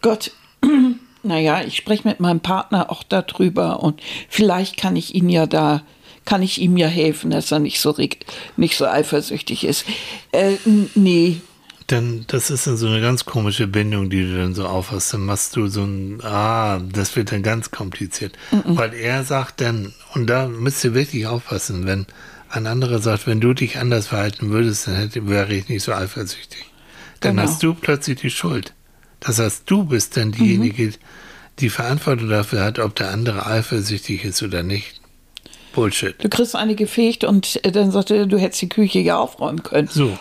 Gott, 0.00 0.32
naja, 1.22 1.62
ich 1.62 1.76
spreche 1.76 2.06
mit 2.06 2.20
meinem 2.20 2.40
Partner 2.40 2.90
auch 2.90 3.02
darüber 3.02 3.82
und 3.82 4.00
vielleicht 4.28 4.76
kann 4.76 4.96
ich 4.96 5.14
ihn 5.14 5.28
ja 5.28 5.46
da, 5.46 5.82
kann 6.24 6.42
ich 6.42 6.60
ihm 6.60 6.76
ja 6.76 6.88
helfen, 6.88 7.30
dass 7.30 7.50
er 7.50 7.58
nicht 7.58 7.80
so, 7.80 7.94
nicht 8.56 8.76
so 8.76 8.86
eifersüchtig 8.86 9.64
ist. 9.64 9.84
Äh, 10.32 10.56
nee. 10.94 11.40
Denn 11.90 12.24
das 12.26 12.50
ist 12.50 12.66
dann 12.66 12.76
so 12.76 12.86
eine 12.86 13.00
ganz 13.00 13.24
komische 13.24 13.66
Bindung, 13.66 14.10
die 14.10 14.22
du 14.22 14.36
dann 14.36 14.54
so 14.54 14.66
aufhast. 14.66 15.14
Dann 15.14 15.24
machst 15.24 15.56
du 15.56 15.68
so 15.68 15.84
ein, 15.84 16.20
ah, 16.22 16.80
das 16.80 17.16
wird 17.16 17.32
dann 17.32 17.42
ganz 17.42 17.70
kompliziert. 17.70 18.36
Mhm. 18.50 18.76
Weil 18.76 18.92
er 18.92 19.24
sagt 19.24 19.62
dann, 19.62 19.94
und 20.14 20.26
da 20.28 20.48
müsst 20.48 20.84
ihr 20.84 20.92
wirklich 20.92 21.26
aufpassen, 21.26 21.86
wenn 21.86 22.06
ein 22.50 22.66
anderer 22.66 22.98
sagt, 22.98 23.26
wenn 23.26 23.40
du 23.40 23.54
dich 23.54 23.78
anders 23.78 24.08
verhalten 24.08 24.50
würdest, 24.50 24.86
dann 24.86 24.96
hätte, 24.96 25.28
wäre 25.28 25.54
ich 25.54 25.68
nicht 25.68 25.82
so 25.82 25.92
eifersüchtig 25.92 26.66
dann 27.20 27.36
genau. 27.36 27.48
hast 27.48 27.62
du 27.62 27.74
plötzlich 27.74 28.20
die 28.20 28.30
Schuld. 28.30 28.72
Das 29.20 29.38
heißt, 29.38 29.64
du 29.66 29.84
bist 29.84 30.16
dann 30.16 30.32
diejenige, 30.32 30.84
mhm. 30.84 30.94
die 31.58 31.70
Verantwortung 31.70 32.28
dafür 32.28 32.62
hat, 32.64 32.78
ob 32.78 32.94
der 32.94 33.10
andere 33.10 33.46
eifersüchtig 33.46 34.24
ist 34.24 34.42
oder 34.42 34.62
nicht. 34.62 35.00
Bullshit. 35.72 36.14
Du 36.22 36.28
kriegst 36.28 36.56
eine 36.56 36.74
gefegt 36.74 37.24
und 37.24 37.64
äh, 37.64 37.72
dann 37.72 37.90
sagt 37.90 38.10
er, 38.10 38.26
du 38.26 38.38
hättest 38.38 38.62
die 38.62 38.68
Küche 38.68 39.00
ja 39.00 39.18
aufräumen 39.18 39.62
können. 39.62 39.88
So. 39.88 40.16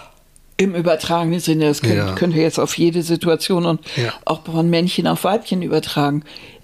Im 0.57 0.73
übertragenen 0.73 1.39
Sinne, 1.39 1.65
das 1.65 1.81
könnt, 1.81 1.95
ja. 1.95 2.15
könnt 2.15 2.35
ihr 2.35 2.41
jetzt 2.41 2.59
auf 2.59 2.77
jede 2.77 3.03
Situation 3.03 3.65
und 3.65 3.81
ja. 3.95 4.11
auch 4.25 4.43
von 4.43 4.69
Männchen 4.69 5.05
auf 5.05 5.23
Weibchen 5.23 5.61
übertragen. 5.61 6.23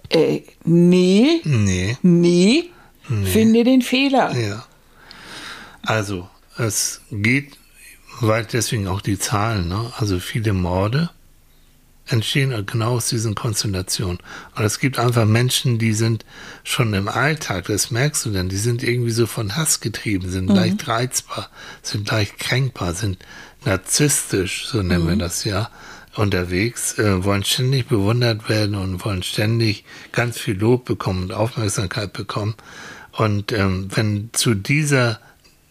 Äh, 0.09 0.41
nee, 0.63 1.41
nee, 1.43 1.97
nee, 2.01 2.69
nee, 3.07 3.25
finde 3.25 3.63
den 3.63 3.83
Fehler. 3.83 4.35
Ja. 4.35 4.65
Also, 5.83 6.27
es 6.57 7.01
geht 7.11 7.57
weil 8.21 8.45
deswegen 8.45 8.87
auch 8.87 9.01
die 9.01 9.19
Zahlen, 9.19 9.67
ne? 9.67 9.91
also 9.97 10.19
viele 10.19 10.53
Morde 10.53 11.09
entstehen 12.07 12.65
genau 12.65 12.95
aus 12.95 13.07
diesen 13.07 13.35
Konstellationen. 13.35 14.19
Und 14.55 14.63
es 14.63 14.79
gibt 14.79 14.99
einfach 14.99 15.25
Menschen, 15.25 15.79
die 15.79 15.93
sind 15.93 16.25
schon 16.63 16.93
im 16.93 17.07
Alltag, 17.07 17.65
das 17.67 17.91
merkst 17.91 18.25
du 18.25 18.31
dann, 18.31 18.49
die 18.49 18.57
sind 18.57 18.83
irgendwie 18.83 19.11
so 19.11 19.25
von 19.25 19.55
Hass 19.55 19.79
getrieben, 19.79 20.29
sind 20.29 20.49
mhm. 20.49 20.55
leicht 20.55 20.87
reizbar, 20.87 21.49
sind 21.81 22.09
leicht 22.11 22.39
kränkbar, 22.39 22.93
sind 22.93 23.19
narzisstisch, 23.63 24.67
so 24.67 24.81
nennen 24.81 25.05
mhm. 25.05 25.09
wir 25.09 25.15
das 25.15 25.45
ja, 25.45 25.69
unterwegs, 26.15 26.97
äh, 26.99 27.23
wollen 27.23 27.43
ständig 27.43 27.87
bewundert 27.87 28.49
werden 28.49 28.75
und 28.75 29.03
wollen 29.05 29.23
ständig 29.23 29.85
ganz 30.11 30.37
viel 30.37 30.57
Lob 30.57 30.85
bekommen 30.85 31.23
und 31.23 31.31
Aufmerksamkeit 31.31 32.13
bekommen. 32.13 32.55
Und 33.13 33.51
ähm, 33.51 33.87
wenn 33.93 34.29
zu 34.33 34.55
dieser, 34.55 35.19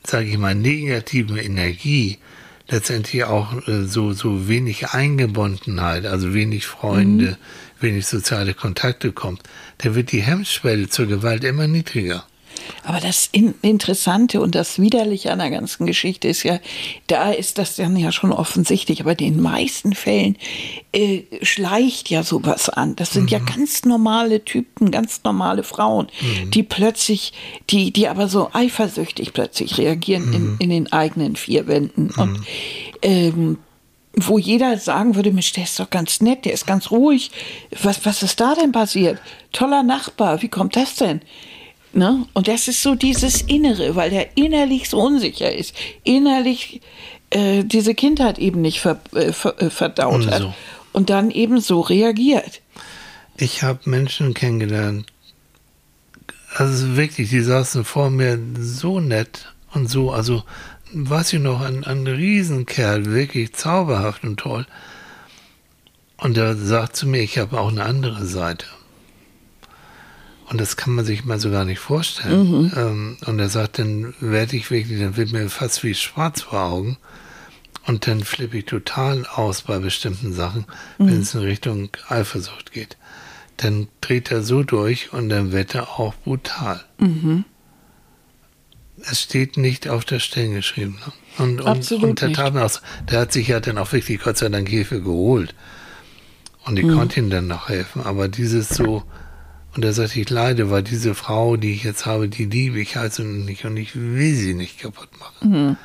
sage 0.05 0.28
ich 0.28 0.38
mal, 0.38 0.55
negativen 0.55 1.36
Energie 1.36 2.18
letztendlich 2.73 3.25
auch 3.25 3.68
äh, 3.68 3.85
so, 3.85 4.12
so 4.12 4.49
wenig 4.49 4.89
Eingebundenheit, 4.89 6.07
also 6.07 6.35
wenig 6.35 6.66
Freunde, 6.66 7.33
mhm. 7.33 7.37
wenig 7.81 8.07
soziale 8.07 8.55
Kontakte 8.55 9.12
kommt, 9.12 9.43
dann 9.79 9.95
wird 9.95 10.11
die 10.11 10.23
Hemmschwelle 10.23 10.89
zur 10.89 11.07
Gewalt 11.07 11.45
immer 11.45 11.68
niedriger. 11.68 12.25
Aber 12.85 13.01
das 13.01 13.29
In 13.33 13.55
Interessante 13.63 14.41
und 14.41 14.55
das 14.55 14.79
Widerliche 14.81 15.33
an 15.33 15.39
der 15.39 15.51
ganzen 15.51 15.87
Geschichte 15.87 16.29
ist 16.29 16.43
ja, 16.43 16.59
da 17.07 17.31
ist 17.31 17.59
das 17.59 17.77
dann 17.77 17.97
ja 17.97 18.13
schon 18.13 18.33
offensichtlich, 18.33 19.01
aber 19.01 19.13
in 19.13 19.35
den 19.35 19.41
meisten 19.41 19.95
Fällen 19.95 20.37
äh, 20.93 21.23
schleicht 21.43 22.11
ja 22.11 22.23
sowas 22.23 22.69
an. 22.69 22.97
Das 22.97 23.13
sind 23.13 23.25
mhm. 23.25 23.29
ja 23.29 23.39
ganz 23.39 23.85
normale 23.85 24.45
Typen, 24.45 24.91
ganz 24.91 25.21
normale 25.25 25.63
Frauen, 25.63 26.09
mhm. 26.21 26.51
die 26.51 26.63
plötzlich, 26.63 27.33
die, 27.71 27.93
die 27.93 28.09
aber 28.09 28.29
so 28.29 28.51
eifersüchtig 28.53 29.33
plötzlich 29.33 29.79
reagieren 29.79 30.27
mhm. 30.27 30.35
in, 30.35 30.57
in 30.59 30.71
den 30.71 30.93
eigenen 30.93 31.37
vier 31.37 31.67
Wänden. 31.67 32.11
Und 32.11 32.33
mhm. 32.33 32.47
ähm, 33.03 33.59
wo 34.15 34.39
jeder 34.39 34.77
sagen 34.79 35.15
würde, 35.15 35.33
Mensch, 35.33 35.53
der 35.53 35.65
ist 35.65 35.81
doch 35.81 35.89
ganz 35.89 36.21
nett, 36.21 36.45
der 36.45 36.53
ist 36.53 36.67
ganz 36.67 36.91
ruhig. 36.91 37.31
Was, 37.83 38.05
was 38.05 38.23
ist 38.23 38.41
da 38.41 38.55
denn 38.55 38.73
passiert? 38.73 39.19
Toller 39.53 39.83
Nachbar, 39.83 40.43
wie 40.43 40.49
kommt 40.49 40.77
das 40.77 40.97
denn? 40.97 41.23
Ne? 41.95 42.26
Und 42.32 42.49
das 42.49 42.68
ist 42.68 42.82
so 42.82 42.95
dieses 42.95 43.43
Innere, 43.43 43.95
weil 43.97 44.11
der 44.11 44.36
innerlich 44.36 44.88
so 44.88 45.01
unsicher 45.01 45.53
ist, 45.53 45.74
innerlich 46.05 46.80
äh, 47.30 47.64
diese 47.64 47.95
Kindheit 47.95 48.38
eben 48.38 48.61
nicht 48.61 48.80
ver, 48.80 49.01
äh, 49.14 49.32
ver, 49.32 49.61
äh, 49.61 49.70
verdaut 49.70 50.26
hat 50.26 50.43
so. 50.43 50.55
und 50.93 51.11
dann 51.11 51.30
eben 51.30 51.61
so 51.61 51.80
reagiert. 51.80 52.61
Ich 53.36 53.62
habe 53.62 53.80
Menschen 53.90 54.34
kennengelernt, 54.34 55.07
also 56.55 56.97
wirklich, 56.97 57.30
die 57.30 57.40
saßen 57.40 57.84
vor 57.84 58.11
mir 58.11 58.38
so 58.59 59.01
nett 59.01 59.53
und 59.72 59.90
so, 59.90 60.11
also 60.11 60.45
weiß 60.93 61.32
ich 61.32 61.40
noch, 61.40 61.62
ein, 61.62 61.84
ein 61.84 62.07
Riesenkerl, 62.07 63.07
wirklich 63.07 63.55
zauberhaft 63.55 64.24
und 64.24 64.38
toll. 64.38 64.66
Und 66.18 66.36
er 66.36 66.55
sagt 66.57 66.97
zu 66.97 67.07
mir, 67.07 67.22
ich 67.22 67.38
habe 67.38 67.59
auch 67.59 67.70
eine 67.70 67.84
andere 67.84 68.24
Seite. 68.26 68.66
Und 70.53 70.61
das 70.61 70.76
kann 70.76 70.94
man 70.94 71.07
sich 71.07 71.24
mal 71.24 71.40
so 71.40 71.50
gar 71.50 71.64
nicht 71.64 71.78
vorstellen. 71.78 72.50
Mhm. 72.50 72.72
Ähm, 72.76 73.16
und 73.24 73.38
er 73.38 73.48
sagt, 73.48 73.78
dann 73.78 74.12
werde 74.20 74.55
ich 74.55 74.70
wirklich, 74.70 75.00
dann 75.00 75.16
wird 75.16 75.32
mir 75.32 75.48
fast 75.48 75.82
wie 75.82 75.94
schwarz 75.94 76.42
vor 76.42 76.61
Augen. 76.61 76.98
Und 77.86 78.07
dann 78.07 78.22
flippe 78.22 78.59
ich 78.59 78.66
total 78.66 79.24
aus 79.26 79.62
bei 79.62 79.78
bestimmten 79.78 80.34
Sachen, 80.34 80.66
mhm. 80.98 81.07
wenn 81.07 81.22
es 81.22 81.34
in 81.34 81.40
Richtung 81.40 81.88
Eifersucht 82.09 82.70
geht. 82.72 82.98
Dann 83.57 83.88
dreht 84.03 84.30
er 84.30 84.42
so 84.42 84.62
durch 84.62 85.12
und 85.14 85.30
dann 85.30 85.53
wird 85.53 85.74
er 85.74 85.98
auch 85.98 86.14
brutal. 86.16 86.84
Mhm 86.98 87.44
es 89.11 89.22
steht 89.22 89.57
nicht 89.57 89.88
auf 89.88 90.05
der 90.05 90.20
Stirn 90.20 90.55
geschrieben. 90.55 90.98
Ne? 91.05 91.12
Und, 91.38 91.61
und, 91.61 91.66
Absolut 91.66 92.11
und 92.11 92.20
der 92.20 92.28
nicht. 92.28 92.38
Tatenhaus, 92.38 92.82
der 93.11 93.20
hat 93.20 93.32
sich 93.32 93.48
ja 93.48 93.61
dann 93.61 93.78
auch 93.78 93.92
wirklich 93.92 94.20
Gott 94.20 94.38
sei 94.38 94.48
Dank 94.48 94.68
Hilfe 94.68 95.00
geholt. 95.00 95.55
Und 96.64 96.78
ich 96.78 96.84
mhm. 96.84 96.96
konnte 96.96 97.20
ihm 97.20 97.30
dann 97.30 97.48
noch 97.48 97.68
helfen. 97.68 98.03
Aber 98.03 98.28
dieses 98.28 98.68
so, 98.68 99.03
und 99.75 99.85
er 99.85 99.93
sagt, 99.93 100.16
ich 100.16 100.29
leide, 100.29 100.70
weil 100.70 100.83
diese 100.83 101.14
Frau, 101.14 101.57
die 101.57 101.73
ich 101.73 101.85
jetzt 101.85 102.05
habe, 102.05 102.29
die 102.29 102.45
liebe 102.45 102.81
ich 102.81 102.97
also 102.97 103.23
nicht 103.23 103.64
und 103.64 103.77
ich 103.77 103.95
will 103.95 104.35
sie 104.35 104.55
nicht 104.55 104.81
kaputt 104.81 105.09
machen. 105.18 105.51
Mhm. 105.51 105.77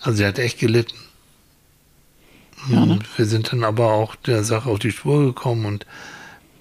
Also 0.00 0.18
sie 0.18 0.26
hat 0.26 0.38
echt 0.38 0.58
gelitten. 0.58 0.96
Ja, 2.68 2.84
ne? 2.84 2.98
Wir 3.16 3.26
sind 3.26 3.52
dann 3.52 3.64
aber 3.64 3.92
auch 3.92 4.16
der 4.16 4.44
Sache 4.44 4.68
auf 4.68 4.78
die 4.78 4.90
Spur 4.90 5.24
gekommen 5.26 5.64
und 5.64 5.86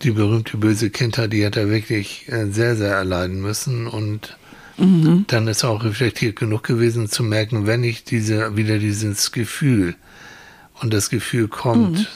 die 0.04 0.12
berühmte 0.12 0.58
böse 0.58 0.90
Kindheit, 0.90 1.34
die 1.34 1.46
hat 1.46 1.58
er 1.58 1.70
wirklich 1.70 2.30
äh, 2.30 2.50
sehr, 2.50 2.76
sehr 2.76 2.96
erleiden 2.96 3.42
müssen 3.42 3.88
und 3.88 4.38
mhm. 4.78 5.26
dann 5.28 5.48
ist 5.48 5.64
auch 5.64 5.84
reflektiert 5.84 6.38
genug 6.38 6.64
gewesen 6.64 7.10
zu 7.10 7.24
merken, 7.24 7.68
wenn 7.68 7.84
ich 7.84 8.04
diese, 8.04 8.56
wieder 8.56 8.80
dieses 8.80 9.32
Gefühl 9.32 9.96
und 10.82 10.94
das 10.94 11.10
Gefühl 11.10 11.48
kommt 11.48 12.00
mhm. 12.00 12.08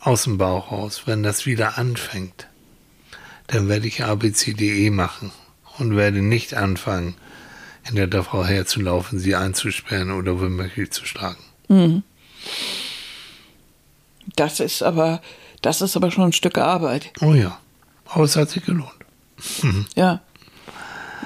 aus 0.00 0.24
dem 0.24 0.38
Bauch 0.38 0.72
raus, 0.72 1.02
wenn 1.04 1.22
das 1.22 1.44
wieder 1.44 1.76
anfängt, 1.76 2.46
dann 3.48 3.68
werde 3.68 3.88
ich 3.88 4.04
ABCDE 4.04 4.90
machen 4.90 5.32
und 5.78 5.96
werde 5.96 6.22
nicht 6.22 6.54
anfangen, 6.54 7.14
hinter 7.82 8.06
der 8.06 8.22
Frau 8.22 8.44
herzulaufen, 8.44 9.18
sie 9.18 9.34
einzusperren 9.34 10.12
oder 10.12 10.40
womöglich 10.40 10.90
zu 10.90 11.06
schlagen. 11.06 11.42
Mhm. 11.68 12.02
Das 14.36 14.60
ist 14.60 14.82
aber, 14.82 15.22
das 15.62 15.80
ist 15.80 15.96
aber 15.96 16.10
schon 16.10 16.24
ein 16.24 16.32
Stück 16.32 16.58
Arbeit. 16.58 17.10
Oh 17.20 17.34
ja. 17.34 17.58
Aber 18.06 18.24
es 18.24 18.36
hat 18.36 18.50
sich 18.50 18.64
gelohnt. 18.64 18.92
Mhm. 19.62 19.86
Ja. 19.96 20.20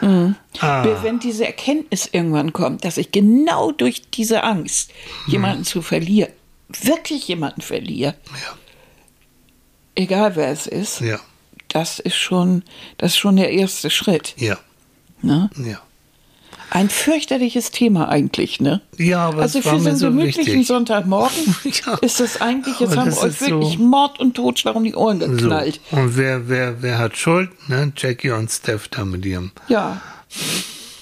Mhm. 0.01 0.37
Ah. 0.61 0.85
Wenn 1.03 1.19
diese 1.19 1.47
Erkenntnis 1.47 2.09
irgendwann 2.11 2.53
kommt, 2.53 2.85
dass 2.85 2.97
ich 2.97 3.11
genau 3.13 3.73
durch 3.73 4.11
diese 4.11 4.45
Angst, 4.45 4.91
mhm. 5.27 5.33
jemanden 5.33 5.65
zu 5.65 5.83
verlieren, 5.83 6.33
wirklich 6.69 7.27
jemanden 7.27 7.61
verliere, 7.61 8.15
ja. 8.31 8.57
egal 9.97 10.37
wer 10.37 10.49
es 10.49 10.67
ist, 10.67 11.01
ja. 11.01 11.21
Das 11.73 11.99
ist 11.99 12.17
schon, 12.17 12.63
das 12.99 13.13
ist 13.13 13.19
schon 13.19 13.37
der 13.37 13.51
erste 13.51 13.91
Schritt. 13.91 14.35
Ja. 14.37 14.59
Ne? 15.23 15.51
Ja. 15.57 15.81
Ein 16.71 16.89
fürchterliches 16.89 17.71
Thema 17.71 18.09
eigentlich, 18.09 18.59
ne? 18.59 18.81
Ja, 18.97 19.29
aber 19.29 19.43
also 19.43 19.61
für 19.61 19.79
so 19.79 19.89
einen 19.89 19.99
gemütlichen 19.99 20.47
wichtig. 20.47 20.67
Sonntagmorgen 20.67 21.55
ja, 21.65 21.95
ist 22.01 22.19
das 22.19 22.41
eigentlich, 22.41 22.81
jetzt 22.81 22.97
haben 22.97 23.13
euch 23.13 23.41
wirklich 23.41 23.77
so 23.77 23.83
Mord 23.83 24.19
und 24.21 24.35
Totschlag 24.35 24.75
um 24.75 24.85
die 24.85 24.95
Ohren 24.95 25.19
geknallt. 25.19 25.81
So. 25.91 25.97
Und 25.99 26.17
wer, 26.17 26.49
wer, 26.49 26.83
wer 26.83 26.99
hat 26.99 27.17
Schuld? 27.17 27.51
Ne? 27.69 27.93
Jackie 27.95 28.31
und 28.31 28.51
Steph 28.51 28.89
da 28.89 29.05
mit 29.05 29.25
ihrem. 29.27 29.53
Ja. 29.69 30.01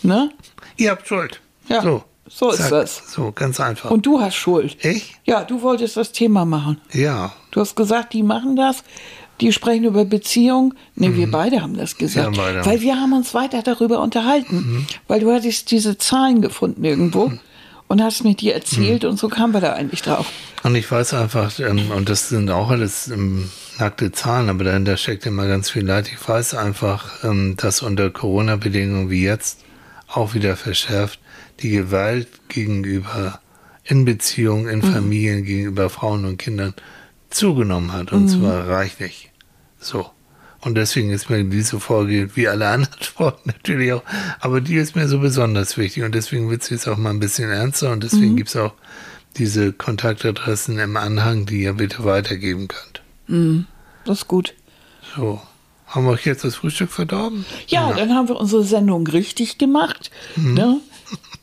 Ne? 0.02 0.30
Ihr 0.76 0.90
habt 0.90 1.06
Schuld. 1.06 1.40
Ja. 1.68 1.82
So. 1.82 2.04
So 2.32 2.50
ist 2.50 2.70
das. 2.70 3.02
So, 3.08 3.32
ganz 3.32 3.58
einfach. 3.58 3.90
Und 3.90 4.06
du 4.06 4.20
hast 4.20 4.36
Schuld. 4.36 4.76
Ich? 4.84 5.16
Ja, 5.24 5.42
du 5.42 5.62
wolltest 5.62 5.96
das 5.96 6.12
Thema 6.12 6.44
machen. 6.44 6.80
Ja. 6.92 7.32
Du 7.50 7.60
hast 7.60 7.74
gesagt, 7.74 8.12
die 8.12 8.22
machen 8.22 8.54
das 8.54 8.84
die 9.40 9.52
sprechen 9.52 9.84
über 9.84 10.04
Beziehung. 10.04 10.74
Nee, 10.94 11.08
mhm. 11.10 11.16
wir 11.16 11.30
beide 11.30 11.62
haben 11.62 11.76
das 11.76 11.96
gesagt. 11.96 12.36
Ja. 12.36 12.64
Weil 12.64 12.80
wir 12.80 12.96
haben 12.96 13.12
uns 13.12 13.34
weiter 13.34 13.62
darüber 13.62 14.00
unterhalten. 14.00 14.56
Mhm. 14.56 14.86
Weil 15.08 15.20
du 15.20 15.32
hattest 15.32 15.70
diese 15.70 15.98
Zahlen 15.98 16.42
gefunden 16.42 16.84
irgendwo 16.84 17.28
mhm. 17.28 17.40
und 17.88 18.02
hast 18.02 18.24
mir 18.24 18.34
die 18.34 18.52
erzählt 18.52 19.02
mhm. 19.02 19.10
und 19.10 19.18
so 19.18 19.28
kamen 19.28 19.52
wir 19.52 19.60
da 19.60 19.72
eigentlich 19.72 20.02
drauf. 20.02 20.26
Und 20.62 20.74
ich 20.74 20.90
weiß 20.90 21.14
einfach, 21.14 21.58
ähm, 21.58 21.90
und 21.90 22.08
das 22.08 22.28
sind 22.28 22.50
auch 22.50 22.70
alles 22.70 23.08
ähm, 23.08 23.48
nackte 23.78 24.12
Zahlen, 24.12 24.50
aber 24.50 24.64
dahinter 24.64 24.96
steckt 24.96 25.24
immer 25.26 25.46
ganz 25.46 25.70
viel 25.70 25.86
Leid. 25.86 26.10
Ich 26.12 26.28
weiß 26.28 26.54
einfach, 26.54 27.24
ähm, 27.24 27.54
dass 27.56 27.82
unter 27.82 28.10
Corona-Bedingungen 28.10 29.10
wie 29.10 29.24
jetzt 29.24 29.64
auch 30.06 30.34
wieder 30.34 30.56
verschärft 30.56 31.18
die 31.60 31.70
Gewalt 31.70 32.28
gegenüber 32.48 33.40
in 33.84 34.04
Beziehungen, 34.04 34.68
in 34.68 34.78
mhm. 34.80 34.92
Familien, 34.92 35.44
gegenüber 35.44 35.90
Frauen 35.90 36.24
und 36.24 36.38
Kindern 36.38 36.74
zugenommen 37.30 37.92
hat. 37.92 38.12
Und 38.12 38.24
mhm. 38.24 38.28
zwar 38.28 38.68
reichlich. 38.68 39.29
So. 39.80 40.10
Und 40.60 40.74
deswegen 40.74 41.10
ist 41.10 41.30
mir 41.30 41.42
diese 41.42 41.80
Folge, 41.80 42.36
wie 42.36 42.46
alle 42.46 42.68
anderen 42.68 43.00
Folgen 43.00 43.38
natürlich 43.46 43.92
auch, 43.94 44.02
aber 44.40 44.60
die 44.60 44.76
ist 44.76 44.94
mir 44.94 45.08
so 45.08 45.18
besonders 45.18 45.78
wichtig 45.78 46.02
und 46.02 46.14
deswegen 46.14 46.50
wird 46.50 46.62
sie 46.62 46.74
jetzt 46.74 46.86
auch 46.86 46.98
mal 46.98 47.10
ein 47.10 47.20
bisschen 47.20 47.50
ernster 47.50 47.90
und 47.90 48.04
deswegen 48.04 48.32
mhm. 48.32 48.36
gibt 48.36 48.50
es 48.50 48.56
auch 48.56 48.74
diese 49.36 49.72
Kontaktadressen 49.72 50.78
im 50.78 50.96
Anhang, 50.96 51.46
die 51.46 51.62
ihr 51.62 51.74
bitte 51.74 52.04
weitergeben 52.04 52.68
könnt. 52.68 53.02
Mhm. 53.26 53.66
Das 54.04 54.18
ist 54.18 54.28
gut. 54.28 54.54
So. 55.16 55.40
Haben 55.86 56.04
wir 56.04 56.12
euch 56.12 56.26
jetzt 56.26 56.44
das 56.44 56.54
Frühstück 56.54 56.90
verdorben? 56.90 57.44
Ja, 57.66 57.90
ja. 57.90 57.96
dann 57.96 58.14
haben 58.14 58.28
wir 58.28 58.36
unsere 58.36 58.62
Sendung 58.62 59.06
richtig 59.08 59.58
gemacht. 59.58 60.10
Mhm. 60.36 60.54
Ne? 60.54 60.80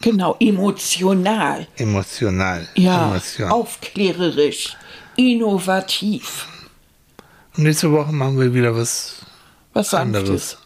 Genau, 0.01 0.37
emotional. 0.39 1.67
Emotional. 1.75 2.67
Ja, 2.75 3.09
Emotion. 3.09 3.51
aufklärerisch, 3.51 4.77
innovativ. 5.15 6.47
Nächste 7.57 7.91
Woche 7.91 8.13
machen 8.13 8.39
wir 8.39 8.53
wieder 8.53 8.75
was, 8.75 9.21
was 9.73 9.93
anderes. 9.93 10.57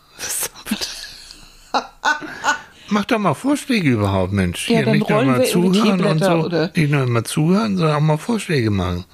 Mach 2.90 3.06
doch 3.06 3.20
mal 3.20 3.34
Vorschläge 3.34 3.92
überhaupt, 3.92 4.34
Mensch. 4.34 4.70
Ja, 4.70 4.80
Hier 4.80 4.92
nicht 4.92 5.10
nur 5.10 5.22
immer 5.22 5.44
zuhören 5.44 6.04
und 6.04 6.24
so. 6.24 6.32
Oder? 6.32 6.72
Nicht 6.76 6.92
nur 6.92 7.04
immer 7.04 7.24
zuhören, 7.24 7.78
sondern 7.78 7.96
auch 7.96 8.02
mal 8.02 8.18
Vorschläge 8.18 8.70
machen. 8.70 9.06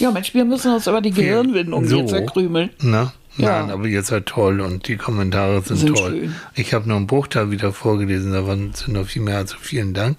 Ja, 0.00 0.10
Mensch, 0.10 0.34
wir 0.34 0.44
müssen 0.44 0.74
uns 0.74 0.88
aber 0.88 1.00
die 1.00 1.12
Gehirnwindung 1.12 1.86
so, 1.86 1.98
jetzt 1.98 2.10
zerkrümeln. 2.10 2.70
Na? 2.80 3.12
Ja. 3.36 3.60
Nein, 3.62 3.70
aber 3.70 3.86
ihr 3.86 4.02
seid 4.02 4.26
toll 4.26 4.60
und 4.60 4.88
die 4.88 4.96
Kommentare 4.96 5.62
sind, 5.62 5.76
sind 5.76 5.96
toll. 5.96 6.10
Schön. 6.10 6.34
Ich 6.56 6.74
habe 6.74 6.88
nur 6.88 6.96
einen 6.96 7.06
Bruchteil 7.06 7.52
wieder 7.52 7.72
vorgelesen, 7.72 8.32
da 8.32 8.44
sind 8.44 8.88
noch 8.88 9.06
viel 9.06 9.22
mehr, 9.22 9.36
also 9.36 9.56
vielen 9.60 9.94
Dank. 9.94 10.18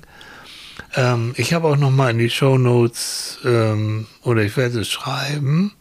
Ähm, 0.95 1.33
ich 1.35 1.53
habe 1.53 1.67
auch 1.67 1.75
noch 1.75 1.91
mal 1.91 2.11
in 2.11 2.17
die 2.17 2.29
Show 2.29 2.57
Notes 2.57 3.39
ähm, 3.43 4.07
oder 4.23 4.43
ich 4.43 4.55
werde 4.55 4.79
es 4.79 4.87
schreiben, 4.87 5.73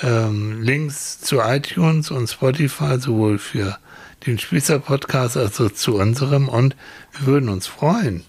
ähm, 0.00 0.62
Links 0.62 1.20
zu 1.20 1.40
iTunes 1.40 2.10
und 2.10 2.28
Spotify, 2.28 2.98
sowohl 2.98 3.38
für 3.38 3.78
den 4.26 4.38
Spießer 4.38 4.78
Podcast 4.78 5.36
als 5.36 5.60
auch 5.60 5.72
zu 5.72 5.96
unserem. 5.96 6.48
Und 6.48 6.76
wir 7.12 7.26
würden 7.26 7.48
uns 7.48 7.66
freuen, 7.66 8.24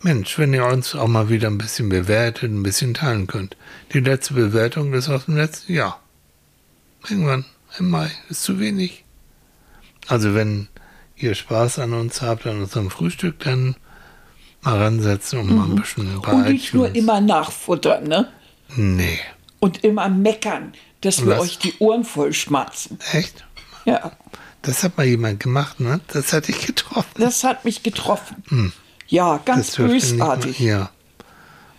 Mensch, 0.00 0.38
wenn 0.38 0.54
ihr 0.54 0.66
uns 0.66 0.94
auch 0.94 1.06
mal 1.06 1.28
wieder 1.28 1.48
ein 1.48 1.58
bisschen 1.58 1.88
bewertet, 1.88 2.50
ein 2.50 2.62
bisschen 2.62 2.94
teilen 2.94 3.26
könnt. 3.26 3.56
Die 3.92 4.00
letzte 4.00 4.34
Bewertung 4.34 4.92
ist 4.94 5.08
aus 5.08 5.26
dem 5.26 5.36
letzten 5.36 5.74
Jahr. 5.74 6.00
Irgendwann 7.08 7.44
im 7.78 7.90
Mai 7.90 8.10
ist 8.28 8.42
zu 8.42 8.58
wenig. 8.58 9.04
Also 10.08 10.34
wenn 10.34 10.68
ihr 11.16 11.34
Spaß 11.34 11.78
an 11.78 11.92
uns 11.92 12.20
habt, 12.20 12.46
an 12.46 12.60
unserem 12.60 12.90
Frühstück, 12.90 13.38
dann 13.40 13.76
mal 14.62 14.78
ransetzen 14.78 15.38
und 15.40 15.50
mhm. 15.50 15.56
mal 15.56 15.64
ein 15.64 15.70
mhm. 15.70 15.76
bisschen 15.76 16.20
bei 16.22 16.32
Und 16.32 16.48
nicht 16.48 16.68
iTunes. 16.68 16.72
nur 16.72 16.94
immer 16.94 17.20
nachfuttern, 17.20 18.04
ne? 18.04 18.28
Nee. 18.74 19.18
Und 19.60 19.84
immer 19.84 20.08
meckern 20.08 20.72
dass 21.02 21.24
wir 21.24 21.38
euch 21.38 21.58
die 21.58 21.74
Ohren 21.78 22.04
voll 22.04 22.32
schmatzen. 22.32 22.98
Echt? 23.12 23.44
Ja. 23.84 24.12
Das 24.62 24.82
hat 24.84 24.96
mal 24.96 25.06
jemand 25.06 25.40
gemacht, 25.40 25.80
ne? 25.80 26.00
Das 26.08 26.32
hat 26.32 26.48
dich 26.48 26.66
getroffen. 26.66 27.10
Das 27.20 27.44
hat 27.44 27.64
mich 27.64 27.82
getroffen. 27.82 28.72
Ja, 29.08 29.38
ganz 29.44 29.76
bösartig. 29.76 30.58
Ja. 30.60 30.90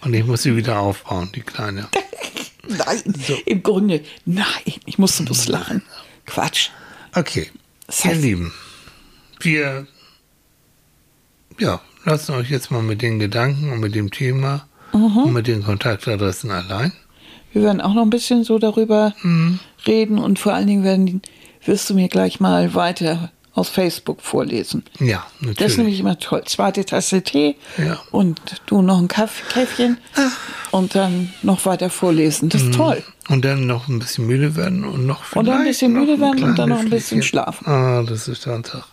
Und 0.01 0.13
ich 0.13 0.26
muss 0.26 0.43
sie 0.43 0.55
wieder 0.55 0.80
aufbauen, 0.80 1.32
die 1.34 1.41
Kleine. 1.41 1.88
Nein, 2.67 3.01
im 3.45 3.61
Grunde, 3.61 4.03
nein, 4.26 4.45
ich 4.86 4.97
musste 4.97 5.24
bloß 5.24 5.47
lachen. 5.49 5.82
Quatsch. 6.26 6.69
Okay, 7.13 7.51
Das 7.88 8.05
ihr 8.05 8.11
heißt- 8.11 8.21
Lieben, 8.21 8.53
wir 9.41 9.86
ja, 11.59 11.82
lassen 12.05 12.32
euch 12.36 12.49
jetzt 12.49 12.71
mal 12.71 12.82
mit 12.82 13.01
den 13.01 13.19
Gedanken 13.19 13.69
und 13.71 13.80
mit 13.82 13.95
dem 13.95 14.11
Thema 14.11 14.65
Mhm. 14.93 15.17
und 15.17 15.34
mit 15.34 15.47
den 15.47 15.63
Kontaktadressen 15.63 16.51
allein. 16.51 16.93
Wir 17.54 17.62
werden 17.64 17.82
auch 17.82 17.93
noch 17.93 18.01
ein 18.01 18.10
bisschen 18.10 18.43
so 18.43 18.60
darüber 18.60 19.14
reden 19.88 20.18
und 20.18 20.39
vor 20.39 20.54
allen 20.54 20.68
Dingen 20.68 20.84
werden, 20.84 21.22
wirst 21.66 21.89
du 21.89 21.93
mir 21.93 22.08
gleich 22.10 22.39
mal 22.39 22.74
weiter 22.74 23.32
aus 23.56 23.70
Facebook 23.70 24.22
vorlesen. 24.22 24.84
Ja, 24.99 25.24
natürlich. 25.39 25.58
Das 25.58 25.72
ist 25.74 25.78
nämlich 25.78 25.99
immer 25.99 26.18
toll. 26.18 26.41
Zweite 26.45 26.84
Tasse 26.86 27.22
Tee 27.22 27.56
Ja. 27.78 27.99
und 28.12 28.41
du 28.66 28.82
noch 28.82 28.97
ein 28.97 29.08
Kaff 29.08 29.43
Käffchen 29.49 29.97
und 30.72 30.95
dann 30.95 31.32
noch 31.43 31.64
weiter 31.68 31.91
vorlesen. 31.91 32.49
Das 32.49 32.64
ist 32.64 32.74
toll. 32.74 33.04
Und 33.30 33.45
dann 33.45 33.68
noch 33.68 33.88
ein 33.88 33.99
bisschen 33.99 34.26
müde 34.26 34.56
werden 34.56 34.84
und 34.84 35.06
noch 35.06 35.36
Und 35.36 35.45
dann 35.45 35.58
ein 35.58 35.62
vielleicht 35.62 35.80
bisschen 35.82 35.93
müde 35.93 36.20
werden 36.20 36.43
und 36.43 36.58
dann 36.58 36.70
noch 36.70 36.80
ein 36.80 36.89
bisschen 36.89 37.22
schlafen. 37.22 37.68
Ah, 37.68 38.01
das 38.01 38.28
ist 38.28 38.41
Sonntag. 38.41 38.86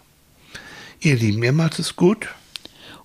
Ihr 1.00 1.16
Lieben, 1.16 1.42
ihr 1.42 1.52
macht 1.52 1.78
es 1.78 1.96
gut. 1.96 2.28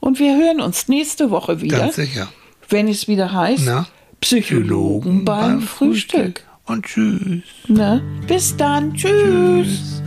Und 0.02 0.20
wir 0.20 0.36
hören 0.36 0.60
uns 0.60 0.90
nächste 0.90 1.32
Woche 1.32 1.62
wieder, 1.62 1.80
Ganz 1.80 1.96
sicher. 1.96 2.28
wenn 2.68 2.90
es 2.90 3.08
wieder 3.08 3.32
heißt 3.32 3.64
Na? 3.66 3.88
Psychologen 4.26 5.24
beim 5.24 5.62
Frühstück. 5.62 6.42
Und 6.66 6.84
tschüss. 6.86 7.44
Ne? 7.68 8.02
Bis 8.26 8.58
dann. 8.58 8.92
Tschüss. 8.96 9.12
Tschüss. 9.12 10.02